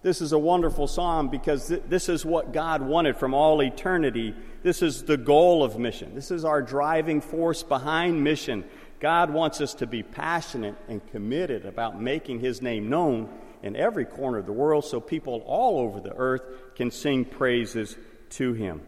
This 0.03 0.21
is 0.21 0.33
a 0.33 0.39
wonderful 0.39 0.89
psalm 0.89 1.29
because 1.29 1.69
th- 1.69 1.83
this 1.89 2.09
is 2.09 2.25
what 2.25 2.53
God 2.53 2.81
wanted 2.81 3.19
from 3.19 3.35
all 3.35 3.63
eternity. 3.63 4.35
This 4.67 4.83
is 4.83 5.05
the 5.05 5.17
goal 5.17 5.63
of 5.63 5.79
mission. 5.79 6.17
This 6.17 6.33
is 6.33 6.45
our 6.45 6.61
driving 6.61 7.21
force 7.21 7.63
behind 7.63 8.25
mission. 8.25 8.65
God 8.99 9.31
wants 9.31 9.61
us 9.61 9.75
to 9.75 9.87
be 9.87 10.03
passionate 10.03 10.75
and 10.89 11.07
committed 11.13 11.65
about 11.65 12.03
making 12.03 12.41
His 12.41 12.61
name 12.61 12.91
known 12.91 13.29
in 13.63 13.77
every 13.77 14.05
corner 14.05 14.39
of 14.39 14.47
the 14.47 14.53
world 14.53 14.85
so 14.85 14.99
people 14.99 15.41
all 15.47 15.79
over 15.79 16.01
the 16.01 16.17
earth 16.17 16.43
can 16.75 16.91
sing 16.91 17.25
praises 17.25 17.97
to 18.31 18.55
Him. 18.55 18.81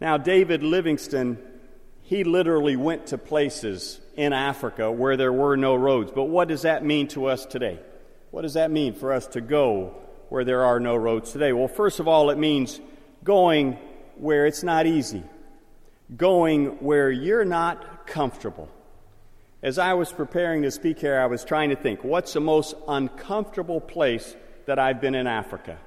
Now, 0.00 0.18
David 0.18 0.64
Livingstone, 0.64 1.38
he 2.02 2.24
literally 2.24 2.74
went 2.74 3.06
to 3.06 3.16
places 3.16 4.00
in 4.16 4.32
Africa 4.32 4.90
where 4.90 5.16
there 5.16 5.32
were 5.32 5.56
no 5.56 5.76
roads. 5.76 6.10
But 6.10 6.24
what 6.24 6.48
does 6.48 6.62
that 6.62 6.84
mean 6.84 7.06
to 7.10 7.26
us 7.26 7.46
today? 7.46 7.78
What 8.32 8.42
does 8.42 8.54
that 8.54 8.72
mean 8.72 8.92
for 8.92 9.12
us 9.12 9.28
to 9.28 9.40
go 9.40 9.94
where 10.30 10.44
there 10.44 10.64
are 10.64 10.80
no 10.80 10.96
roads 10.96 11.30
today? 11.30 11.52
Well, 11.52 11.68
first 11.68 12.00
of 12.00 12.08
all, 12.08 12.30
it 12.30 12.38
means 12.38 12.80
going 13.22 13.78
where 14.18 14.46
it's 14.46 14.62
not 14.62 14.86
easy, 14.86 15.22
going 16.16 16.66
where 16.80 17.10
you're 17.10 17.44
not 17.44 18.06
comfortable. 18.06 18.68
As 19.62 19.78
I 19.78 19.94
was 19.94 20.12
preparing 20.12 20.62
to 20.62 20.70
speak 20.70 21.00
here, 21.00 21.18
I 21.18 21.26
was 21.26 21.44
trying 21.44 21.70
to 21.70 21.76
think 21.76 22.04
what's 22.04 22.32
the 22.32 22.40
most 22.40 22.74
uncomfortable 22.86 23.80
place 23.80 24.36
that 24.66 24.78
I've 24.78 25.00
been 25.00 25.14
in 25.14 25.26
Africa? 25.26 25.78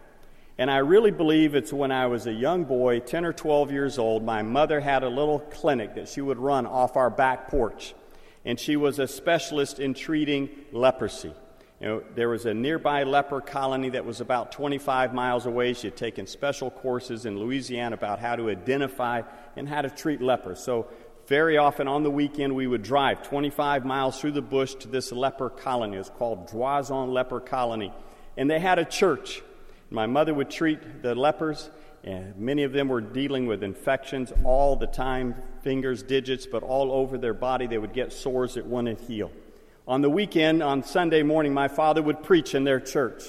And 0.57 0.69
I 0.69 0.79
really 0.79 1.11
believe 1.11 1.55
it's 1.55 1.71
when 1.71 1.91
I 1.91 2.07
was 2.07 2.27
a 2.27 2.33
young 2.33 2.65
boy, 2.65 2.99
10 2.99 3.23
or 3.23 3.31
12 3.31 3.71
years 3.71 3.97
old, 3.97 4.25
my 4.25 4.41
mother 4.41 4.81
had 4.81 5.03
a 5.03 5.09
little 5.09 5.39
clinic 5.39 5.95
that 5.95 6.09
she 6.09 6.19
would 6.19 6.37
run 6.37 6.65
off 6.65 6.97
our 6.97 7.09
back 7.09 7.47
porch. 7.47 7.93
And 8.43 8.59
she 8.59 8.75
was 8.75 8.99
a 8.99 9.07
specialist 9.07 9.79
in 9.79 9.93
treating 9.93 10.49
leprosy. 10.73 11.33
You 11.79 11.87
know, 11.87 12.03
there 12.13 12.27
was 12.27 12.45
a 12.45 12.53
nearby 12.53 13.03
leper 13.03 13.39
colony 13.39 13.89
that 13.89 14.05
was 14.05 14.19
about 14.19 14.51
25 14.51 15.13
miles 15.13 15.45
away. 15.45 15.73
She 15.73 15.87
had 15.87 15.95
taken 15.95 16.27
special 16.27 16.69
courses 16.69 17.25
in 17.25 17.39
Louisiana 17.39 17.95
about 17.95 18.19
how 18.19 18.35
to 18.35 18.49
identify 18.49 19.21
and 19.55 19.67
how 19.67 19.81
to 19.81 19.89
treat 19.89 20.21
lepers. 20.21 20.59
So, 20.59 20.87
very 21.27 21.57
often 21.57 21.87
on 21.87 22.01
the 22.01 22.09
weekend, 22.09 22.55
we 22.55 22.65
would 22.65 22.81
drive 22.81 23.21
25 23.21 23.85
miles 23.85 24.19
through 24.19 24.31
the 24.31 24.41
bush 24.41 24.73
to 24.75 24.87
this 24.87 25.11
leper 25.11 25.49
colony. 25.49 25.95
It 25.95 25.99
was 25.99 26.09
called 26.09 26.49
Dwazon 26.49 27.13
Leper 27.13 27.39
Colony. 27.39 27.93
And 28.35 28.49
they 28.49 28.59
had 28.59 28.79
a 28.79 28.85
church. 28.85 29.43
My 29.91 30.07
mother 30.07 30.33
would 30.33 30.49
treat 30.49 31.03
the 31.03 31.13
lepers, 31.13 31.69
and 32.03 32.35
many 32.35 32.63
of 32.63 32.71
them 32.71 32.87
were 32.87 33.01
dealing 33.01 33.45
with 33.45 33.63
infections 33.63 34.33
all 34.43 34.75
the 34.75 34.87
time 34.87 35.35
fingers, 35.61 36.01
digits, 36.01 36.47
but 36.47 36.63
all 36.63 36.91
over 36.91 37.17
their 37.17 37.35
body. 37.35 37.67
They 37.67 37.77
would 37.77 37.93
get 37.93 38.11
sores 38.11 38.55
that 38.55 38.65
wouldn't 38.65 39.01
heal. 39.01 39.31
On 39.89 40.01
the 40.01 40.09
weekend, 40.09 40.61
on 40.61 40.83
Sunday 40.83 41.23
morning, 41.23 41.51
my 41.51 41.67
father 41.67 42.03
would 42.03 42.21
preach 42.21 42.53
in 42.53 42.63
their 42.63 42.79
church. 42.79 43.23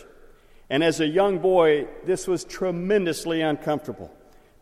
And 0.69 0.85
as 0.85 1.01
a 1.01 1.07
young 1.07 1.39
boy, 1.39 1.89
this 2.05 2.29
was 2.29 2.45
tremendously 2.45 3.41
uncomfortable 3.41 4.15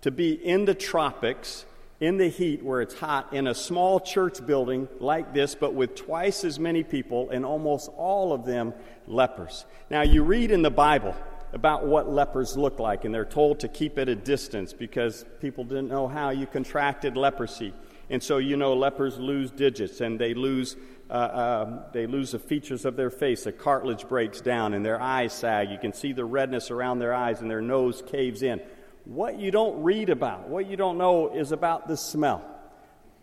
to 0.03 0.13
be 0.13 0.33
in 0.33 0.65
the 0.65 0.77
tropics, 0.77 1.65
in 1.99 2.17
the 2.17 2.29
heat 2.29 2.63
where 2.63 2.83
it's 2.83 2.95
hot, 2.95 3.33
in 3.33 3.49
a 3.49 3.55
small 3.55 3.99
church 3.99 4.47
building 4.47 4.87
like 5.01 5.35
this, 5.35 5.57
but 5.57 5.75
with 5.75 5.97
twice 5.97 6.45
as 6.45 6.61
many 6.61 6.85
people, 6.85 7.31
and 7.31 7.45
almost 7.45 7.91
all 7.97 8.33
of 8.33 8.47
them 8.47 8.75
lepers. 9.09 9.67
Now, 9.91 10.03
you 10.03 10.23
read 10.23 10.53
in 10.53 10.63
the 10.63 10.71
Bible 10.71 11.17
about 11.53 11.85
what 11.85 12.09
lepers 12.09 12.57
look 12.57 12.79
like, 12.79 13.07
and 13.07 13.13
they're 13.13 13.25
told 13.25 13.59
to 13.59 13.69
keep 13.69 13.99
at 13.99 14.09
a 14.09 14.15
distance 14.15 14.73
because 14.73 15.25
people 15.41 15.65
didn't 15.65 15.89
know 15.89 16.07
how 16.07 16.31
you 16.31 16.47
contracted 16.47 17.17
leprosy. 17.17 17.75
And 18.11 18.23
so, 18.23 18.39
you 18.39 18.57
know, 18.57 18.75
lepers 18.75 19.19
lose 19.19 19.51
digits 19.51 20.01
and 20.01 20.19
they 20.19 20.35
lose, 20.35 20.77
uh, 21.11 21.13
uh, 21.13 21.93
they 21.93 22.07
lose 22.07 22.33
the 22.33 22.39
features 22.39 22.85
of 22.85 22.97
their 22.97 23.11
face. 23.11 23.45
The 23.45 23.53
cartilage 23.53 24.09
breaks 24.09 24.41
down 24.41 24.75
and 24.75 24.85
their 24.85 25.01
eyes 25.01 25.33
sag. 25.33 25.71
You 25.71 25.79
can 25.79 25.93
see 25.93 26.13
the 26.13 26.25
redness 26.25 26.71
around 26.71 26.99
their 26.99 27.13
eyes 27.13 27.41
and 27.41 27.51
their 27.51 27.61
nose 27.61 28.03
caves 28.07 28.43
in. 28.43 28.61
What 29.05 29.39
you 29.39 29.51
don't 29.51 29.83
read 29.83 30.11
about, 30.11 30.49
what 30.49 30.67
you 30.67 30.77
don't 30.77 30.99
know, 30.99 31.35
is 31.35 31.53
about 31.53 31.89
the 31.89 31.97
smell. 31.97 32.45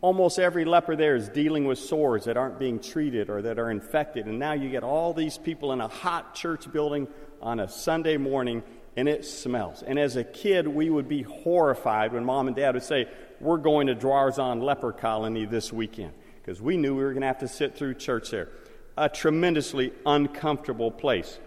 Almost 0.01 0.37
every 0.37 0.65
leper 0.65 0.95
there 0.95 1.15
is 1.15 1.29
dealing 1.29 1.65
with 1.65 1.79
sores 1.79 2.25
that 2.25 2.37
aren't 2.37 2.59
being 2.59 2.79
treated 2.79 3.29
or 3.29 3.41
that 3.43 3.57
are 3.57 3.71
infected. 3.71 4.27
And 4.27 4.37
now 4.37 4.53
you 4.53 4.69
get 4.69 4.83
all 4.83 5.13
these 5.13 5.37
people 5.37 5.71
in 5.71 5.81
a 5.81 5.87
hot 5.87 6.35
church 6.35 6.71
building 6.71 7.07
on 7.41 7.59
a 7.59 7.67
Sunday 7.67 8.17
morning 8.17 8.61
and 8.97 9.09
it 9.09 9.25
smells. 9.25 9.83
And 9.83 9.99
as 9.99 10.15
a 10.15 10.23
kid, 10.23 10.67
we 10.67 10.89
would 10.89 11.07
be 11.07 11.23
horrified 11.23 12.13
when 12.13 12.23
mom 12.23 12.47
and 12.47 12.55
dad 12.55 12.75
would 12.75 12.83
say, 12.83 13.07
We're 13.39 13.57
going 13.57 13.87
to 13.87 13.95
Dwazon 13.95 14.61
leper 14.63 14.91
colony 14.91 15.45
this 15.45 15.73
weekend, 15.73 16.13
because 16.41 16.61
we 16.61 16.77
knew 16.77 16.95
we 16.95 17.03
were 17.03 17.11
going 17.11 17.21
to 17.21 17.27
have 17.27 17.39
to 17.39 17.47
sit 17.47 17.75
through 17.75 17.95
church 17.95 18.31
there. 18.31 18.49
A 18.97 19.09
tremendously 19.09 19.91
uncomfortable 20.05 20.89
place. 20.89 21.39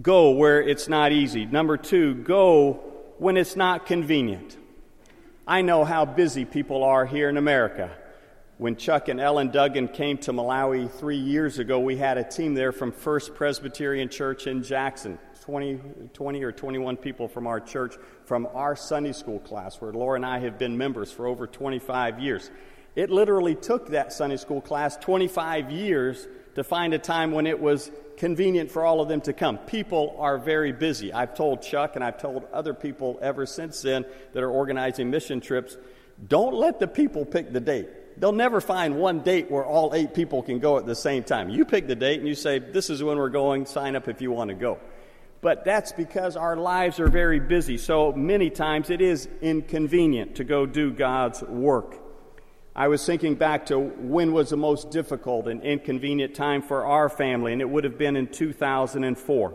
Go 0.00 0.30
where 0.30 0.62
it's 0.62 0.88
not 0.88 1.12
easy. 1.12 1.44
Number 1.44 1.76
two, 1.76 2.14
go 2.14 2.74
when 3.18 3.36
it's 3.36 3.56
not 3.56 3.86
convenient. 3.86 4.56
I 5.46 5.62
know 5.62 5.84
how 5.84 6.04
busy 6.04 6.44
people 6.44 6.84
are 6.84 7.04
here 7.04 7.28
in 7.28 7.36
America. 7.36 7.90
When 8.58 8.76
Chuck 8.76 9.08
and 9.08 9.20
Ellen 9.20 9.50
Duggan 9.50 9.88
came 9.88 10.18
to 10.18 10.32
Malawi 10.32 10.88
three 10.88 11.16
years 11.16 11.58
ago, 11.58 11.80
we 11.80 11.96
had 11.96 12.16
a 12.16 12.24
team 12.24 12.54
there 12.54 12.70
from 12.70 12.92
First 12.92 13.34
Presbyterian 13.34 14.08
Church 14.08 14.46
in 14.46 14.62
Jackson 14.62 15.18
20, 15.42 15.80
20 16.12 16.44
or 16.44 16.52
21 16.52 16.96
people 16.96 17.26
from 17.26 17.48
our 17.48 17.58
church 17.58 17.96
from 18.26 18.46
our 18.54 18.76
Sunday 18.76 19.12
school 19.12 19.40
class, 19.40 19.80
where 19.80 19.92
Laura 19.92 20.14
and 20.14 20.24
I 20.24 20.38
have 20.38 20.56
been 20.56 20.78
members 20.78 21.10
for 21.10 21.26
over 21.26 21.48
25 21.48 22.20
years. 22.20 22.48
It 22.94 23.10
literally 23.10 23.56
took 23.56 23.88
that 23.88 24.12
Sunday 24.12 24.36
school 24.36 24.60
class 24.60 24.96
25 24.98 25.72
years 25.72 26.28
to 26.54 26.62
find 26.62 26.94
a 26.94 26.98
time 26.98 27.32
when 27.32 27.48
it 27.48 27.60
was 27.60 27.90
convenient 28.16 28.70
for 28.70 28.84
all 28.84 29.00
of 29.00 29.08
them 29.08 29.20
to 29.22 29.32
come. 29.32 29.58
People 29.58 30.14
are 30.20 30.38
very 30.38 30.70
busy. 30.70 31.12
I've 31.12 31.34
told 31.34 31.62
Chuck 31.62 31.96
and 31.96 32.04
I've 32.04 32.18
told 32.18 32.44
other 32.52 32.72
people 32.72 33.18
ever 33.20 33.44
since 33.44 33.82
then 33.82 34.04
that 34.34 34.44
are 34.44 34.50
organizing 34.50 35.10
mission 35.10 35.40
trips 35.40 35.76
don't 36.28 36.54
let 36.54 36.78
the 36.78 36.86
people 36.86 37.24
pick 37.24 37.52
the 37.52 37.60
date. 37.60 37.88
They'll 38.20 38.30
never 38.30 38.60
find 38.60 38.96
one 38.96 39.20
date 39.20 39.50
where 39.50 39.64
all 39.64 39.92
eight 39.92 40.14
people 40.14 40.42
can 40.42 40.60
go 40.60 40.78
at 40.78 40.86
the 40.86 40.94
same 40.94 41.24
time. 41.24 41.48
You 41.50 41.64
pick 41.64 41.88
the 41.88 41.96
date 41.96 42.20
and 42.20 42.28
you 42.28 42.36
say, 42.36 42.60
This 42.60 42.90
is 42.90 43.02
when 43.02 43.18
we're 43.18 43.30
going, 43.30 43.66
sign 43.66 43.96
up 43.96 44.06
if 44.06 44.20
you 44.20 44.30
want 44.30 44.50
to 44.50 44.54
go. 44.54 44.78
But 45.42 45.64
that's 45.64 45.90
because 45.92 46.36
our 46.36 46.56
lives 46.56 47.00
are 47.00 47.08
very 47.08 47.40
busy. 47.40 47.76
So 47.76 48.12
many 48.12 48.48
times 48.48 48.88
it 48.90 49.00
is 49.00 49.28
inconvenient 49.42 50.36
to 50.36 50.44
go 50.44 50.64
do 50.64 50.92
God's 50.92 51.42
work. 51.42 51.98
I 52.74 52.88
was 52.88 53.04
thinking 53.04 53.34
back 53.34 53.66
to 53.66 53.78
when 53.78 54.32
was 54.32 54.50
the 54.50 54.56
most 54.56 54.90
difficult 54.90 55.48
and 55.48 55.60
inconvenient 55.62 56.36
time 56.36 56.62
for 56.62 56.86
our 56.86 57.08
family, 57.08 57.52
and 57.52 57.60
it 57.60 57.68
would 57.68 57.84
have 57.84 57.98
been 57.98 58.16
in 58.16 58.28
2004. 58.28 59.54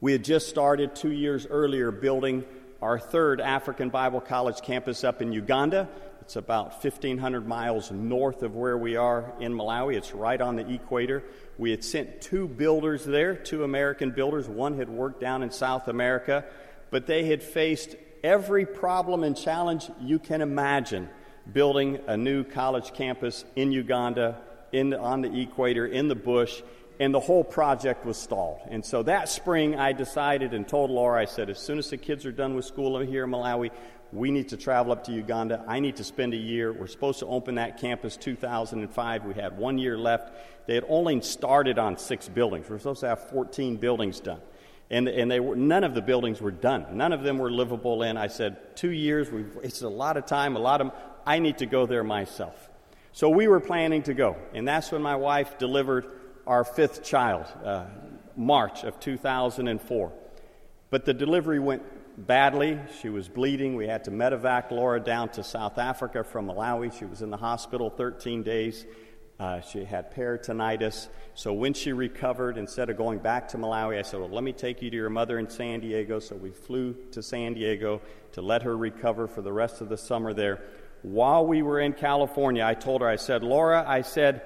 We 0.00 0.12
had 0.12 0.24
just 0.24 0.48
started 0.48 0.94
two 0.94 1.10
years 1.10 1.46
earlier 1.50 1.90
building 1.90 2.44
our 2.80 2.98
third 2.98 3.40
African 3.40 3.90
Bible 3.90 4.20
College 4.20 4.62
campus 4.62 5.04
up 5.04 5.20
in 5.20 5.32
Uganda. 5.32 5.88
It's 6.20 6.36
about 6.36 6.84
1,500 6.84 7.46
miles 7.46 7.90
north 7.90 8.42
of 8.42 8.54
where 8.54 8.76
we 8.76 8.96
are 8.96 9.32
in 9.40 9.52
Malawi. 9.52 9.96
It's 9.96 10.12
right 10.14 10.40
on 10.40 10.56
the 10.56 10.70
equator. 10.72 11.24
We 11.58 11.70
had 11.70 11.82
sent 11.82 12.20
two 12.20 12.46
builders 12.46 13.04
there, 13.04 13.34
two 13.34 13.64
American 13.64 14.10
builders. 14.10 14.48
One 14.48 14.76
had 14.76 14.88
worked 14.88 15.20
down 15.20 15.42
in 15.42 15.50
South 15.50 15.88
America, 15.88 16.44
but 16.90 17.06
they 17.06 17.24
had 17.24 17.42
faced 17.42 17.96
every 18.22 18.66
problem 18.66 19.24
and 19.24 19.36
challenge 19.36 19.90
you 20.00 20.18
can 20.18 20.42
imagine 20.42 21.08
building 21.52 21.98
a 22.06 22.16
new 22.16 22.44
college 22.44 22.92
campus 22.92 23.44
in 23.56 23.72
Uganda, 23.72 24.40
in, 24.72 24.94
on 24.94 25.22
the 25.22 25.40
equator, 25.40 25.86
in 25.86 26.08
the 26.08 26.14
bush, 26.14 26.62
and 27.00 27.14
the 27.14 27.20
whole 27.20 27.42
project 27.42 28.04
was 28.04 28.18
stalled. 28.18 28.60
And 28.68 28.84
so 28.84 29.02
that 29.04 29.30
spring, 29.30 29.74
I 29.74 29.92
decided 29.92 30.52
and 30.52 30.68
told 30.68 30.90
Laura, 30.90 31.20
I 31.20 31.24
said, 31.24 31.48
as 31.48 31.58
soon 31.58 31.78
as 31.78 31.88
the 31.88 31.96
kids 31.96 32.26
are 32.26 32.32
done 32.32 32.54
with 32.54 32.66
school 32.66 32.98
here 33.00 33.24
in 33.24 33.30
Malawi, 33.30 33.70
we 34.12 34.30
need 34.30 34.48
to 34.48 34.56
travel 34.56 34.92
up 34.92 35.04
to 35.04 35.12
Uganda. 35.12 35.64
I 35.68 35.78
need 35.78 35.96
to 35.96 36.04
spend 36.04 36.34
a 36.34 36.36
year. 36.36 36.72
We're 36.72 36.88
supposed 36.88 37.20
to 37.20 37.26
open 37.26 37.56
that 37.56 37.80
campus 37.80 38.16
2005. 38.16 39.24
We 39.24 39.34
had 39.34 39.56
one 39.56 39.78
year 39.78 39.96
left. 39.96 40.32
They 40.66 40.74
had 40.74 40.84
only 40.88 41.20
started 41.20 41.78
on 41.78 41.96
six 41.96 42.28
buildings. 42.28 42.68
We 42.68 42.74
we're 42.74 42.78
supposed 42.78 43.00
to 43.00 43.08
have 43.08 43.28
14 43.30 43.76
buildings 43.76 44.18
done. 44.20 44.40
And, 44.90 45.08
and 45.08 45.30
they 45.30 45.38
were, 45.38 45.54
none 45.54 45.84
of 45.84 45.94
the 45.94 46.02
buildings 46.02 46.40
were 46.40 46.50
done. 46.50 46.86
None 46.92 47.12
of 47.12 47.22
them 47.22 47.38
were 47.38 47.50
livable 47.50 48.02
in. 48.02 48.16
I 48.16 48.26
said, 48.26 48.76
two 48.76 48.90
years, 48.90 49.30
we've 49.30 49.54
wasted 49.54 49.84
a 49.84 49.88
lot 49.88 50.16
of 50.16 50.26
time, 50.26 50.56
a 50.56 50.58
lot 50.58 50.80
of 50.80 50.90
I 51.24 51.38
need 51.38 51.58
to 51.58 51.66
go 51.66 51.86
there 51.86 52.02
myself. 52.02 52.68
So 53.12 53.28
we 53.28 53.46
were 53.46 53.60
planning 53.60 54.02
to 54.04 54.14
go. 54.14 54.36
And 54.54 54.66
that's 54.66 54.90
when 54.90 55.02
my 55.02 55.16
wife 55.16 55.58
delivered 55.58 56.06
our 56.46 56.64
fifth 56.64 57.04
child, 57.04 57.46
uh, 57.64 57.84
March 58.36 58.82
of 58.82 58.98
2004. 58.98 60.12
But 60.90 61.04
the 61.04 61.14
delivery 61.14 61.60
went 61.60 61.82
badly. 62.26 62.78
She 63.00 63.08
was 63.08 63.28
bleeding. 63.28 63.76
We 63.76 63.86
had 63.86 64.04
to 64.04 64.10
medevac 64.10 64.70
Laura 64.70 65.00
down 65.00 65.30
to 65.30 65.42
South 65.42 65.78
Africa 65.78 66.22
from 66.22 66.46
Malawi. 66.48 66.96
She 66.96 67.04
was 67.04 67.22
in 67.22 67.30
the 67.30 67.36
hospital 67.36 67.90
13 67.90 68.42
days. 68.42 68.84
Uh, 69.38 69.60
she 69.62 69.84
had 69.84 70.14
peritonitis. 70.14 71.08
So 71.34 71.54
when 71.54 71.72
she 71.72 71.92
recovered, 71.92 72.58
instead 72.58 72.90
of 72.90 72.98
going 72.98 73.20
back 73.20 73.48
to 73.48 73.58
Malawi, 73.58 73.98
I 73.98 74.02
said, 74.02 74.20
Well, 74.20 74.28
let 74.28 74.44
me 74.44 74.52
take 74.52 74.82
you 74.82 74.90
to 74.90 74.96
your 74.96 75.08
mother 75.08 75.38
in 75.38 75.48
San 75.48 75.80
Diego. 75.80 76.18
So 76.18 76.36
we 76.36 76.50
flew 76.50 76.94
to 77.12 77.22
San 77.22 77.54
Diego 77.54 78.02
to 78.32 78.42
let 78.42 78.62
her 78.62 78.76
recover 78.76 79.26
for 79.26 79.40
the 79.40 79.52
rest 79.52 79.80
of 79.80 79.88
the 79.88 79.96
summer 79.96 80.34
there. 80.34 80.62
While 81.02 81.46
we 81.46 81.62
were 81.62 81.80
in 81.80 81.94
California, 81.94 82.62
I 82.62 82.74
told 82.74 83.00
her, 83.00 83.08
I 83.08 83.16
said, 83.16 83.42
Laura, 83.42 83.82
I 83.88 84.02
said, 84.02 84.42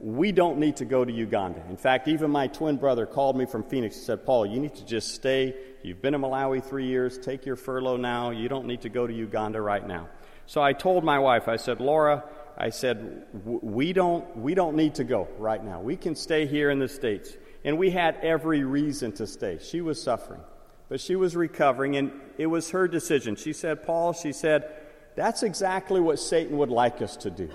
we 0.00 0.32
don't 0.32 0.58
need 0.58 0.76
to 0.76 0.86
go 0.86 1.04
to 1.04 1.12
Uganda. 1.12 1.62
In 1.68 1.76
fact, 1.76 2.08
even 2.08 2.30
my 2.30 2.46
twin 2.46 2.78
brother 2.78 3.04
called 3.04 3.36
me 3.36 3.44
from 3.44 3.62
Phoenix 3.64 3.96
and 3.96 4.04
said, 4.06 4.24
Paul, 4.24 4.46
you 4.46 4.58
need 4.58 4.74
to 4.76 4.86
just 4.86 5.14
stay. 5.14 5.54
You've 5.82 6.02
been 6.02 6.14
in 6.14 6.20
Malawi 6.20 6.62
three 6.62 6.86
years. 6.86 7.18
Take 7.18 7.46
your 7.46 7.56
furlough 7.56 7.96
now. 7.96 8.30
You 8.30 8.48
don't 8.48 8.66
need 8.66 8.82
to 8.82 8.88
go 8.88 9.06
to 9.06 9.12
Uganda 9.12 9.60
right 9.60 9.86
now. 9.86 10.08
So 10.46 10.62
I 10.62 10.72
told 10.72 11.04
my 11.04 11.18
wife, 11.18 11.48
I 11.48 11.56
said, 11.56 11.80
Laura, 11.80 12.24
I 12.58 12.70
said, 12.70 13.24
we 13.44 13.92
don't, 13.92 14.36
we 14.36 14.54
don't 14.54 14.76
need 14.76 14.96
to 14.96 15.04
go 15.04 15.28
right 15.38 15.64
now. 15.64 15.80
We 15.80 15.96
can 15.96 16.14
stay 16.14 16.46
here 16.46 16.70
in 16.70 16.78
the 16.78 16.88
States. 16.88 17.36
And 17.64 17.78
we 17.78 17.90
had 17.90 18.16
every 18.22 18.64
reason 18.64 19.12
to 19.12 19.26
stay. 19.26 19.58
She 19.60 19.80
was 19.80 20.02
suffering, 20.02 20.40
but 20.88 21.00
she 21.00 21.16
was 21.16 21.36
recovering, 21.36 21.96
and 21.96 22.12
it 22.36 22.46
was 22.46 22.70
her 22.70 22.88
decision. 22.88 23.36
She 23.36 23.52
said, 23.52 23.84
Paul, 23.84 24.12
she 24.12 24.32
said, 24.32 24.70
that's 25.14 25.42
exactly 25.42 26.00
what 26.00 26.18
Satan 26.18 26.58
would 26.58 26.70
like 26.70 27.00
us 27.02 27.16
to 27.18 27.30
do. 27.30 27.50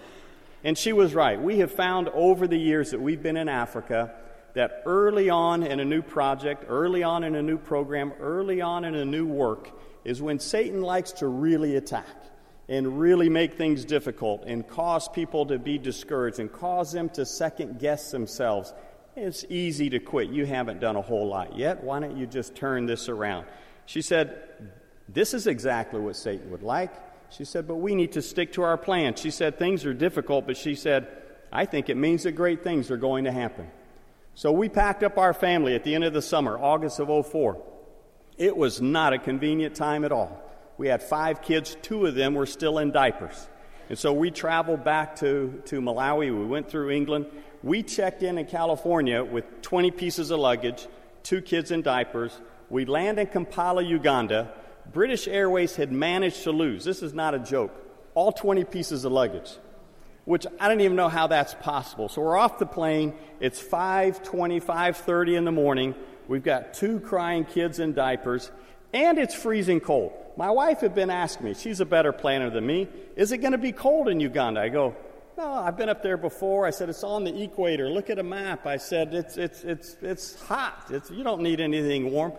And 0.63 0.77
she 0.77 0.93
was 0.93 1.13
right. 1.13 1.39
We 1.39 1.59
have 1.59 1.71
found 1.71 2.09
over 2.09 2.47
the 2.47 2.57
years 2.57 2.91
that 2.91 3.01
we've 3.01 3.21
been 3.21 3.38
in 3.38 3.49
Africa 3.49 4.15
that 4.55 4.81
early 4.85 5.29
on 5.29 5.63
in 5.63 5.79
a 5.79 5.85
new 5.85 6.01
project, 6.01 6.65
early 6.67 7.03
on 7.03 7.23
in 7.23 7.35
a 7.35 7.41
new 7.41 7.57
program, 7.57 8.13
early 8.19 8.61
on 8.61 8.85
in 8.85 8.95
a 8.95 9.05
new 9.05 9.25
work 9.25 9.69
is 10.03 10.21
when 10.21 10.39
Satan 10.39 10.81
likes 10.81 11.11
to 11.13 11.27
really 11.27 11.75
attack 11.75 12.07
and 12.67 12.99
really 12.99 13.29
make 13.29 13.55
things 13.55 13.85
difficult 13.85 14.43
and 14.45 14.67
cause 14.67 15.07
people 15.09 15.45
to 15.47 15.59
be 15.59 15.77
discouraged 15.77 16.39
and 16.39 16.51
cause 16.51 16.91
them 16.91 17.09
to 17.09 17.25
second 17.25 17.79
guess 17.79 18.11
themselves. 18.11 18.73
It's 19.15 19.45
easy 19.49 19.89
to 19.91 19.99
quit. 19.99 20.29
You 20.29 20.45
haven't 20.45 20.79
done 20.79 20.95
a 20.95 21.01
whole 21.01 21.27
lot 21.27 21.57
yet. 21.57 21.83
Why 21.83 21.99
don't 21.99 22.17
you 22.17 22.25
just 22.25 22.55
turn 22.55 22.85
this 22.85 23.07
around? 23.09 23.45
She 23.85 24.01
said, 24.01 24.71
This 25.07 25.33
is 25.33 25.47
exactly 25.47 25.99
what 25.99 26.15
Satan 26.15 26.49
would 26.51 26.63
like. 26.63 26.93
She 27.29 27.45
said, 27.45 27.67
But 27.67 27.75
we 27.75 27.93
need 27.93 28.13
to 28.13 28.21
stick 28.21 28.53
to 28.53 28.63
our 28.63 28.77
plan. 28.77 29.15
She 29.15 29.31
said, 29.31 29.59
Things 29.59 29.85
are 29.85 29.93
difficult, 29.93 30.47
but 30.47 30.57
she 30.57 30.75
said, 30.75 31.07
I 31.51 31.65
think 31.65 31.89
it 31.89 31.95
means 31.95 32.23
that 32.23 32.33
great 32.33 32.63
things 32.63 32.89
are 32.89 32.97
going 32.97 33.25
to 33.25 33.31
happen. 33.31 33.67
So 34.38 34.52
we 34.52 34.67
packed 34.67 35.02
up 35.02 35.17
our 35.17 35.34
family 35.34 35.76
at 35.76 35.86
the 35.86 35.95
end 35.95 36.04
of 36.04 36.12
the 36.12 36.21
summer, 36.21 36.60
August 36.60 37.00
of 37.00 37.26
04. 37.26 37.58
It 38.38 38.56
was 38.56 38.82
not 38.82 39.13
a 39.13 39.17
convenient 39.17 39.76
time 39.76 40.04
at 40.04 40.12
all. 40.12 40.41
We 40.78 40.89
had 40.89 41.02
five 41.02 41.41
kids, 41.41 41.78
two 41.82 42.06
of 42.06 42.15
them 42.15 42.34
were 42.34 42.45
still 42.45 42.78
in 42.80 42.91
diapers. 42.91 43.48
And 43.88 43.98
so 43.98 44.12
we 44.12 44.32
traveled 44.32 44.84
back 44.84 45.15
to, 45.17 45.62
to 45.67 45.80
Malawi. 45.80 46.38
We 46.38 46.45
went 46.45 46.69
through 46.69 46.91
England. 46.91 47.28
We 47.63 47.82
checked 47.82 48.24
in 48.24 48.38
in 48.38 48.45
California 48.45 49.24
with 49.24 49.62
20 49.62 49.91
pieces 49.91 50.32
of 50.32 50.39
luggage, 50.41 50.86
two 51.24 51.41
kids 51.41 51.71
in 51.71 51.82
diapers. 51.82 52.38
We 52.69 52.84
land 52.84 53.19
in 53.19 53.28
Kampala, 53.28 53.84
Uganda. 53.84 54.52
British 54.91 55.30
Airways 55.30 55.78
had 55.78 55.93
managed 55.93 56.43
to 56.43 56.52
lose, 56.52 56.84
this 56.84 57.02
is 57.02 57.13
not 57.13 57.34
a 57.36 57.39
joke, 57.39 57.74
all 58.15 58.34
20 58.34 58.65
pieces 58.65 59.06
of 59.06 59.13
luggage, 59.13 59.52
which 60.25 60.45
I 60.59 60.67
don't 60.67 60.81
even 60.81 60.95
know 60.95 61.09
how 61.09 61.27
that's 61.27 61.53
possible. 61.55 62.09
So 62.09 62.21
we're 62.21 62.38
off 62.38 62.59
the 62.59 62.65
plane. 62.65 63.13
It's 63.39 63.61
5:20, 63.61 64.59
5:30 64.59 65.35
in 65.38 65.45
the 65.45 65.51
morning. 65.51 65.95
We've 66.27 66.43
got 66.43 66.73
two 66.73 66.99
crying 66.99 67.45
kids 67.45 67.79
in 67.79 67.93
diapers, 67.93 68.51
and 68.93 69.17
it's 69.17 69.35
freezing 69.35 69.79
cold. 69.79 70.13
My 70.38 70.49
wife 70.49 70.81
had 70.81 70.93
been 70.93 71.09
asking 71.09 71.45
me, 71.45 71.53
she's 71.53 71.79
a 71.79 71.85
better 71.85 72.11
planner 72.11 72.49
than 72.49 72.65
me, 72.65 72.88
is 73.15 73.31
it 73.31 73.38
going 73.38 73.53
to 73.53 73.57
be 73.57 73.71
cold 73.71 74.09
in 74.09 74.19
Uganda? 74.19 74.59
I 74.59 74.69
go, 74.69 74.95
no, 75.38 75.51
I've 75.51 75.77
been 75.77 75.89
up 75.89 76.01
there 76.01 76.17
before. 76.17 76.65
I 76.65 76.71
said, 76.71 76.89
it's 76.89 77.03
on 77.03 77.23
the 77.23 77.43
equator. 77.43 77.89
Look 77.89 78.09
at 78.09 78.19
a 78.19 78.23
map. 78.23 78.65
I 78.65 78.77
said, 78.77 79.13
it's, 79.13 79.38
it's, 79.38 79.63
it's, 79.63 79.97
it's 80.01 80.41
hot. 80.41 80.88
It's, 80.89 81.09
you 81.11 81.23
don't 81.23 81.41
need 81.41 81.59
anything 81.59 82.11
warm. 82.11 82.33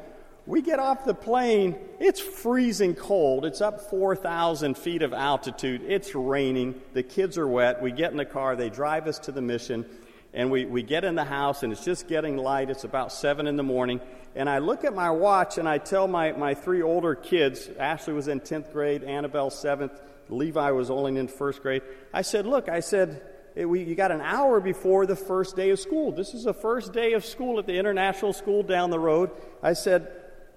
We 0.47 0.63
get 0.63 0.79
off 0.79 1.05
the 1.05 1.15
plane, 1.15 1.77
it's 1.99 2.21
freezing 2.21 2.95
cold. 2.95 3.45
It's 3.45 3.61
up 3.61 3.91
4,000 3.91 4.79
feet 4.79 5.03
of 5.03 5.13
altitude. 5.13 5.83
It's 5.83 6.15
raining. 6.15 6.81
The 6.93 7.03
kids 7.03 7.37
are 7.37 7.49
wet. 7.49 7.83
We 7.83 7.91
get 7.91 8.13
in 8.13 8.17
the 8.17 8.25
car, 8.25 8.55
they 8.55 8.71
drive 8.71 9.09
us 9.09 9.19
to 9.21 9.33
the 9.33 9.43
mission, 9.43 9.85
and 10.33 10.51
we, 10.51 10.65
we 10.65 10.83
get 10.83 11.05
in 11.05 11.17
the 11.17 11.25
house, 11.25 11.65
and 11.65 11.73
it's 11.73 11.85
just 11.85 12.07
getting 12.07 12.37
light. 12.37 12.71
It's 12.71 12.85
about 12.85 13.13
7 13.13 13.49
in 13.49 13.57
the 13.57 13.65
morning. 13.65 14.01
And 14.37 14.49
I 14.49 14.59
look 14.59 14.85
at 14.85 14.95
my 14.95 15.11
watch 15.11 15.57
and 15.57 15.67
I 15.67 15.79
tell 15.79 16.07
my, 16.07 16.33
my 16.33 16.53
three 16.53 16.83
older 16.83 17.15
kids 17.15 17.71
Ashley 17.79 18.13
was 18.13 18.29
in 18.29 18.41
10th 18.41 18.71
grade, 18.71 19.03
Annabelle 19.03 19.51
7th, 19.51 19.99
Levi 20.29 20.71
was 20.73 20.91
only 20.91 21.17
in 21.19 21.27
first 21.27 21.63
grade. 21.63 21.83
I 22.13 22.23
said, 22.23 22.47
Look, 22.47 22.69
I 22.69 22.81
said, 22.81 23.23
eh, 23.57 23.65
we, 23.65 23.83
you 23.83 23.95
got 23.95 24.13
an 24.13 24.21
hour 24.21 24.61
before 24.61 25.07
the 25.07 25.17
first 25.17 25.57
day 25.57 25.71
of 25.71 25.81
school. 25.81 26.13
This 26.13 26.35
is 26.35 26.45
the 26.45 26.55
first 26.55 26.93
day 26.93 27.15
of 27.15 27.25
school 27.25 27.59
at 27.59 27.67
the 27.67 27.79
international 27.79 28.33
school 28.33 28.63
down 28.63 28.91
the 28.91 28.99
road. 28.99 29.31
I 29.63 29.73
said, 29.73 30.11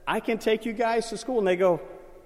I 0.09 0.19
can 0.19 0.39
take 0.39 0.65
you 0.65 0.73
guys 0.73 1.09
to 1.09 1.17
school. 1.17 1.37
And 1.37 1.47
they 1.47 1.55
go, 1.55 1.79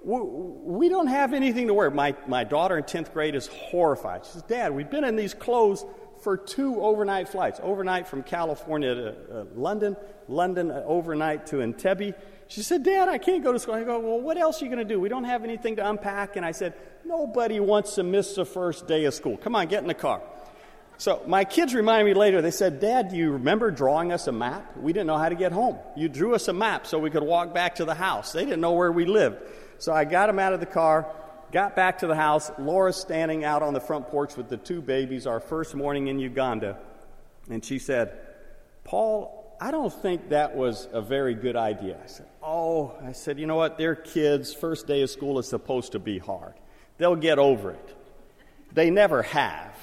We 0.04 0.88
don't 0.88 1.08
have 1.08 1.34
anything 1.34 1.68
to 1.68 1.74
wear. 1.74 1.92
My, 1.92 2.16
my 2.28 2.46
daughter 2.46 2.78
in 2.78 2.86
10th 2.86 3.12
grade 3.12 3.36
is 3.36 3.48
horrified. 3.48 4.26
She 4.26 4.32
says, 4.32 4.44
Dad, 4.44 4.74
we've 4.74 4.90
been 4.90 5.04
in 5.04 5.18
these 5.18 5.34
clothes 5.34 5.86
for 6.22 6.38
two 6.38 6.82
overnight 6.82 7.28
flights 7.28 7.60
overnight 7.62 8.08
from 8.08 8.24
California 8.24 8.96
to 8.96 9.10
uh, 9.10 9.46
London, 9.54 9.98
London 10.30 10.72
uh, 10.72 10.82
overnight 10.86 11.48
to 11.48 11.58
Entebbe. 11.58 12.16
She 12.48 12.64
said, 12.64 12.84
Dad, 12.84 13.10
I 13.10 13.18
can't 13.18 13.44
go 13.44 13.52
to 13.52 13.60
school. 13.60 13.76
I 13.76 13.84
go, 13.84 14.00
Well, 14.00 14.22
what 14.22 14.38
else 14.38 14.62
are 14.62 14.66
you 14.66 14.72
going 14.72 14.88
to 14.88 14.94
do? 14.94 15.02
We 15.02 15.10
don't 15.10 15.26
have 15.26 15.44
anything 15.44 15.76
to 15.76 15.90
unpack. 15.90 16.38
And 16.38 16.46
I 16.46 16.54
said, 16.54 16.76
Nobody 17.04 17.60
wants 17.60 17.96
to 17.96 18.04
miss 18.04 18.36
the 18.36 18.46
first 18.46 18.88
day 18.88 19.04
of 19.04 19.14
school. 19.14 19.36
Come 19.36 19.58
on, 19.58 19.68
get 19.68 19.82
in 19.82 19.90
the 19.90 19.94
car. 19.94 20.22
So 20.98 21.22
my 21.28 21.44
kids 21.44 21.74
reminded 21.74 22.06
me 22.06 22.14
later, 22.14 22.42
they 22.42 22.52
said, 22.52 22.80
Dad, 22.80 23.10
do 23.10 23.18
you 23.18 23.32
remember 23.32 23.72
drawing 23.72 24.12
us 24.12 24.28
a 24.28 24.32
map? 24.32 24.78
We 24.78 24.94
didn't 24.94 25.08
know 25.08 25.18
how 25.18 25.30
to 25.30 25.36
get 25.36 25.52
home. 25.52 25.78
You 25.98 26.08
drew 26.08 26.36
us 26.36 26.48
a 26.48 26.54
map 26.54 26.88
so 26.88 27.00
we 27.00 27.10
could 27.10 27.24
walk 27.24 27.54
back 27.54 27.76
to 27.76 27.86
the 27.86 27.96
house. 27.96 28.32
They 28.32 28.46
didn't 28.46 28.62
know 28.62 28.74
where 28.74 28.92
we 28.92 29.06
lived. 29.06 29.38
So 29.80 29.92
I 29.94 30.06
got 30.06 30.28
them 30.28 30.40
out 30.40 30.54
of 30.54 30.60
the 30.60 30.66
car, 30.66 31.12
got 31.52 31.76
back 31.76 32.00
to 32.00 32.08
the 32.08 32.16
house. 32.16 32.52
Laura's 32.58 32.96
standing 32.96 33.44
out 33.44 33.62
on 33.62 33.74
the 33.74 33.82
front 33.82 34.08
porch 34.08 34.38
with 34.38 34.50
the 34.50 34.58
two 34.58 34.82
babies, 34.82 35.28
our 35.28 35.40
first 35.40 35.76
morning 35.76 36.08
in 36.08 36.20
Uganda. 36.20 36.78
And 37.50 37.66
she 37.66 37.80
said, 37.80 38.18
Paul, 38.84 39.58
I 39.60 39.72
don't 39.72 39.94
think 39.94 40.30
that 40.30 40.56
was 40.56 40.88
a 40.92 41.02
very 41.02 41.34
good 41.34 41.56
idea. 41.56 41.98
I 42.02 42.08
said, 42.08 42.28
Oh, 42.42 42.96
I 43.04 43.12
said, 43.12 43.40
you 43.40 43.46
know 43.46 43.56
what? 43.56 43.78
They're 43.78 43.96
kids. 43.96 44.54
First 44.54 44.88
day 44.88 45.02
of 45.02 45.10
school 45.10 45.40
is 45.40 45.48
supposed 45.48 45.94
to 45.94 46.00
be 46.00 46.18
hard. 46.18 46.54
They'll 46.98 47.16
get 47.16 47.40
over 47.40 47.72
it. 47.72 47.98
They 48.74 48.90
never 48.90 49.24
have 49.24 49.78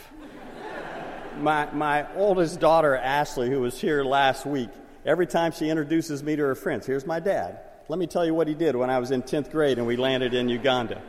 my, 1.40 1.70
my 1.72 2.07
oldest 2.14 2.61
daughter, 2.61 2.96
Ashley, 2.96 3.50
who 3.50 3.61
was 3.61 3.81
here 3.81 4.05
last 4.05 4.46
week, 4.46 4.70
Every 5.05 5.26
time 5.26 5.53
she 5.53 5.70
introduces 5.70 6.22
me 6.22 6.37
to 6.37 6.42
her 6.42 6.55
friends, 6.55 6.87
here's 6.87 7.07
my 7.07 7.20
dad. 7.20 7.61
Let 7.88 7.98
me 7.98 8.07
tell 8.07 8.24
you 8.24 8.35
what 8.35 8.48
he 8.48 8.55
did 8.55 8.76
when 8.76 8.90
I 8.90 8.98
was 8.98 9.11
in 9.11 9.22
10th 9.22 9.50
grade 9.50 9.79
and 9.79 9.87
we 9.87 9.96
landed 9.96 10.35
in 10.35 10.48
Uganda. 10.48 11.00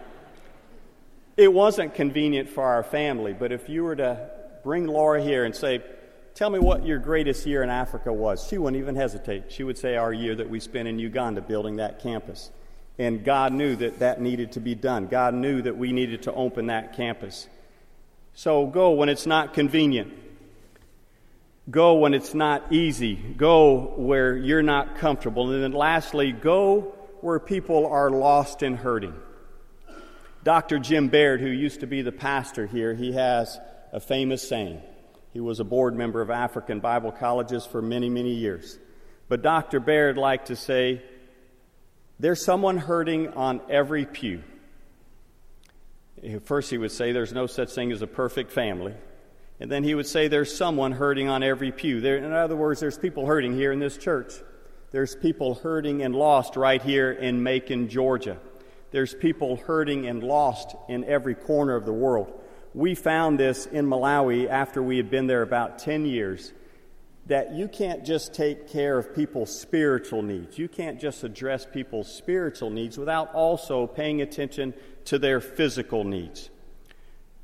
It 1.35 1.51
wasn't 1.51 1.93
convenient 1.93 2.49
for 2.49 2.63
our 2.63 2.83
family, 2.83 3.33
but 3.33 3.51
if 3.51 3.67
you 3.67 3.83
were 3.83 3.95
to 3.97 4.29
bring 4.63 4.87
Laura 4.87 5.21
here 5.21 5.45
and 5.45 5.55
say, 5.55 5.81
Tell 6.33 6.49
me 6.49 6.59
what 6.59 6.85
your 6.85 6.97
greatest 6.97 7.45
year 7.45 7.61
in 7.61 7.69
Africa 7.69 8.13
was, 8.13 8.47
she 8.47 8.57
wouldn't 8.57 8.81
even 8.81 8.95
hesitate. 8.95 9.51
She 9.51 9.63
would 9.63 9.77
say, 9.77 9.97
Our 9.97 10.13
year 10.13 10.35
that 10.35 10.49
we 10.49 10.61
spent 10.61 10.87
in 10.87 10.97
Uganda 10.97 11.41
building 11.41 11.75
that 11.75 12.01
campus. 12.01 12.49
And 12.97 13.25
God 13.25 13.51
knew 13.51 13.75
that 13.75 13.99
that 13.99 14.21
needed 14.21 14.53
to 14.53 14.61
be 14.61 14.73
done. 14.73 15.07
God 15.07 15.33
knew 15.33 15.61
that 15.61 15.75
we 15.75 15.91
needed 15.91 16.23
to 16.23 16.33
open 16.33 16.67
that 16.67 16.95
campus. 16.95 17.47
So 18.33 18.65
go 18.67 18.91
when 18.91 19.09
it's 19.09 19.25
not 19.25 19.53
convenient. 19.53 20.13
Go 21.69 21.95
when 21.95 22.13
it's 22.13 22.33
not 22.33 22.71
easy. 22.73 23.15
Go 23.15 23.93
where 23.97 24.35
you're 24.35 24.63
not 24.63 24.95
comfortable. 24.95 25.51
And 25.51 25.63
then 25.63 25.71
lastly, 25.73 26.31
go 26.31 26.95
where 27.21 27.39
people 27.39 27.85
are 27.87 28.09
lost 28.09 28.63
and 28.63 28.75
hurting. 28.75 29.13
Dr. 30.43 30.79
Jim 30.79 31.09
Baird, 31.09 31.39
who 31.39 31.47
used 31.47 31.81
to 31.81 31.87
be 31.87 32.01
the 32.01 32.11
pastor 32.11 32.65
here, 32.65 32.95
he 32.95 33.11
has 33.11 33.59
a 33.93 33.99
famous 33.99 34.47
saying. 34.47 34.81
He 35.33 35.39
was 35.39 35.59
a 35.59 35.63
board 35.63 35.95
member 35.95 36.21
of 36.21 36.29
African 36.29 36.79
Bible 36.79 37.11
colleges 37.11 37.65
for 37.65 37.81
many, 37.81 38.09
many 38.09 38.33
years. 38.33 38.79
But 39.29 39.43
Dr. 39.43 39.79
Baird 39.79 40.17
liked 40.17 40.47
to 40.47 40.55
say, 40.55 41.03
There's 42.19 42.43
someone 42.43 42.77
hurting 42.77 43.29
on 43.29 43.61
every 43.69 44.05
pew. 44.05 44.43
First, 46.43 46.69
he 46.69 46.77
would 46.77 46.91
say, 46.91 47.11
There's 47.11 47.33
no 47.33 47.47
such 47.47 47.71
thing 47.71 47.91
as 47.91 48.01
a 48.01 48.07
perfect 48.07 48.51
family. 48.51 48.93
And 49.59 49.71
then 49.71 49.83
he 49.83 49.95
would 49.95 50.07
say, 50.07 50.27
There's 50.27 50.55
someone 50.55 50.91
hurting 50.91 51.29
on 51.29 51.43
every 51.43 51.71
pew. 51.71 52.01
There, 52.01 52.17
in 52.17 52.31
other 52.31 52.55
words, 52.55 52.79
there's 52.79 52.97
people 52.97 53.25
hurting 53.25 53.55
here 53.55 53.71
in 53.71 53.79
this 53.79 53.97
church. 53.97 54.33
There's 54.91 55.15
people 55.15 55.55
hurting 55.55 56.01
and 56.01 56.15
lost 56.15 56.55
right 56.55 56.81
here 56.81 57.11
in 57.11 57.41
Macon, 57.41 57.87
Georgia. 57.87 58.37
There's 58.91 59.13
people 59.13 59.55
hurting 59.55 60.05
and 60.05 60.21
lost 60.21 60.75
in 60.89 61.05
every 61.05 61.33
corner 61.33 61.75
of 61.75 61.85
the 61.85 61.93
world. 61.93 62.39
We 62.73 62.93
found 62.95 63.39
this 63.39 63.65
in 63.65 63.87
Malawi 63.87 64.49
after 64.49 64.83
we 64.83 64.97
had 64.97 65.09
been 65.09 65.27
there 65.27 65.41
about 65.41 65.79
10 65.79 66.05
years 66.05 66.51
that 67.27 67.53
you 67.53 67.67
can't 67.67 68.03
just 68.03 68.33
take 68.33 68.67
care 68.67 68.97
of 68.97 69.15
people's 69.15 69.57
spiritual 69.57 70.21
needs. 70.21 70.57
You 70.57 70.67
can't 70.67 70.99
just 70.99 71.23
address 71.23 71.65
people's 71.65 72.13
spiritual 72.13 72.69
needs 72.69 72.97
without 72.97 73.33
also 73.33 73.87
paying 73.87 74.21
attention 74.21 74.73
to 75.05 75.19
their 75.19 75.39
physical 75.39 76.03
needs. 76.03 76.49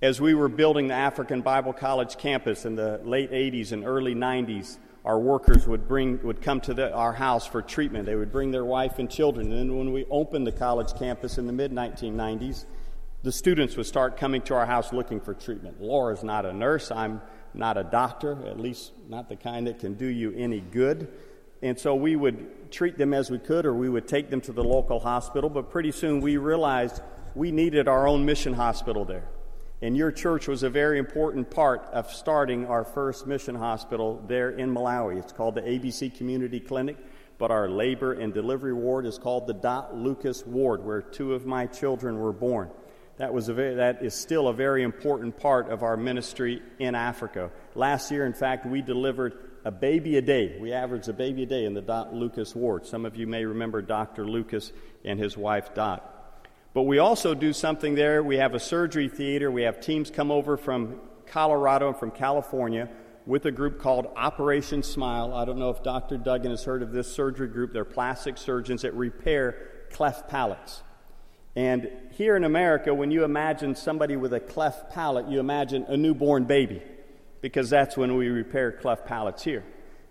As 0.01 0.19
we 0.21 0.33
were 0.33 0.49
building 0.49 0.87
the 0.87 0.93
African 0.93 1.41
Bible 1.41 1.73
College 1.73 2.17
campus 2.17 2.65
in 2.65 2.75
the 2.75 2.99
late 3.03 3.31
80s 3.31 3.71
and 3.71 3.83
early 3.83 4.13
90s, 4.13 4.77
our 5.05 5.17
workers 5.17 5.65
would 5.67 5.87
bring 5.87 6.21
would 6.23 6.41
come 6.41 6.59
to 6.61 6.73
the, 6.73 6.91
our 6.91 7.13
house 7.13 7.47
for 7.47 7.61
treatment. 7.61 8.05
They 8.05 8.15
would 8.15 8.31
bring 8.31 8.51
their 8.51 8.65
wife 8.65 8.99
and 8.99 9.09
children. 9.09 9.51
And 9.51 9.59
then 9.59 9.77
when 9.77 9.93
we 9.93 10.05
opened 10.11 10.45
the 10.45 10.51
college 10.51 10.93
campus 10.99 11.37
in 11.37 11.47
the 11.47 11.53
mid 11.53 11.71
1990s, 11.71 12.65
the 13.23 13.31
students 13.31 13.77
would 13.77 13.85
start 13.85 14.17
coming 14.17 14.41
to 14.43 14.53
our 14.53 14.65
house 14.65 14.91
looking 14.91 15.19
for 15.19 15.33
treatment. 15.33 15.81
Laura's 15.81 16.23
not 16.23 16.45
a 16.45 16.53
nurse. 16.53 16.91
I'm 16.91 17.21
not 17.57 17.77
a 17.77 17.83
doctor, 17.83 18.37
at 18.47 18.59
least 18.59 18.91
not 19.09 19.29
the 19.29 19.35
kind 19.35 19.67
that 19.67 19.79
can 19.79 19.95
do 19.95 20.05
you 20.05 20.33
any 20.35 20.59
good. 20.59 21.07
And 21.61 21.77
so 21.79 21.95
we 21.95 22.15
would 22.15 22.71
treat 22.71 22.97
them 22.97 23.13
as 23.13 23.31
we 23.31 23.39
could, 23.39 23.65
or 23.65 23.73
we 23.73 23.89
would 23.89 24.07
take 24.07 24.29
them 24.29 24.41
to 24.41 24.51
the 24.53 24.63
local 24.63 24.99
hospital. 24.99 25.49
But 25.49 25.71
pretty 25.71 25.91
soon 25.91 26.21
we 26.21 26.37
realized 26.37 27.01
we 27.35 27.51
needed 27.51 27.87
our 27.87 28.07
own 28.07 28.25
mission 28.25 28.53
hospital 28.53 29.05
there. 29.05 29.27
And 29.81 29.95
your 29.95 30.11
church 30.11 30.47
was 30.47 30.63
a 30.63 30.69
very 30.69 30.97
important 30.97 31.51
part 31.51 31.83
of 31.91 32.11
starting 32.11 32.65
our 32.65 32.83
first 32.83 33.27
mission 33.27 33.53
hospital 33.53 34.23
there 34.27 34.49
in 34.49 34.73
Malawi. 34.73 35.19
It's 35.19 35.33
called 35.33 35.55
the 35.55 35.61
ABC 35.61 36.15
Community 36.17 36.59
Clinic, 36.59 36.97
but 37.37 37.51
our 37.51 37.69
labor 37.69 38.13
and 38.13 38.33
delivery 38.33 38.73
ward 38.73 39.05
is 39.05 39.19
called 39.19 39.45
the 39.45 39.53
Dot 39.53 39.95
Lucas 39.95 40.45
Ward, 40.47 40.83
where 40.83 41.01
two 41.01 41.35
of 41.35 41.45
my 41.45 41.67
children 41.67 42.17
were 42.17 42.33
born. 42.33 42.71
That, 43.17 43.33
was 43.33 43.49
a 43.49 43.53
very, 43.53 43.75
that 43.75 44.03
is 44.03 44.13
still 44.13 44.47
a 44.47 44.53
very 44.53 44.83
important 44.83 45.37
part 45.39 45.69
of 45.69 45.81
our 45.81 45.97
ministry 45.97 46.61
in 46.77 46.93
Africa. 46.93 47.49
Last 47.73 48.11
year, 48.11 48.25
in 48.25 48.33
fact, 48.33 48.65
we 48.65 48.81
delivered 48.81 49.37
a 49.65 49.71
baby 49.71 50.17
a 50.17 50.21
day. 50.21 50.57
We 50.59 50.71
averaged 50.71 51.09
a 51.09 51.13
baby 51.13 51.43
a 51.43 51.45
day 51.47 51.65
in 51.65 51.73
the 51.73 51.81
Dot 51.81 52.13
Lucas 52.13 52.55
ward. 52.55 52.85
Some 52.85 53.05
of 53.05 53.15
you 53.15 53.25
may 53.25 53.43
remember 53.43 53.81
Dr. 53.81 54.25
Lucas 54.25 54.71
and 55.03 55.19
his 55.19 55.35
wife 55.35 55.73
Dot. 55.73 56.13
But 56.75 56.83
we 56.83 56.99
also 56.99 57.33
do 57.33 57.53
something 57.53 57.95
there. 57.95 58.21
We 58.21 58.37
have 58.37 58.53
a 58.53 58.59
surgery 58.59 59.09
theater. 59.09 59.49
We 59.49 59.63
have 59.63 59.81
teams 59.81 60.11
come 60.11 60.29
over 60.29 60.55
from 60.55 60.99
Colorado 61.25 61.87
and 61.87 61.97
from 61.97 62.11
California 62.11 62.87
with 63.25 63.45
a 63.45 63.51
group 63.51 63.79
called 63.79 64.07
Operation 64.15 64.83
Smile. 64.83 65.33
I 65.33 65.43
don't 65.43 65.57
know 65.57 65.71
if 65.71 65.81
Dr. 65.81 66.17
Duggan 66.17 66.51
has 66.51 66.63
heard 66.63 66.83
of 66.83 66.91
this 66.91 67.11
surgery 67.11 67.47
group. 67.47 67.73
They're 67.73 67.83
plastic 67.83 68.37
surgeons 68.37 68.83
that 68.83 68.93
repair 68.93 69.69
cleft 69.91 70.29
palates. 70.29 70.83
And 71.57 71.89
here 72.11 72.35
in 72.35 72.43
America, 72.43 72.93
when 72.93 73.09
you 73.09 73.23
imagine 73.23 73.73
somebody 73.73 74.15
with 74.15 74.31
a 74.31 74.39
cleft 74.39 74.93
palate, 74.93 75.27
you 75.27 75.39
imagine 75.39 75.85
a 75.87 75.97
newborn 75.97 76.43
baby, 76.43 76.83
because 77.41 77.67
that's 77.67 77.97
when 77.97 78.15
we 78.15 78.29
repair 78.29 78.71
cleft 78.71 79.07
palates 79.07 79.43
here. 79.43 79.63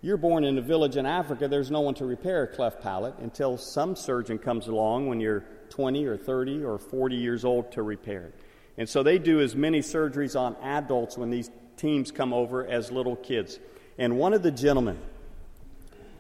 You're 0.03 0.17
born 0.17 0.43
in 0.43 0.59
a 0.59 0.61
village 0.61 0.97
in 0.97 1.07
Africa, 1.07 1.47
there's 1.47 1.71
no 1.71 1.83
one 1.83 1.95
to 1.95 2.05
repair 2.05 2.43
a 2.43 2.47
cleft 2.49 2.83
palate 2.83 3.15
until 3.21 3.59
some 3.59 3.95
surgeon 3.95 4.39
comes 4.39 4.67
along 4.67 5.07
when 5.07 5.21
you're 5.21 5.45
20 5.71 6.05
or 6.07 6.17
30 6.17 6.65
or 6.65 6.79
40 6.79 7.15
years 7.15 7.45
old 7.45 7.71
to 7.73 7.83
repair 7.83 8.23
it. 8.23 8.35
And 8.77 8.89
so 8.89 9.05
they 9.05 9.19
do 9.21 9.41
as 9.41 9.55
many 9.55 9.83
surgeries 9.83 10.35
on 10.35 10.57
adults 10.65 11.17
when 11.17 11.31
these 11.31 11.49
teams 11.77 12.11
come 12.11 12.33
over 12.33 12.67
as 12.67 12.91
little 12.91 13.15
kids. 13.15 13.61
And 13.99 14.19
one 14.19 14.35
of 14.35 14.43
the 14.43 14.51
gentlemen, 14.51 14.99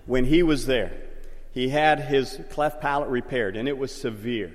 when 0.06 0.24
he 0.24 0.44
was 0.44 0.66
there, 0.66 0.92
he 1.50 1.68
had 1.68 1.98
his 1.98 2.38
cleft 2.50 2.80
palate 2.80 3.08
repaired, 3.08 3.56
and 3.56 3.68
it 3.68 3.76
was 3.76 3.92
severe. 3.92 4.52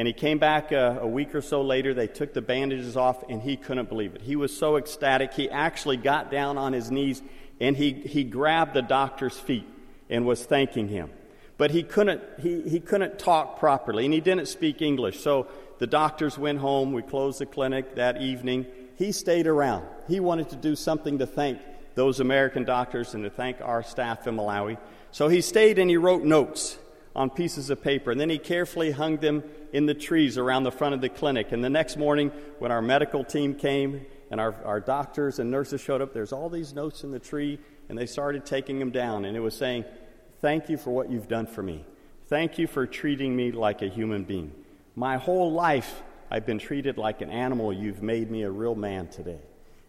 And 0.00 0.06
he 0.06 0.14
came 0.14 0.38
back 0.38 0.72
a, 0.72 1.00
a, 1.02 1.06
week 1.06 1.34
or 1.34 1.42
so 1.42 1.60
later. 1.60 1.92
They 1.92 2.06
took 2.06 2.32
the 2.32 2.40
bandages 2.40 2.96
off, 2.96 3.22
and 3.28 3.42
he 3.42 3.58
couldn't 3.58 3.90
believe 3.90 4.14
it. 4.14 4.22
He 4.22 4.34
was 4.34 4.56
so 4.56 4.78
ecstatic. 4.78 5.34
He 5.34 5.50
actually 5.50 5.98
got 5.98 6.30
down 6.30 6.56
on 6.56 6.72
his 6.72 6.90
knees 6.90 7.20
and 7.60 7.76
he, 7.76 7.92
he 7.92 8.24
grabbed 8.24 8.72
the 8.72 8.80
doctor's 8.80 9.38
feet 9.38 9.66
and 10.08 10.24
was 10.24 10.42
thanking 10.42 10.88
him 10.88 11.10
but 11.60 11.70
he 11.72 11.82
couldn't, 11.82 12.22
he, 12.40 12.62
he 12.62 12.80
couldn't 12.80 13.18
talk 13.18 13.58
properly 13.58 14.06
and 14.06 14.14
he 14.14 14.20
didn't 14.20 14.46
speak 14.46 14.80
English. 14.80 15.20
So 15.20 15.46
the 15.78 15.86
doctors 15.86 16.38
went 16.38 16.58
home. 16.58 16.94
We 16.94 17.02
closed 17.02 17.38
the 17.38 17.44
clinic 17.44 17.96
that 17.96 18.22
evening. 18.22 18.64
He 18.96 19.12
stayed 19.12 19.46
around. 19.46 19.86
He 20.08 20.20
wanted 20.20 20.48
to 20.48 20.56
do 20.56 20.74
something 20.74 21.18
to 21.18 21.26
thank 21.26 21.60
those 21.94 22.18
American 22.18 22.64
doctors 22.64 23.12
and 23.12 23.24
to 23.24 23.28
thank 23.28 23.60
our 23.60 23.82
staff 23.82 24.26
in 24.26 24.36
Malawi. 24.38 24.78
So 25.10 25.28
he 25.28 25.42
stayed 25.42 25.78
and 25.78 25.90
he 25.90 25.98
wrote 25.98 26.24
notes 26.24 26.78
on 27.14 27.30
pieces 27.30 27.70
of 27.70 27.82
paper. 27.82 28.10
And 28.10 28.20
then 28.20 28.30
he 28.30 28.38
carefully 28.38 28.92
hung 28.92 29.16
them 29.16 29.42
in 29.72 29.86
the 29.86 29.94
trees 29.94 30.38
around 30.38 30.62
the 30.64 30.70
front 30.70 30.94
of 30.94 31.00
the 31.00 31.08
clinic. 31.08 31.52
And 31.52 31.62
the 31.62 31.70
next 31.70 31.96
morning, 31.96 32.30
when 32.58 32.70
our 32.70 32.82
medical 32.82 33.24
team 33.24 33.54
came 33.54 34.06
and 34.30 34.40
our, 34.40 34.54
our 34.64 34.80
doctors 34.80 35.38
and 35.38 35.50
nurses 35.50 35.80
showed 35.80 36.00
up, 36.00 36.12
there's 36.12 36.32
all 36.32 36.48
these 36.48 36.72
notes 36.72 37.02
in 37.02 37.10
the 37.10 37.18
tree, 37.18 37.58
and 37.88 37.98
they 37.98 38.06
started 38.06 38.46
taking 38.46 38.78
them 38.78 38.90
down. 38.90 39.24
And 39.24 39.36
it 39.36 39.40
was 39.40 39.56
saying, 39.56 39.84
Thank 40.40 40.70
you 40.70 40.78
for 40.78 40.90
what 40.90 41.10
you've 41.10 41.28
done 41.28 41.46
for 41.46 41.62
me. 41.62 41.84
Thank 42.28 42.58
you 42.58 42.66
for 42.66 42.86
treating 42.86 43.36
me 43.36 43.52
like 43.52 43.82
a 43.82 43.88
human 43.88 44.24
being. 44.24 44.52
My 44.96 45.18
whole 45.18 45.52
life, 45.52 46.02
I've 46.30 46.46
been 46.46 46.58
treated 46.58 46.96
like 46.96 47.20
an 47.20 47.28
animal. 47.28 47.72
You've 47.72 48.02
made 48.02 48.30
me 48.30 48.44
a 48.44 48.50
real 48.50 48.74
man 48.74 49.08
today. 49.08 49.40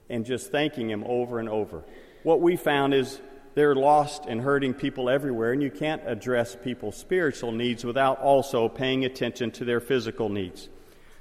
And 0.09 0.25
just 0.25 0.51
thanking 0.51 0.89
him 0.89 1.05
over 1.07 1.39
and 1.39 1.47
over. 1.47 1.85
What 2.23 2.41
we 2.41 2.57
found 2.57 2.93
is 2.93 3.21
they're 3.53 3.75
lost 3.75 4.25
and 4.27 4.41
hurting 4.41 4.73
people 4.73 5.09
everywhere, 5.09 5.51
and 5.51 5.61
you 5.61 5.71
can't 5.71 6.01
address 6.05 6.55
people's 6.55 6.95
spiritual 6.95 7.51
needs 7.51 7.83
without 7.83 8.19
also 8.19 8.69
paying 8.69 9.05
attention 9.05 9.51
to 9.51 9.65
their 9.65 9.79
physical 9.79 10.29
needs. 10.29 10.69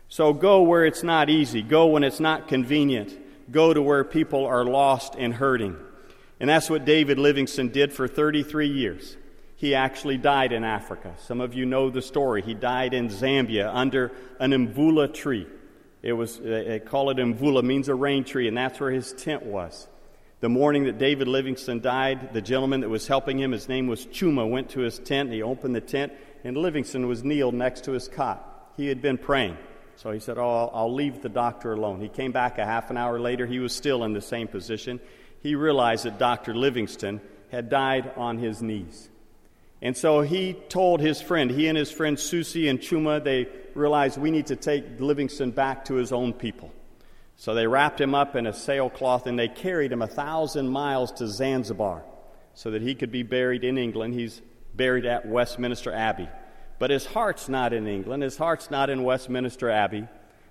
So 0.08 0.32
go 0.32 0.62
where 0.62 0.84
it's 0.84 1.02
not 1.02 1.30
easy, 1.30 1.62
go 1.62 1.86
when 1.86 2.04
it's 2.04 2.20
not 2.20 2.48
convenient, 2.48 3.16
go 3.50 3.72
to 3.72 3.80
where 3.82 4.04
people 4.04 4.44
are 4.46 4.64
lost 4.64 5.14
and 5.16 5.34
hurting. 5.34 5.76
And 6.40 6.48
that's 6.48 6.70
what 6.70 6.84
David 6.84 7.18
Livingstone 7.18 7.68
did 7.68 7.92
for 7.92 8.08
33 8.08 8.68
years. 8.68 9.16
He 9.56 9.74
actually 9.74 10.16
died 10.16 10.52
in 10.52 10.64
Africa. 10.64 11.14
Some 11.18 11.40
of 11.42 11.52
you 11.52 11.66
know 11.66 11.90
the 11.90 12.00
story. 12.00 12.40
He 12.40 12.54
died 12.54 12.94
in 12.94 13.08
Zambia 13.08 13.70
under 13.72 14.10
an 14.38 14.52
mvula 14.52 15.12
tree. 15.12 15.46
It 16.02 16.14
was, 16.14 16.38
they 16.38 16.80
call 16.80 17.10
it 17.10 17.18
mvula, 17.18 17.62
means 17.62 17.88
a 17.88 17.94
rain 17.94 18.24
tree, 18.24 18.48
and 18.48 18.56
that's 18.56 18.80
where 18.80 18.90
his 18.90 19.12
tent 19.12 19.44
was. 19.44 19.86
The 20.40 20.48
morning 20.48 20.84
that 20.84 20.96
David 20.96 21.28
Livingstone 21.28 21.80
died, 21.80 22.32
the 22.32 22.40
gentleman 22.40 22.80
that 22.80 22.88
was 22.88 23.06
helping 23.06 23.38
him, 23.38 23.52
his 23.52 23.68
name 23.68 23.86
was 23.86 24.06
Chuma, 24.06 24.48
went 24.48 24.70
to 24.70 24.80
his 24.80 24.98
tent, 24.98 25.28
and 25.28 25.34
he 25.34 25.42
opened 25.42 25.74
the 25.74 25.82
tent, 25.82 26.14
and 26.44 26.56
Livingstone 26.56 27.06
was 27.06 27.22
kneeled 27.22 27.54
next 27.54 27.84
to 27.84 27.92
his 27.92 28.08
cot. 28.08 28.72
He 28.78 28.86
had 28.86 29.02
been 29.02 29.18
praying. 29.18 29.58
So 29.96 30.12
he 30.12 30.18
said, 30.18 30.38
Oh, 30.38 30.48
I'll, 30.48 30.70
I'll 30.72 30.94
leave 30.94 31.20
the 31.20 31.28
doctor 31.28 31.74
alone. 31.74 32.00
He 32.00 32.08
came 32.08 32.32
back 32.32 32.56
a 32.56 32.64
half 32.64 32.88
an 32.88 32.96
hour 32.96 33.20
later. 33.20 33.44
He 33.46 33.58
was 33.58 33.74
still 33.74 34.02
in 34.02 34.14
the 34.14 34.22
same 34.22 34.48
position. 34.48 34.98
He 35.42 35.56
realized 35.56 36.06
that 36.06 36.18
Dr. 36.18 36.54
Livingstone 36.54 37.20
had 37.50 37.68
died 37.68 38.10
on 38.16 38.38
his 38.38 38.62
knees. 38.62 39.10
And 39.82 39.94
so 39.94 40.22
he 40.22 40.54
told 40.70 41.00
his 41.00 41.20
friend, 41.20 41.50
he 41.50 41.68
and 41.68 41.76
his 41.76 41.90
friend 41.90 42.18
Susi 42.18 42.68
and 42.68 42.78
Chuma, 42.78 43.22
they 43.22 43.46
realized 43.74 44.16
we 44.16 44.30
need 44.30 44.46
to 44.46 44.56
take 44.56 45.00
Livingstone 45.00 45.50
back 45.50 45.86
to 45.86 45.94
his 45.94 46.12
own 46.12 46.32
people. 46.32 46.72
So 47.40 47.54
they 47.54 47.66
wrapped 47.66 47.98
him 47.98 48.14
up 48.14 48.36
in 48.36 48.46
a 48.46 48.52
sailcloth 48.52 49.26
and 49.26 49.38
they 49.38 49.48
carried 49.48 49.92
him 49.92 50.02
a 50.02 50.06
thousand 50.06 50.68
miles 50.68 51.10
to 51.12 51.26
Zanzibar 51.26 52.04
so 52.52 52.70
that 52.72 52.82
he 52.82 52.94
could 52.94 53.10
be 53.10 53.22
buried 53.22 53.64
in 53.64 53.78
England. 53.78 54.12
He's 54.12 54.42
buried 54.74 55.06
at 55.06 55.24
Westminster 55.24 55.90
Abbey. 55.90 56.28
But 56.78 56.90
his 56.90 57.06
heart's 57.06 57.48
not 57.48 57.72
in 57.72 57.86
England, 57.86 58.22
his 58.22 58.36
heart's 58.36 58.70
not 58.70 58.90
in 58.90 59.04
Westminster 59.04 59.70
Abbey. 59.70 60.06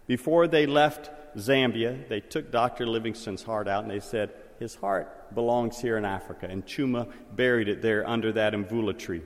Before 0.08 0.48
they 0.48 0.66
left 0.66 1.12
Zambia, 1.38 2.10
they 2.10 2.22
took 2.22 2.52
Dr. 2.52 2.88
Livingstone's 2.88 3.44
heart 3.44 3.68
out 3.68 3.84
and 3.84 3.92
they 3.92 4.00
said, 4.00 4.32
His 4.58 4.74
heart 4.74 5.36
belongs 5.36 5.80
here 5.80 5.96
in 5.96 6.06
Africa. 6.06 6.48
And 6.50 6.66
Chuma 6.66 7.12
buried 7.36 7.70
it 7.70 7.84
there 7.84 8.10
under 8.10 8.32
that 8.32 8.54
mvula 8.54 8.98
tree. 8.98 9.22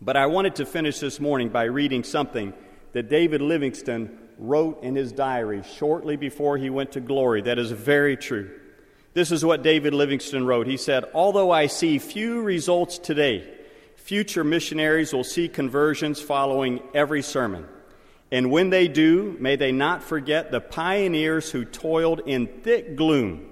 But 0.00 0.16
I 0.16 0.24
wanted 0.24 0.54
to 0.54 0.64
finish 0.64 1.00
this 1.00 1.20
morning 1.20 1.50
by 1.50 1.64
reading 1.64 2.02
something 2.02 2.54
that 2.94 3.10
David 3.10 3.42
Livingstone 3.42 4.18
wrote 4.38 4.82
in 4.82 4.94
his 4.94 5.12
diary 5.12 5.62
shortly 5.76 6.16
before 6.16 6.56
he 6.56 6.70
went 6.70 6.92
to 6.92 7.00
glory 7.00 7.42
that 7.42 7.58
is 7.58 7.70
very 7.70 8.16
true. 8.16 8.50
This 9.14 9.32
is 9.32 9.44
what 9.44 9.62
David 9.62 9.94
Livingstone 9.94 10.44
wrote. 10.44 10.66
He 10.66 10.76
said, 10.76 11.04
Although 11.12 11.50
I 11.50 11.66
see 11.66 11.98
few 11.98 12.40
results 12.40 12.98
today, 12.98 13.52
future 13.96 14.44
missionaries 14.44 15.12
will 15.12 15.24
see 15.24 15.48
conversions 15.48 16.20
following 16.20 16.80
every 16.94 17.22
sermon. 17.22 17.66
And 18.30 18.50
when 18.50 18.70
they 18.70 18.88
do, 18.88 19.36
may 19.40 19.56
they 19.56 19.72
not 19.72 20.02
forget 20.02 20.50
the 20.50 20.60
pioneers 20.60 21.50
who 21.50 21.64
toiled 21.64 22.20
in 22.26 22.46
thick 22.46 22.94
gloom, 22.94 23.44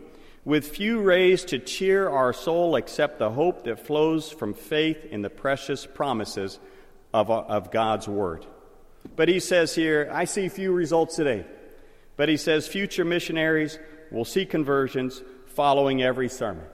with 0.45 0.69
few 0.69 1.01
rays 1.01 1.45
to 1.47 1.59
cheer 1.59 2.09
our 2.09 2.33
soul 2.33 2.77
except 2.77 3.19
the 3.19 3.31
hope 3.31 3.65
that 3.65 3.85
flows 3.85 4.31
from 4.31 4.55
faith 4.55 5.05
in 5.11 5.23
the 5.23 5.31
precious 5.31 5.87
promises 5.87 6.61
of, 7.13 7.31
of 7.31 7.71
God's 7.71 8.07
Word. 8.07 8.47
But 9.17 9.29
he 9.29 9.41
says 9.41 9.75
here, 9.75 10.09
I 10.13 10.25
see 10.25 10.49
few 10.49 10.73
results 10.73 11.17
today. 11.17 11.47
But 12.17 12.29
he 12.29 12.37
says 12.37 12.69
future 12.69 13.05
missionaries 13.05 13.79
will 14.11 14.25
see 14.25 14.47
conversions 14.47 15.23
following 15.47 16.03
every 16.03 16.29
sermon. 16.29 16.65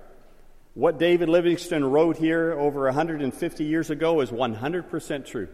What 0.74 0.98
David 0.98 1.28
Livingstone 1.28 1.84
wrote 1.84 2.16
here 2.16 2.52
over 2.52 2.84
150 2.84 3.64
years 3.64 3.90
ago 3.90 4.20
is 4.20 4.30
100% 4.30 5.26
true. 5.26 5.48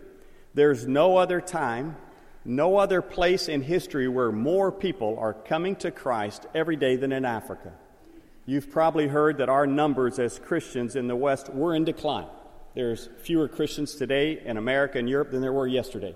There's 0.55 0.87
no 0.87 1.17
other 1.17 1.41
time 1.41 1.97
no 2.49 2.79
other 2.79 3.03
place 3.03 3.47
in 3.49 3.61
history 3.61 4.09
where 4.09 4.33
more 4.33 4.73
people 4.73 5.19
are 5.19 5.35
coming 5.35 5.77
to 5.77 5.91
Christ 5.91 6.47
every 6.55 6.77
day 6.77 6.97
than 6.97 7.13
in 7.13 7.27
Africa. 7.27 7.73
You've 8.47 8.71
probably 8.71 9.07
heard 9.07 9.39
that 9.39 9.51
our 9.51 9.67
numbers 9.67 10.19
as 10.19 10.39
Christians 10.39 10.97
in 10.97 11.09
the 11.09 11.15
West 11.15 11.51
were 11.51 11.75
in 11.75 11.85
decline. 11.85 12.27
There's 12.75 13.11
fewer 13.19 13.49
Christians 13.49 13.97
today 13.97 14.41
in 14.43 14.57
America 14.57 14.99
and 14.99 15.09
Europe 15.09 15.31
than 15.31 15.43
there 15.43 15.53
were 15.53 15.67
yesterday, 15.67 16.15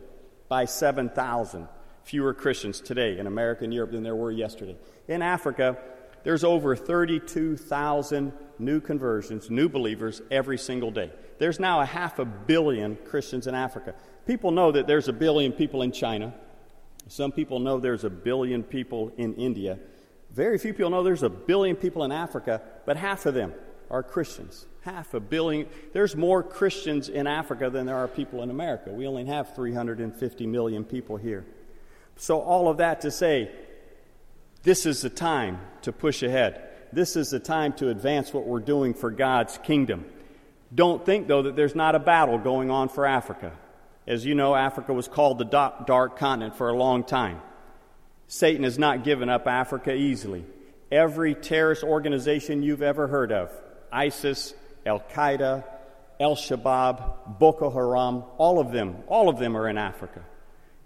by 0.53 0.67
7,000 0.67 1.67
fewer 2.05 2.35
Christians 2.35 2.83
today 2.83 3.19
in 3.19 3.27
America 3.27 3.65
and 3.65 3.73
Europe 3.73 3.93
than 3.93 4.03
there 4.03 4.15
were 4.15 4.31
yesterday. 4.31 4.77
In 5.09 5.23
Africa, 5.23 5.79
there's 6.25 6.45
over 6.45 6.77
32,000 6.77 8.35
new 8.59 8.79
conversions, 8.79 9.49
new 9.49 9.71
believers 9.71 10.21
every 10.31 10.59
single 10.59 10.91
day. 10.91 11.11
There's 11.39 11.59
now 11.59 11.81
a 11.81 11.87
half 11.87 12.19
a 12.19 12.27
billion 12.27 12.97
Christians 12.97 13.47
in 13.47 13.55
Africa. 13.55 13.95
People 14.27 14.51
know 14.51 14.73
that 14.73 14.87
there's 14.87 15.09
a 15.09 15.13
billion 15.15 15.53
people 15.53 15.81
in 15.81 15.91
China. 15.91 16.35
Some 17.09 17.33
people 17.33 17.59
know 17.59 17.81
there's 17.81 18.05
a 18.05 18.11
billion 18.11 18.63
people 18.63 19.11
in 19.17 19.35
India. 19.37 19.79
Very 20.33 20.59
few 20.59 20.75
people 20.75 20.91
know 20.91 21.03
there's 21.03 21.23
a 21.23 21.31
billion 21.31 21.77
people 21.77 22.05
in 22.05 22.13
Africa, 22.13 22.61
but 22.85 22.99
half 22.99 23.25
of 23.25 23.33
them 23.33 23.55
are 23.93 24.03
Christians. 24.03 24.67
Half 24.81 25.15
a 25.15 25.21
billion. 25.21 25.69
There's 25.93 26.17
more 26.17 26.43
Christians 26.43 27.09
in 27.09 27.27
Africa 27.29 27.71
than 27.71 27.87
there 27.87 27.99
are 27.99 28.09
people 28.09 28.43
in 28.43 28.51
America. 28.51 28.91
We 28.91 29.07
only 29.07 29.27
have 29.27 29.55
350 29.55 30.47
million 30.47 30.83
people 30.83 31.19
here. 31.19 31.45
So, 32.17 32.41
all 32.41 32.69
of 32.69 32.79
that 32.79 33.03
to 33.03 33.11
say, 33.11 33.51
this 34.63 34.87
is 34.87 35.03
the 35.03 35.11
time 35.11 35.61
to 35.83 35.93
push 35.93 36.23
ahead. 36.23 36.69
This 36.93 37.17
is 37.17 37.31
the 37.31 37.39
time 37.39 37.75
to 37.75 37.91
advance 37.91 38.33
what 38.33 38.47
we're 38.47 38.61
doing 38.61 38.95
for 38.95 39.11
God's 39.11 39.59
kingdom. 39.59 40.05
Don't 40.75 41.05
think, 41.05 41.29
though, 41.29 41.43
that 41.43 41.55
there's 41.55 41.75
not 41.75 41.95
a 41.95 41.99
battle 41.99 42.39
going 42.39 42.71
on 42.71 42.89
for 42.89 43.07
Africa. 43.07 43.53
As 44.07 44.25
you 44.25 44.35
know, 44.35 44.55
Africa 44.55 44.93
was 44.93 45.07
called 45.07 45.39
the 45.39 45.45
dark 45.45 46.19
continent 46.19 46.57
for 46.57 46.71
a 46.71 46.77
long 46.77 47.05
time. 47.05 47.41
Satan 48.27 48.65
has 48.65 48.79
not 48.79 49.05
given 49.05 49.29
up 49.29 49.47
Africa 49.47 49.95
easily. 49.95 50.45
Every 50.91 51.35
terrorist 51.35 51.85
organization 51.85 52.63
you've 52.63 52.83
ever 52.83 53.07
heard 53.07 53.33
of 53.33 53.53
ISIS, 53.93 54.55
Al 54.87 55.01
Qaeda, 55.01 55.65
Al 56.19 56.37
Shabaab, 56.37 57.39
Boko 57.39 57.71
Haram, 57.71 58.25
all 58.39 58.59
of 58.59 58.73
them, 58.73 58.97
all 59.07 59.29
of 59.29 59.39
them 59.39 59.57
are 59.57 59.69
in 59.69 59.79
Africa. 59.79 60.23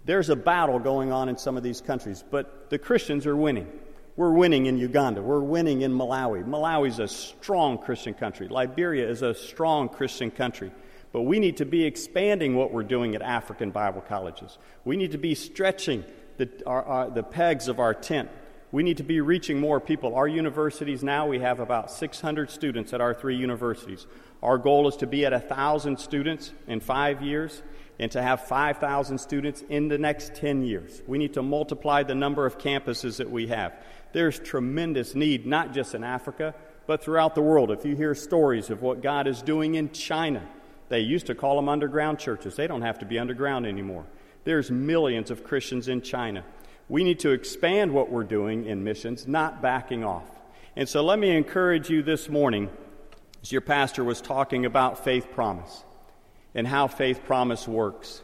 There's 0.05 0.29
a 0.29 0.35
battle 0.35 0.79
going 0.79 1.11
on 1.11 1.29
in 1.29 1.37
some 1.37 1.57
of 1.57 1.63
these 1.63 1.81
countries, 1.81 2.23
but 2.29 2.69
the 2.69 2.77
Christians 2.77 3.25
are 3.25 3.35
winning. 3.35 3.67
We're 4.15 4.31
winning 4.31 4.65
in 4.65 4.77
Uganda. 4.77 5.21
We're 5.21 5.41
winning 5.41 5.81
in 5.81 5.91
Malawi. 5.91 6.43
Malawi 6.43 6.87
is 6.87 6.99
a 6.99 7.07
strong 7.07 7.77
Christian 7.77 8.15
country. 8.15 8.47
Liberia 8.47 9.07
is 9.07 9.21
a 9.21 9.35
strong 9.35 9.89
Christian 9.89 10.31
country. 10.31 10.71
But 11.11 11.21
we 11.21 11.39
need 11.39 11.57
to 11.57 11.65
be 11.65 11.83
expanding 11.83 12.55
what 12.55 12.71
we're 12.71 12.83
doing 12.83 13.15
at 13.15 13.21
African 13.21 13.69
Bible 13.69 14.01
colleges. 14.01 14.57
We 14.85 14.97
need 14.97 15.11
to 15.11 15.17
be 15.17 15.35
stretching 15.35 16.03
the, 16.37 16.49
our, 16.65 16.83
our, 16.83 17.09
the 17.09 17.21
pegs 17.23 17.67
of 17.67 17.79
our 17.79 17.93
tent. 17.93 18.29
We 18.71 18.83
need 18.83 18.97
to 18.97 19.03
be 19.03 19.21
reaching 19.21 19.59
more 19.59 19.79
people. 19.79 20.15
Our 20.15 20.27
universities 20.27 21.01
now, 21.01 21.25
we 21.27 21.39
have 21.39 21.61
about 21.61 21.89
600 21.89 22.51
students 22.51 22.91
at 22.91 22.99
our 22.99 23.13
three 23.13 23.37
universities. 23.37 24.05
Our 24.43 24.57
goal 24.57 24.87
is 24.89 24.97
to 24.97 25.07
be 25.07 25.25
at 25.25 25.31
1,000 25.31 25.97
students 25.97 26.51
in 26.67 26.81
five 26.81 27.21
years 27.21 27.63
and 27.97 28.11
to 28.11 28.21
have 28.21 28.45
5,000 28.45 29.17
students 29.17 29.63
in 29.69 29.87
the 29.87 29.97
next 29.97 30.35
10 30.35 30.63
years. 30.63 31.01
We 31.07 31.17
need 31.17 31.33
to 31.35 31.41
multiply 31.41 32.03
the 32.03 32.13
number 32.13 32.45
of 32.45 32.57
campuses 32.57 33.17
that 33.17 33.31
we 33.31 33.47
have. 33.47 33.73
There's 34.11 34.37
tremendous 34.37 35.15
need, 35.15 35.45
not 35.45 35.73
just 35.73 35.95
in 35.95 36.03
Africa, 36.03 36.53
but 36.87 37.01
throughout 37.01 37.35
the 37.35 37.41
world. 37.41 37.71
If 37.71 37.85
you 37.85 37.95
hear 37.95 38.13
stories 38.13 38.69
of 38.69 38.81
what 38.81 39.01
God 39.01 39.27
is 39.27 39.41
doing 39.41 39.75
in 39.75 39.91
China, 39.91 40.47
they 40.89 40.99
used 40.99 41.27
to 41.27 41.35
call 41.35 41.55
them 41.55 41.69
underground 41.69 42.19
churches. 42.19 42.55
They 42.55 42.67
don't 42.67 42.81
have 42.81 42.99
to 42.99 43.05
be 43.05 43.17
underground 43.17 43.65
anymore. 43.65 44.05
There's 44.43 44.71
millions 44.71 45.31
of 45.31 45.43
Christians 45.43 45.87
in 45.87 46.01
China. 46.01 46.45
We 46.89 47.03
need 47.03 47.19
to 47.19 47.31
expand 47.31 47.91
what 47.91 48.09
we're 48.09 48.23
doing 48.23 48.65
in 48.65 48.83
missions, 48.83 49.27
not 49.27 49.61
backing 49.61 50.03
off. 50.03 50.25
And 50.75 50.87
so 50.87 51.03
let 51.03 51.19
me 51.19 51.35
encourage 51.35 51.89
you 51.89 52.03
this 52.03 52.29
morning, 52.29 52.69
as 53.41 53.51
your 53.51 53.61
pastor 53.61 54.03
was 54.03 54.21
talking 54.21 54.65
about 54.65 55.03
faith 55.03 55.31
promise 55.31 55.83
and 56.55 56.67
how 56.67 56.87
faith 56.87 57.25
promise 57.25 57.67
works. 57.67 58.21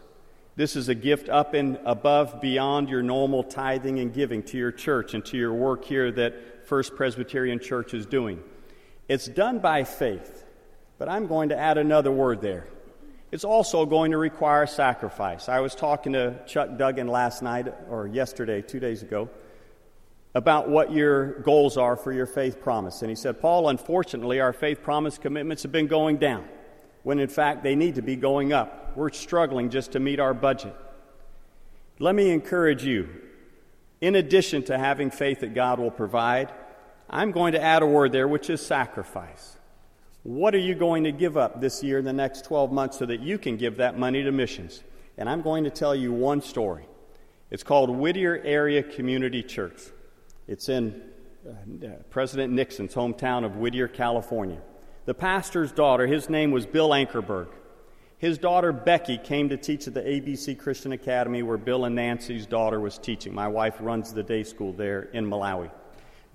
This 0.55 0.75
is 0.75 0.87
a 0.87 0.95
gift 0.95 1.29
up 1.29 1.53
and 1.53 1.79
above 1.83 2.39
beyond 2.39 2.89
your 2.89 3.01
normal 3.01 3.43
tithing 3.43 3.99
and 3.99 4.13
giving 4.13 4.43
to 4.43 4.57
your 4.57 4.71
church 4.71 5.13
and 5.13 5.25
to 5.25 5.37
your 5.37 5.53
work 5.53 5.83
here 5.83 6.11
that 6.11 6.67
First 6.67 6.95
Presbyterian 6.95 7.59
Church 7.59 7.93
is 7.93 8.05
doing. 8.05 8.41
It's 9.07 9.27
done 9.27 9.59
by 9.59 9.83
faith. 9.83 10.45
But 10.99 11.09
I'm 11.09 11.27
going 11.27 11.49
to 11.49 11.57
add 11.57 11.77
another 11.77 12.11
word 12.11 12.41
there. 12.41 12.67
It's 13.33 13.43
also 13.43 13.87
going 13.87 14.11
to 14.11 14.19
require 14.19 14.67
sacrifice. 14.67 15.49
I 15.49 15.59
was 15.59 15.73
talking 15.73 16.13
to 16.13 16.39
Chuck 16.45 16.77
Duggan 16.77 17.07
last 17.07 17.41
night, 17.41 17.73
or 17.89 18.05
yesterday, 18.05 18.61
two 18.61 18.79
days 18.79 19.01
ago, 19.01 19.27
about 20.35 20.69
what 20.69 20.91
your 20.91 21.39
goals 21.39 21.75
are 21.75 21.95
for 21.95 22.11
your 22.11 22.27
faith 22.27 22.61
promise. 22.61 23.01
And 23.01 23.09
he 23.09 23.15
said, 23.15 23.41
Paul, 23.41 23.69
unfortunately, 23.69 24.39
our 24.39 24.53
faith 24.53 24.83
promise 24.83 25.17
commitments 25.17 25.63
have 25.63 25.71
been 25.71 25.87
going 25.87 26.17
down, 26.17 26.47
when 27.01 27.17
in 27.17 27.27
fact 27.27 27.63
they 27.63 27.73
need 27.73 27.95
to 27.95 28.03
be 28.03 28.15
going 28.15 28.53
up. 28.53 28.95
We're 28.95 29.09
struggling 29.09 29.71
just 29.71 29.93
to 29.93 29.99
meet 29.99 30.19
our 30.19 30.35
budget. 30.35 30.75
Let 31.97 32.13
me 32.13 32.29
encourage 32.29 32.83
you, 32.83 33.09
in 33.99 34.13
addition 34.13 34.61
to 34.65 34.77
having 34.77 35.09
faith 35.09 35.39
that 35.39 35.55
God 35.55 35.79
will 35.79 35.89
provide, 35.89 36.53
I'm 37.09 37.31
going 37.31 37.53
to 37.53 37.59
add 37.63 37.81
a 37.81 37.87
word 37.87 38.11
there, 38.11 38.27
which 38.27 38.51
is 38.51 38.63
sacrifice. 38.63 39.57
What 40.23 40.55
are 40.55 40.59
you 40.59 40.73
going 40.73 41.03
to 41.03 41.11
give 41.11 41.35
up 41.35 41.59
this 41.59 41.83
year 41.83 41.99
in 41.99 42.05
the 42.05 42.13
next 42.13 42.45
12 42.45 42.71
months 42.71 42.97
so 42.97 43.05
that 43.05 43.19
you 43.19 43.37
can 43.37 43.57
give 43.57 43.77
that 43.77 43.99
money 43.99 44.23
to 44.23 44.31
missions? 44.31 44.81
And 45.17 45.27
I'm 45.29 45.41
going 45.41 45.65
to 45.65 45.69
tell 45.69 45.93
you 45.93 46.13
one 46.13 46.41
story. 46.41 46.85
It's 47.51 47.63
called 47.63 47.89
Whittier 47.89 48.41
Area 48.43 48.81
Community 48.81 49.43
Church. 49.43 49.81
It's 50.47 50.69
in 50.69 51.01
uh, 51.47 51.87
President 52.09 52.53
Nixon's 52.53 52.95
hometown 52.95 53.43
of 53.43 53.57
Whittier, 53.57 53.89
California. 53.89 54.61
The 55.05 55.13
pastor's 55.13 55.73
daughter, 55.73 56.07
his 56.07 56.29
name 56.29 56.51
was 56.51 56.65
Bill 56.65 56.91
Ankerberg. 56.91 57.49
His 58.17 58.37
daughter 58.37 58.71
Becky 58.71 59.17
came 59.17 59.49
to 59.49 59.57
teach 59.57 59.85
at 59.87 59.93
the 59.93 60.01
ABC 60.01 60.57
Christian 60.57 60.93
Academy 60.93 61.43
where 61.43 61.57
Bill 61.57 61.83
and 61.83 61.95
Nancy's 61.95 62.45
daughter 62.45 62.79
was 62.79 62.97
teaching. 62.97 63.33
My 63.33 63.49
wife 63.49 63.75
runs 63.81 64.13
the 64.13 64.23
day 64.23 64.43
school 64.43 64.71
there 64.71 65.01
in 65.01 65.25
Malawi. 65.25 65.69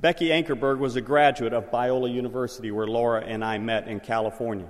Becky 0.01 0.29
Ankerberg 0.29 0.79
was 0.79 0.95
a 0.95 1.01
graduate 1.01 1.53
of 1.53 1.73
Biola 1.73 2.13
University, 2.13 2.71
where 2.71 2.87
Laura 2.87 3.21
and 3.21 3.45
I 3.45 3.59
met 3.59 3.89
in 3.89 3.99
California. 3.99 4.69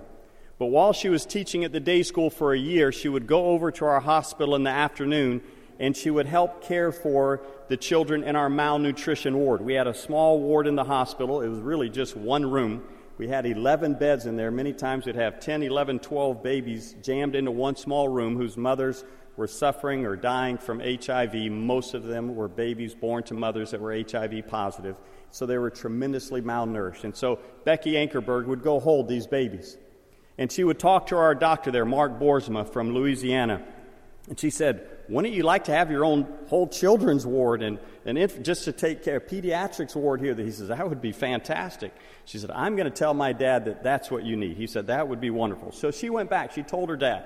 But 0.58 0.66
while 0.66 0.94
she 0.94 1.10
was 1.10 1.26
teaching 1.26 1.64
at 1.64 1.72
the 1.72 1.80
day 1.80 2.02
school 2.02 2.30
for 2.30 2.54
a 2.54 2.58
year, 2.58 2.92
she 2.92 3.10
would 3.10 3.26
go 3.26 3.48
over 3.48 3.70
to 3.72 3.84
our 3.84 4.00
hospital 4.00 4.54
in 4.54 4.62
the 4.62 4.70
afternoon 4.70 5.42
and 5.78 5.94
she 5.94 6.10
would 6.10 6.26
help 6.26 6.62
care 6.62 6.90
for 6.90 7.42
the 7.68 7.76
children 7.76 8.24
in 8.24 8.36
our 8.36 8.48
malnutrition 8.48 9.36
ward. 9.36 9.60
We 9.60 9.74
had 9.74 9.86
a 9.86 9.94
small 9.94 10.40
ward 10.40 10.66
in 10.66 10.76
the 10.76 10.84
hospital, 10.84 11.42
it 11.42 11.48
was 11.48 11.60
really 11.60 11.90
just 11.90 12.16
one 12.16 12.50
room. 12.50 12.82
We 13.18 13.28
had 13.28 13.46
11 13.46 13.94
beds 13.94 14.26
in 14.26 14.36
there. 14.36 14.50
Many 14.50 14.72
times 14.72 15.04
we'd 15.04 15.16
have 15.16 15.40
10, 15.40 15.62
11, 15.62 15.98
12 15.98 16.42
babies 16.42 16.96
jammed 17.02 17.34
into 17.34 17.50
one 17.50 17.76
small 17.76 18.08
room 18.08 18.36
whose 18.36 18.56
mothers 18.56 19.04
were 19.36 19.46
suffering 19.46 20.04
or 20.04 20.16
dying 20.16 20.58
from 20.58 20.80
HIV. 20.80 21.34
Most 21.34 21.94
of 21.94 22.04
them 22.04 22.34
were 22.34 22.48
babies 22.48 22.94
born 22.94 23.22
to 23.24 23.34
mothers 23.34 23.70
that 23.70 23.80
were 23.80 23.92
HIV 23.92 24.48
positive 24.48 24.96
so 25.30 25.46
they 25.46 25.58
were 25.58 25.70
tremendously 25.70 26.40
malnourished. 26.40 27.04
And 27.04 27.14
so 27.14 27.38
Becky 27.64 27.92
Ankerberg 27.92 28.46
would 28.46 28.62
go 28.62 28.80
hold 28.80 29.08
these 29.08 29.26
babies. 29.26 29.76
And 30.38 30.50
she 30.50 30.64
would 30.64 30.78
talk 30.78 31.08
to 31.08 31.16
our 31.16 31.34
doctor 31.34 31.70
there, 31.70 31.84
Mark 31.84 32.18
Borsma 32.18 32.68
from 32.68 32.94
Louisiana. 32.94 33.64
And 34.28 34.38
she 34.38 34.50
said, 34.50 34.86
Wouldn't 35.08 35.34
you 35.34 35.42
like 35.42 35.64
to 35.64 35.72
have 35.72 35.90
your 35.90 36.04
own 36.04 36.32
whole 36.48 36.68
children's 36.68 37.26
ward 37.26 37.62
and, 37.62 37.78
and 38.04 38.44
just 38.44 38.64
to 38.64 38.72
take 38.72 39.02
care 39.02 39.16
of 39.16 39.26
pediatrics 39.26 39.96
ward 39.96 40.20
here? 40.20 40.34
He 40.34 40.52
says, 40.52 40.68
That 40.68 40.88
would 40.88 41.00
be 41.00 41.12
fantastic. 41.12 41.92
She 42.24 42.38
said, 42.38 42.50
I'm 42.50 42.76
going 42.76 42.90
to 42.90 42.96
tell 42.96 43.14
my 43.14 43.32
dad 43.32 43.64
that 43.64 43.82
that's 43.82 44.10
what 44.10 44.24
you 44.24 44.36
need. 44.36 44.56
He 44.56 44.66
said, 44.66 44.86
That 44.86 45.08
would 45.08 45.20
be 45.20 45.30
wonderful. 45.30 45.72
So 45.72 45.90
she 45.90 46.10
went 46.10 46.30
back. 46.30 46.52
She 46.52 46.62
told 46.62 46.88
her 46.90 46.96
dad. 46.96 47.24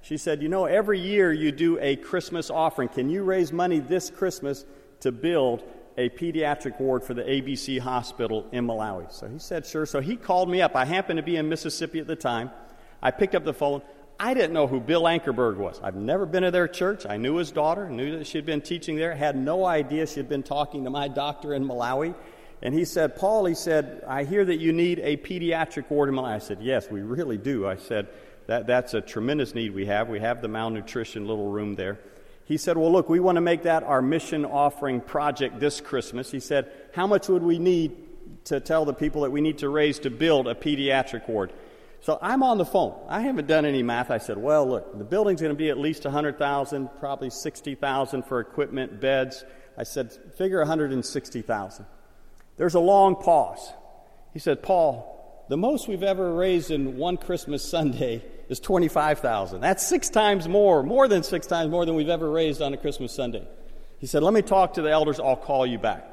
She 0.00 0.16
said, 0.16 0.42
You 0.42 0.48
know, 0.48 0.64
every 0.64 1.00
year 1.00 1.32
you 1.32 1.50
do 1.52 1.78
a 1.80 1.96
Christmas 1.96 2.50
offering. 2.50 2.88
Can 2.88 3.10
you 3.10 3.24
raise 3.24 3.52
money 3.52 3.80
this 3.80 4.10
Christmas 4.10 4.64
to 5.00 5.10
build 5.12 5.64
a 5.96 6.08
pediatric 6.08 6.80
ward 6.80 7.04
for 7.04 7.14
the 7.14 7.22
ABC 7.22 7.78
hospital 7.78 8.46
in 8.52 8.66
Malawi? 8.66 9.12
So 9.12 9.28
he 9.28 9.38
said, 9.38 9.66
Sure. 9.66 9.86
So 9.86 10.00
he 10.00 10.16
called 10.16 10.48
me 10.48 10.62
up. 10.62 10.76
I 10.76 10.84
happened 10.84 11.18
to 11.18 11.22
be 11.22 11.36
in 11.36 11.48
Mississippi 11.48 12.00
at 12.00 12.06
the 12.06 12.16
time. 12.16 12.50
I 13.02 13.10
picked 13.10 13.34
up 13.34 13.44
the 13.44 13.54
phone. 13.54 13.82
I 14.18 14.34
didn't 14.34 14.52
know 14.52 14.66
who 14.66 14.80
Bill 14.80 15.02
Ankerberg 15.02 15.56
was. 15.56 15.80
I've 15.82 15.96
never 15.96 16.24
been 16.24 16.44
to 16.44 16.50
their 16.50 16.68
church. 16.68 17.04
I 17.04 17.16
knew 17.16 17.36
his 17.36 17.50
daughter, 17.50 17.90
knew 17.90 18.18
that 18.18 18.26
she'd 18.26 18.46
been 18.46 18.60
teaching 18.60 18.96
there, 18.96 19.14
had 19.14 19.36
no 19.36 19.64
idea 19.64 20.06
she'd 20.06 20.28
been 20.28 20.44
talking 20.44 20.84
to 20.84 20.90
my 20.90 21.08
doctor 21.08 21.52
in 21.52 21.64
Malawi. 21.64 22.14
And 22.62 22.72
he 22.72 22.84
said, 22.84 23.16
Paul, 23.16 23.44
he 23.44 23.54
said, 23.54 24.04
I 24.06 24.24
hear 24.24 24.44
that 24.44 24.58
you 24.58 24.72
need 24.72 25.00
a 25.00 25.16
pediatric 25.16 25.90
ward 25.90 26.08
in 26.08 26.14
Malawi. 26.14 26.34
I 26.34 26.38
said, 26.38 26.58
Yes, 26.62 26.90
we 26.90 27.02
really 27.02 27.38
do. 27.38 27.66
I 27.66 27.76
said, 27.76 28.08
that, 28.46 28.66
That's 28.66 28.94
a 28.94 29.00
tremendous 29.00 29.54
need 29.54 29.74
we 29.74 29.86
have. 29.86 30.08
We 30.08 30.20
have 30.20 30.40
the 30.40 30.48
malnutrition 30.48 31.26
little 31.26 31.50
room 31.50 31.74
there. 31.74 31.98
He 32.44 32.56
said, 32.56 32.76
Well, 32.76 32.92
look, 32.92 33.08
we 33.08 33.20
want 33.20 33.36
to 33.36 33.40
make 33.40 33.62
that 33.62 33.82
our 33.82 34.02
mission 34.02 34.44
offering 34.44 35.00
project 35.00 35.60
this 35.60 35.80
Christmas. 35.80 36.30
He 36.30 36.40
said, 36.40 36.70
How 36.94 37.06
much 37.06 37.28
would 37.28 37.42
we 37.42 37.58
need 37.58 37.96
to 38.44 38.60
tell 38.60 38.84
the 38.84 38.94
people 38.94 39.22
that 39.22 39.30
we 39.30 39.40
need 39.40 39.58
to 39.58 39.68
raise 39.68 39.98
to 40.00 40.10
build 40.10 40.46
a 40.48 40.54
pediatric 40.54 41.28
ward? 41.28 41.52
So 42.04 42.18
I'm 42.20 42.42
on 42.42 42.58
the 42.58 42.66
phone. 42.66 42.94
I 43.08 43.22
haven't 43.22 43.46
done 43.46 43.64
any 43.64 43.82
math. 43.82 44.10
I 44.10 44.18
said, 44.18 44.36
well, 44.36 44.68
look, 44.68 44.98
the 44.98 45.04
building's 45.04 45.40
going 45.40 45.54
to 45.54 45.58
be 45.58 45.70
at 45.70 45.78
least 45.78 46.04
100,000, 46.04 46.90
probably 47.00 47.30
60,000 47.30 48.22
for 48.24 48.40
equipment, 48.40 49.00
beds. 49.00 49.42
I 49.78 49.84
said, 49.84 50.12
figure 50.36 50.58
160,000. 50.58 51.86
There's 52.58 52.74
a 52.74 52.80
long 52.80 53.16
pause. 53.16 53.72
He 54.34 54.38
said, 54.38 54.62
Paul, 54.62 55.46
the 55.48 55.56
most 55.56 55.88
we've 55.88 56.02
ever 56.02 56.34
raised 56.34 56.70
in 56.70 56.98
one 56.98 57.16
Christmas 57.16 57.66
Sunday 57.66 58.22
is 58.48 58.60
25,000. 58.60 59.60
That's 59.60 59.86
six 59.86 60.10
times 60.10 60.48
more, 60.48 60.82
more 60.82 61.08
than 61.08 61.22
six 61.22 61.46
times 61.46 61.70
more 61.70 61.86
than 61.86 61.94
we've 61.94 62.08
ever 62.08 62.30
raised 62.30 62.60
on 62.60 62.74
a 62.74 62.76
Christmas 62.76 63.12
Sunday. 63.12 63.46
He 63.98 64.06
said, 64.06 64.22
let 64.22 64.34
me 64.34 64.42
talk 64.42 64.74
to 64.74 64.82
the 64.82 64.90
elders. 64.90 65.18
I'll 65.18 65.36
call 65.36 65.66
you 65.66 65.78
back. 65.78 66.06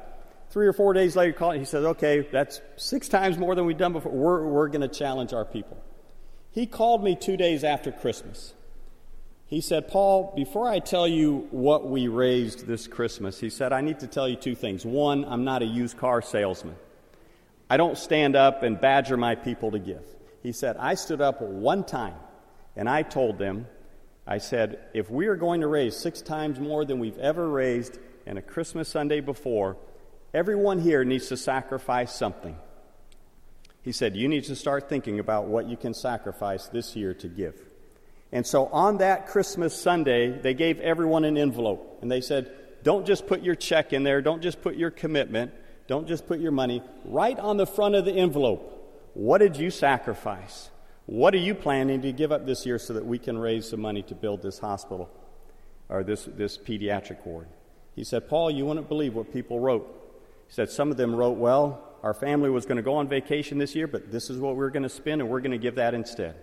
Three 0.50 0.66
or 0.66 0.72
four 0.72 0.92
days 0.92 1.16
later, 1.16 1.52
he 1.52 1.64
said, 1.64 1.84
okay, 1.84 2.26
that's 2.30 2.60
six 2.76 3.08
times 3.08 3.38
more 3.38 3.54
than 3.54 3.64
we've 3.64 3.78
done 3.78 3.92
before. 3.92 4.12
We're, 4.12 4.46
we're 4.46 4.68
going 4.68 4.82
to 4.82 4.88
challenge 4.88 5.32
our 5.32 5.44
people. 5.44 5.82
He 6.50 6.66
called 6.66 7.02
me 7.02 7.16
two 7.16 7.36
days 7.36 7.64
after 7.64 7.90
Christmas. 7.90 8.52
He 9.46 9.60
said, 9.60 9.88
Paul, 9.88 10.32
before 10.34 10.68
I 10.68 10.78
tell 10.78 11.06
you 11.06 11.46
what 11.50 11.86
we 11.86 12.08
raised 12.08 12.66
this 12.66 12.86
Christmas, 12.86 13.38
he 13.38 13.50
said, 13.50 13.72
I 13.72 13.82
need 13.82 14.00
to 14.00 14.06
tell 14.06 14.26
you 14.26 14.36
two 14.36 14.54
things. 14.54 14.84
One, 14.84 15.24
I'm 15.26 15.44
not 15.44 15.62
a 15.62 15.66
used 15.66 15.98
car 15.98 16.22
salesman. 16.22 16.76
I 17.68 17.76
don't 17.76 17.98
stand 17.98 18.36
up 18.36 18.62
and 18.62 18.80
badger 18.80 19.16
my 19.16 19.34
people 19.34 19.70
to 19.72 19.78
give. 19.78 20.04
He 20.42 20.52
said, 20.52 20.76
I 20.76 20.94
stood 20.94 21.20
up 21.20 21.40
one 21.40 21.84
time 21.84 22.16
and 22.76 22.88
I 22.88 23.02
told 23.02 23.38
them, 23.38 23.66
I 24.26 24.38
said, 24.38 24.78
if 24.94 25.10
we 25.10 25.26
are 25.26 25.36
going 25.36 25.62
to 25.62 25.66
raise 25.66 25.96
six 25.96 26.20
times 26.20 26.60
more 26.60 26.84
than 26.84 26.98
we've 26.98 27.18
ever 27.18 27.48
raised 27.48 27.98
in 28.26 28.36
a 28.36 28.42
Christmas 28.42 28.88
Sunday 28.88 29.20
before, 29.20 29.76
Everyone 30.34 30.78
here 30.78 31.04
needs 31.04 31.28
to 31.28 31.36
sacrifice 31.36 32.14
something. 32.14 32.56
He 33.82 33.92
said, 33.92 34.16
You 34.16 34.28
need 34.28 34.44
to 34.44 34.56
start 34.56 34.88
thinking 34.88 35.18
about 35.18 35.46
what 35.46 35.66
you 35.66 35.76
can 35.76 35.92
sacrifice 35.92 36.68
this 36.68 36.96
year 36.96 37.12
to 37.14 37.28
give. 37.28 37.60
And 38.30 38.46
so 38.46 38.66
on 38.66 38.98
that 38.98 39.26
Christmas 39.26 39.78
Sunday, 39.78 40.30
they 40.30 40.54
gave 40.54 40.80
everyone 40.80 41.26
an 41.26 41.36
envelope. 41.36 41.98
And 42.00 42.10
they 42.10 42.22
said, 42.22 42.50
Don't 42.82 43.06
just 43.06 43.26
put 43.26 43.42
your 43.42 43.54
check 43.54 43.92
in 43.92 44.04
there, 44.04 44.22
don't 44.22 44.42
just 44.42 44.62
put 44.62 44.76
your 44.76 44.90
commitment, 44.90 45.52
don't 45.86 46.08
just 46.08 46.26
put 46.26 46.40
your 46.40 46.52
money. 46.52 46.82
Right 47.04 47.38
on 47.38 47.58
the 47.58 47.66
front 47.66 47.94
of 47.94 48.06
the 48.06 48.12
envelope, 48.12 48.81
what 49.14 49.38
did 49.38 49.56
you 49.56 49.70
sacrifice? 49.70 50.70
What 51.06 51.34
are 51.34 51.38
you 51.38 51.54
planning 51.54 52.02
to 52.02 52.12
give 52.12 52.32
up 52.32 52.46
this 52.46 52.64
year 52.64 52.78
so 52.78 52.94
that 52.94 53.04
we 53.04 53.18
can 53.18 53.36
raise 53.36 53.68
some 53.68 53.80
money 53.80 54.02
to 54.02 54.14
build 54.14 54.42
this 54.42 54.58
hospital 54.58 55.10
or 55.88 56.02
this, 56.04 56.24
this 56.24 56.56
pediatric 56.56 57.24
ward? 57.26 57.48
He 57.94 58.04
said, 58.04 58.28
Paul, 58.28 58.50
you 58.50 58.64
wouldn't 58.64 58.88
believe 58.88 59.14
what 59.14 59.32
people 59.32 59.60
wrote. 59.60 59.86
He 60.46 60.54
said 60.54 60.70
some 60.70 60.90
of 60.90 60.96
them 60.96 61.14
wrote, 61.14 61.36
Well, 61.36 61.82
our 62.02 62.14
family 62.14 62.50
was 62.50 62.66
going 62.66 62.76
to 62.76 62.82
go 62.82 62.94
on 62.94 63.08
vacation 63.08 63.58
this 63.58 63.74
year, 63.74 63.86
but 63.86 64.10
this 64.10 64.30
is 64.30 64.38
what 64.38 64.56
we're 64.56 64.70
going 64.70 64.82
to 64.82 64.88
spend, 64.88 65.20
and 65.20 65.30
we're 65.30 65.40
going 65.40 65.52
to 65.52 65.58
give 65.58 65.76
that 65.76 65.94
instead. 65.94 66.36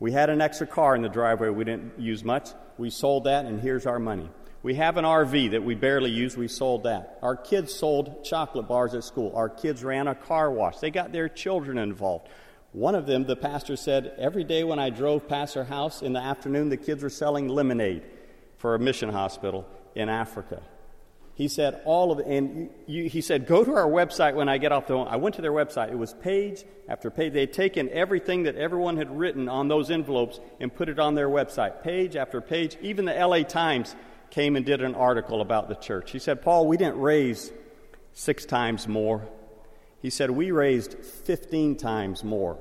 We 0.00 0.12
had 0.12 0.30
an 0.30 0.40
extra 0.40 0.66
car 0.66 0.94
in 0.94 1.02
the 1.02 1.08
driveway 1.08 1.48
we 1.48 1.64
didn't 1.64 1.98
use 1.98 2.24
much. 2.24 2.50
We 2.76 2.90
sold 2.90 3.24
that, 3.24 3.44
and 3.46 3.60
here's 3.60 3.86
our 3.86 3.98
money. 3.98 4.28
We 4.62 4.74
have 4.74 4.96
an 4.96 5.04
RV 5.04 5.52
that 5.52 5.62
we 5.62 5.74
barely 5.74 6.10
use. 6.10 6.36
We 6.36 6.48
sold 6.48 6.84
that. 6.84 7.18
Our 7.22 7.36
kids 7.36 7.72
sold 7.72 8.24
chocolate 8.24 8.66
bars 8.66 8.94
at 8.94 9.04
school. 9.04 9.32
Our 9.36 9.48
kids 9.48 9.84
ran 9.84 10.08
a 10.08 10.14
car 10.14 10.50
wash. 10.50 10.78
They 10.78 10.90
got 10.90 11.12
their 11.12 11.28
children 11.28 11.78
involved. 11.78 12.28
One 12.72 12.94
of 12.94 13.06
them, 13.06 13.24
the 13.24 13.36
pastor 13.36 13.76
said, 13.76 14.14
every 14.18 14.44
day 14.44 14.64
when 14.64 14.78
I 14.78 14.90
drove 14.90 15.28
past 15.28 15.54
her 15.54 15.64
house 15.64 16.02
in 16.02 16.12
the 16.12 16.20
afternoon, 16.20 16.68
the 16.68 16.76
kids 16.76 17.02
were 17.02 17.10
selling 17.10 17.48
lemonade 17.48 18.02
for 18.58 18.74
a 18.74 18.78
mission 18.78 19.08
hospital 19.08 19.66
in 19.94 20.08
Africa. 20.08 20.62
He 21.36 21.48
said, 21.48 21.82
all 21.84 22.12
of 22.12 22.18
and 22.20 22.70
you, 22.86 23.10
he 23.10 23.20
said, 23.20 23.46
go 23.46 23.62
to 23.62 23.74
our 23.74 23.86
website 23.86 24.34
when 24.34 24.48
I 24.48 24.56
get 24.56 24.72
off 24.72 24.86
the 24.86 24.94
phone. 24.94 25.06
I 25.06 25.16
went 25.16 25.34
to 25.34 25.42
their 25.42 25.52
website. 25.52 25.90
It 25.90 25.98
was 25.98 26.14
page 26.14 26.64
after 26.88 27.10
page. 27.10 27.34
They 27.34 27.40
had 27.40 27.52
taken 27.52 27.90
everything 27.90 28.44
that 28.44 28.56
everyone 28.56 28.96
had 28.96 29.16
written 29.16 29.46
on 29.46 29.68
those 29.68 29.90
envelopes 29.90 30.40
and 30.60 30.74
put 30.74 30.88
it 30.88 30.98
on 30.98 31.14
their 31.14 31.28
website, 31.28 31.82
page 31.82 32.16
after 32.16 32.40
page. 32.40 32.78
Even 32.80 33.04
the 33.04 33.12
LA 33.12 33.42
Times 33.42 33.94
came 34.30 34.56
and 34.56 34.64
did 34.64 34.82
an 34.82 34.94
article 34.94 35.40
about 35.40 35.68
the 35.68 35.74
church. 35.74 36.10
He 36.10 36.18
said, 36.18 36.42
Paul, 36.42 36.66
we 36.66 36.76
didn't 36.76 37.00
raise 37.00 37.52
six 38.12 38.44
times 38.44 38.88
more. 38.88 39.26
He 40.02 40.10
said, 40.10 40.30
we 40.30 40.50
raised 40.50 40.94
15 40.94 41.76
times 41.76 42.22
more 42.22 42.58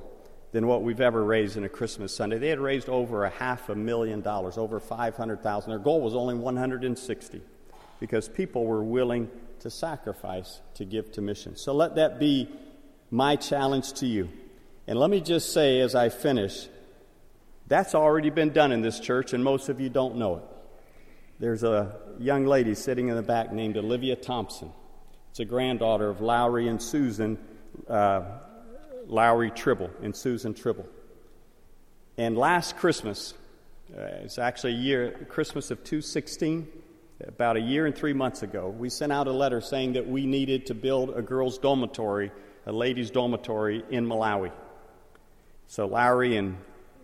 than 0.52 0.68
what 0.68 0.84
we've 0.84 1.02
ever 1.02 1.24
raised 1.24 1.58
in 1.58 1.64
a 1.64 1.70
Christmas 1.70 2.16
Sunday. 2.16 2.38
They 2.38 2.48
had 2.48 2.60
raised 2.60 2.88
over 2.88 3.26
a 3.26 3.30
half 3.30 3.70
a 3.70 3.76
million 3.76 4.22
dollars, 4.22 4.58
over 4.58 4.80
500,000. 4.80 5.70
Their 5.70 5.80
goal 5.80 6.02
was 6.02 6.16
only 6.16 6.36
160 6.36 7.42
because 8.00 8.30
people 8.30 8.66
were 8.66 8.84
willing 8.84 9.30
to 9.60 9.70
sacrifice 9.70 10.62
to 10.76 10.86
give 10.86 11.12
to 11.14 11.22
mission. 11.22 11.58
So 11.58 11.74
let 11.74 11.96
that 11.96 12.20
be 12.20 12.50
my 13.12 13.36
challenge 13.36 13.94
to 13.94 14.06
you. 14.06 14.30
And 14.88 15.00
let 15.00 15.10
me 15.10 15.22
just 15.22 15.52
say 15.52 15.82
as 15.82 15.96
I 15.96 16.10
finish, 16.10 16.68
that's 17.68 17.96
already 17.96 18.30
been 18.30 18.52
done 18.52 18.72
in 18.72 18.82
this 18.82 19.00
church, 19.00 19.34
and 19.34 19.44
most 19.44 19.70
of 19.70 19.80
you 19.80 19.90
don't 19.90 20.18
know 20.18 20.38
it. 20.38 20.44
There's 21.40 21.64
a 21.64 21.98
young 22.18 22.46
lady 22.46 22.76
sitting 22.76 23.10
in 23.10 23.16
the 23.16 23.22
back 23.22 23.52
named 23.52 23.76
Olivia 23.78 24.16
Thompson. 24.16 24.72
It's 25.32 25.40
a 25.42 25.46
granddaughter 25.46 26.10
of 26.10 26.22
Lowry 26.22 26.68
and 26.68 26.82
Susan 26.82 27.38
uh, 27.90 28.22
Lowry 29.08 29.52
Tribble 29.52 29.90
and 30.02 30.16
Susan 30.16 30.54
Tribble. 30.54 30.88
And 32.18 32.38
last 32.38 32.78
Christmas, 32.78 33.34
uh, 33.96 34.02
it's 34.24 34.40
actually 34.40 34.74
a 34.74 34.78
year, 34.78 35.26
Christmas 35.30 35.72
of 35.72 35.84
216, 35.84 36.68
about 37.28 37.58
a 37.58 37.62
year 37.62 37.86
and 37.86 37.96
three 37.96 38.14
months 38.14 38.44
ago, 38.44 38.70
we 38.70 38.90
sent 38.90 39.12
out 39.12 39.28
a 39.28 39.32
letter 39.32 39.62
saying 39.62 39.94
that 39.94 40.08
we 40.08 40.26
needed 40.26 40.66
to 40.68 40.74
build 40.74 41.12
a 41.12 41.22
girls' 41.22 41.58
dormitory, 41.58 42.32
a 42.66 42.72
ladies' 42.72 43.12
dormitory 43.12 43.84
in 43.90 44.06
Malawi. 44.06 44.52
So 45.68 45.88
Lowry 45.88 46.38
and 46.38 46.58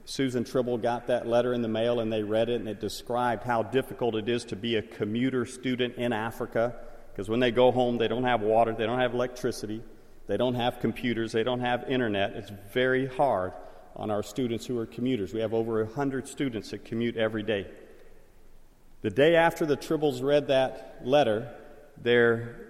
Susan 0.06 0.44
Tribble 0.44 0.78
got 0.78 1.08
that 1.08 1.28
letter 1.28 1.54
in 1.54 1.62
the 1.62 1.68
mail 1.68 2.00
and 2.00 2.12
they 2.12 2.24
read 2.24 2.50
it, 2.50 2.60
and 2.60 2.68
it 2.68 2.80
described 2.80 3.44
how 3.44 3.64
difficult 3.64 4.16
it 4.16 4.28
is 4.28 4.44
to 4.46 4.56
be 4.56 4.76
a 4.76 4.82
commuter 4.82 5.46
student 5.46 5.96
in 5.96 6.12
Africa 6.14 6.76
because 7.12 7.30
when 7.30 7.40
they 7.40 7.52
go 7.52 7.72
home, 7.72 7.98
they 7.98 8.08
don't 8.08 8.24
have 8.24 8.42
water, 8.42 8.74
they 8.74 8.86
don't 8.86 9.00
have 9.00 9.14
electricity, 9.14 9.82
they 10.28 10.38
don't 10.38 10.56
have 10.56 10.80
computers, 10.80 11.32
they 11.32 11.44
don't 11.44 11.60
have 11.60 11.84
internet. 11.90 12.32
It's 12.32 12.52
very 12.74 13.06
hard 13.06 13.54
on 13.96 14.10
our 14.10 14.24
students 14.24 14.66
who 14.66 14.78
are 14.80 14.86
commuters. 14.86 15.34
We 15.34 15.42
have 15.42 15.54
over 15.54 15.84
100 15.84 16.28
students 16.28 16.72
that 16.72 16.86
commute 16.86 17.18
every 17.18 17.44
day. 17.44 17.68
The 19.02 19.10
day 19.10 19.36
after 19.36 19.66
the 19.66 19.76
Tribbles 19.76 20.24
read 20.24 20.48
that 20.48 21.02
letter, 21.04 21.54
their 21.98 22.68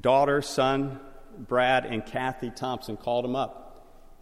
daughter, 0.00 0.40
son, 0.40 1.00
Brad, 1.36 1.84
and 1.84 2.04
Kathy 2.04 2.50
Thompson 2.50 2.96
called 2.96 3.24
them 3.24 3.36
up. 3.36 3.67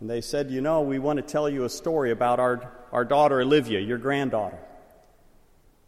And 0.00 0.10
they 0.10 0.20
said, 0.20 0.50
You 0.50 0.60
know, 0.60 0.82
we 0.82 0.98
want 0.98 1.18
to 1.18 1.22
tell 1.22 1.48
you 1.48 1.64
a 1.64 1.68
story 1.68 2.10
about 2.10 2.40
our, 2.40 2.72
our 2.92 3.04
daughter, 3.04 3.40
Olivia, 3.40 3.80
your 3.80 3.98
granddaughter. 3.98 4.58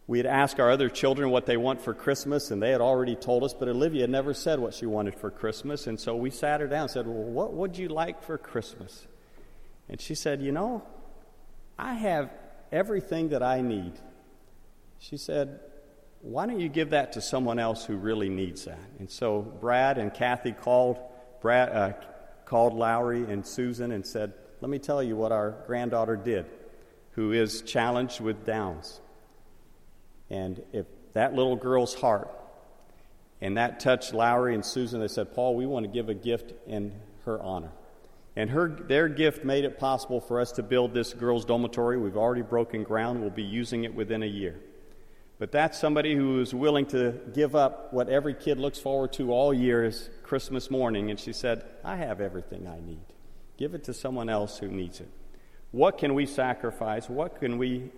We 0.06 0.18
had 0.18 0.26
asked 0.26 0.58
our 0.58 0.70
other 0.70 0.88
children 0.88 1.30
what 1.30 1.44
they 1.44 1.58
want 1.58 1.82
for 1.82 1.92
Christmas, 1.92 2.50
and 2.50 2.62
they 2.62 2.70
had 2.70 2.80
already 2.80 3.14
told 3.14 3.44
us, 3.44 3.52
but 3.52 3.68
Olivia 3.68 4.06
never 4.06 4.32
said 4.32 4.58
what 4.58 4.72
she 4.72 4.86
wanted 4.86 5.14
for 5.14 5.30
Christmas. 5.30 5.86
And 5.86 6.00
so 6.00 6.16
we 6.16 6.30
sat 6.30 6.60
her 6.62 6.66
down 6.66 6.82
and 6.82 6.90
said, 6.90 7.06
Well, 7.06 7.16
what 7.16 7.52
would 7.52 7.76
you 7.76 7.88
like 7.88 8.22
for 8.22 8.38
Christmas? 8.38 9.06
And 9.88 10.00
she 10.00 10.14
said, 10.14 10.40
You 10.40 10.52
know, 10.52 10.82
I 11.78 11.94
have 11.94 12.30
everything 12.72 13.30
that 13.30 13.42
I 13.42 13.60
need 13.60 13.94
she 14.98 15.16
said, 15.16 15.60
Why 16.20 16.46
don't 16.46 16.60
you 16.60 16.68
give 16.68 16.90
that 16.90 17.12
to 17.12 17.20
someone 17.20 17.58
else 17.58 17.84
who 17.84 17.96
really 17.96 18.28
needs 18.28 18.64
that? 18.64 18.80
And 18.98 19.10
so 19.10 19.40
Brad 19.40 19.98
and 19.98 20.12
Kathy 20.12 20.52
called, 20.52 20.98
Brad, 21.40 21.70
uh, 21.70 21.92
called 22.48 22.72
Lowry 22.72 23.30
and 23.30 23.46
Susan 23.46 23.92
and 23.92 24.04
said, 24.04 24.32
let 24.60 24.70
me 24.70 24.78
tell 24.78 25.02
you 25.02 25.16
what 25.16 25.32
our 25.32 25.54
granddaughter 25.66 26.16
did, 26.16 26.46
who 27.10 27.32
is 27.32 27.60
challenged 27.62 28.20
with 28.20 28.46
Downs. 28.46 29.00
And 30.30 30.62
if 30.72 30.86
that 31.12 31.34
little 31.34 31.56
girl's 31.56 31.94
heart 31.94 32.30
and 33.40 33.56
that 33.58 33.80
touched 33.80 34.14
Lowry 34.14 34.54
and 34.54 34.64
Susan, 34.64 34.98
they 35.00 35.08
said, 35.08 35.34
Paul, 35.34 35.56
we 35.56 35.66
want 35.66 35.84
to 35.84 35.92
give 35.92 36.08
a 36.08 36.14
gift 36.14 36.54
in 36.66 36.92
her 37.26 37.40
honor. 37.42 37.70
And 38.34 38.48
her, 38.50 38.68
their 38.68 39.08
gift 39.08 39.44
made 39.44 39.64
it 39.64 39.78
possible 39.78 40.20
for 40.20 40.40
us 40.40 40.52
to 40.52 40.62
build 40.62 40.94
this 40.94 41.12
girls' 41.12 41.44
dormitory. 41.44 41.98
We've 41.98 42.16
already 42.16 42.42
broken 42.42 42.82
ground. 42.82 43.20
We'll 43.20 43.30
be 43.30 43.42
using 43.42 43.84
it 43.84 43.94
within 43.94 44.22
a 44.22 44.26
year. 44.26 44.58
But 45.38 45.52
that's 45.52 45.78
somebody 45.78 46.16
who 46.16 46.40
is 46.40 46.52
willing 46.52 46.86
to 46.86 47.14
give 47.32 47.54
up 47.54 47.92
what 47.92 48.08
every 48.08 48.34
kid 48.34 48.58
looks 48.58 48.78
forward 48.78 49.12
to 49.14 49.32
all 49.32 49.54
year 49.54 49.84
is 49.84 50.10
Christmas 50.24 50.70
morning. 50.70 51.10
And 51.10 51.18
she 51.18 51.32
said, 51.32 51.64
I 51.84 51.96
have 51.96 52.20
everything 52.20 52.66
I 52.66 52.80
need. 52.80 53.04
Give 53.56 53.74
it 53.74 53.84
to 53.84 53.94
someone 53.94 54.28
else 54.28 54.58
who 54.58 54.68
needs 54.68 55.00
it. 55.00 55.08
What 55.70 55.98
can 55.98 56.14
we 56.14 56.26
sacrifice? 56.26 57.08
What 57.08 57.38
can 57.38 57.58
we 57.58 57.90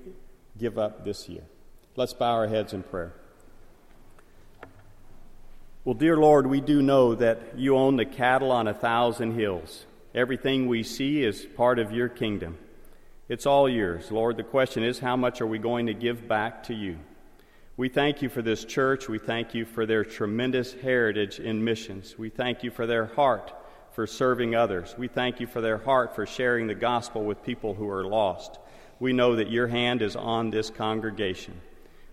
give 0.59 0.79
up 0.79 1.05
this 1.05 1.29
year? 1.29 1.45
Let's 1.97 2.13
bow 2.13 2.33
our 2.33 2.47
heads 2.47 2.73
in 2.73 2.83
prayer. 2.83 3.15
Well, 5.85 5.95
dear 5.95 6.19
Lord, 6.19 6.47
we 6.47 6.61
do 6.61 6.83
know 6.83 7.15
that 7.15 7.57
you 7.57 7.77
own 7.77 7.97
the 7.97 8.05
cattle 8.05 8.53
on 8.53 8.69
a 8.69 8.75
thousand 8.75 9.33
hills. 9.33 9.87
Everything 10.15 10.67
we 10.67 10.83
see 10.83 11.25
is 11.25 11.47
part 11.57 11.79
of 11.79 11.91
your 11.91 12.09
kingdom. 12.09 12.59
It's 13.31 13.47
all 13.47 13.67
yours. 13.67 14.11
Lord, 14.11 14.37
the 14.37 14.43
question 14.43 14.83
is 14.83 14.99
how 14.99 15.17
much 15.17 15.41
are 15.41 15.47
we 15.47 15.59
going 15.59 15.87
to 15.87 15.95
give 15.95 16.29
back 16.29 16.65
to 16.65 16.75
you? 16.75 16.99
We 17.81 17.89
thank 17.89 18.21
you 18.21 18.29
for 18.29 18.43
this 18.43 18.67
church. 18.67 19.09
We 19.09 19.17
thank 19.19 19.55
you 19.55 19.65
for 19.65 19.87
their 19.87 20.05
tremendous 20.05 20.75
heritage 20.75 21.41
in 21.41 21.65
missions. 21.65 22.15
We 22.19 22.29
thank 22.29 22.63
you 22.63 22.71
for 22.71 22.87
their 22.87 23.07
heart 23.07 23.55
for 23.93 24.07
serving 24.07 24.55
others. 24.55 24.95
We 24.99 25.09
thank 25.09 25.41
you 25.41 25.47
for 25.47 25.63
their 25.63 25.79
heart 25.79 26.15
for 26.15 26.27
sharing 26.27 26.67
the 26.67 26.75
gospel 26.75 27.25
with 27.25 27.43
people 27.43 27.73
who 27.73 27.89
are 27.89 28.05
lost. 28.05 28.59
We 28.99 29.15
know 29.15 29.35
that 29.37 29.51
your 29.51 29.67
hand 29.67 30.03
is 30.03 30.15
on 30.15 30.51
this 30.51 30.69
congregation. 30.69 31.59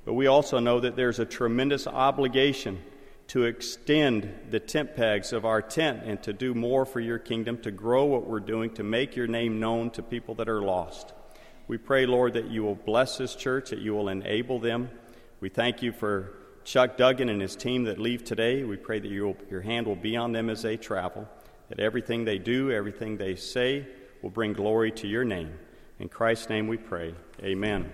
But 0.05 0.13
we 0.13 0.28
also 0.28 0.59
know 0.59 0.80
that 0.80 0.95
there's 0.95 1.20
a 1.20 1.26
tremendous 1.26 1.86
obligation 1.86 2.82
to 3.28 3.43
extend 3.43 4.34
the 4.49 4.61
tent 4.61 4.95
pegs 4.95 5.34
of 5.34 5.43
our 5.43 5.61
tent 5.61 6.03
and 6.05 6.24
to 6.24 6.32
do 6.32 6.53
more 6.53 6.86
for 6.86 7.01
your 7.01 7.20
kingdom, 7.20 7.57
to 7.63 7.72
grow 7.72 8.05
what 8.05 8.26
we're 8.26 8.39
doing, 8.39 8.74
to 8.76 8.84
make 8.84 9.18
your 9.18 9.28
name 9.28 9.59
known 9.59 9.89
to 9.89 10.01
people 10.01 10.36
that 10.36 10.47
are 10.47 10.61
lost. 10.61 11.11
We 11.68 11.78
pray, 11.78 12.05
Lord, 12.05 12.36
that 12.36 12.49
you 12.49 12.63
will 12.63 12.76
bless 12.76 13.18
this 13.18 13.36
church, 13.36 13.72
that 13.72 13.80
you 13.80 13.93
will 13.93 14.07
enable 14.07 14.59
them 14.59 14.91
we 15.40 15.50
thank 15.50 15.84
you 15.84 15.92
for 15.92 16.34
Chuck 16.64 16.98
Duggan 16.98 17.30
and 17.30 17.42
his 17.42 17.56
team 17.56 17.84
that 17.84 18.00
leave 18.00 18.24
today. 18.24 18.64
We 18.64 18.76
pray 18.76 19.00
that 19.00 19.08
you 19.08 19.26
will, 19.26 19.38
your 19.50 19.62
hand 19.62 19.86
will 19.86 19.96
be 19.96 20.18
on 20.18 20.32
them 20.32 20.50
as 20.50 20.64
they 20.64 20.78
travel, 20.78 21.28
that 21.70 21.80
everything 21.80 22.26
they 22.26 22.40
do, 22.40 22.72
everything 22.72 23.18
they 23.18 23.36
say 23.36 23.86
will 24.22 24.32
bring 24.32 24.54
glory 24.54 24.92
to 24.92 25.08
your 25.08 25.24
name. 25.24 25.54
In 26.00 26.10
Christ's 26.10 26.50
name 26.50 26.68
we 26.68 26.78
pray. 26.78 27.14
Amen. 27.44 27.92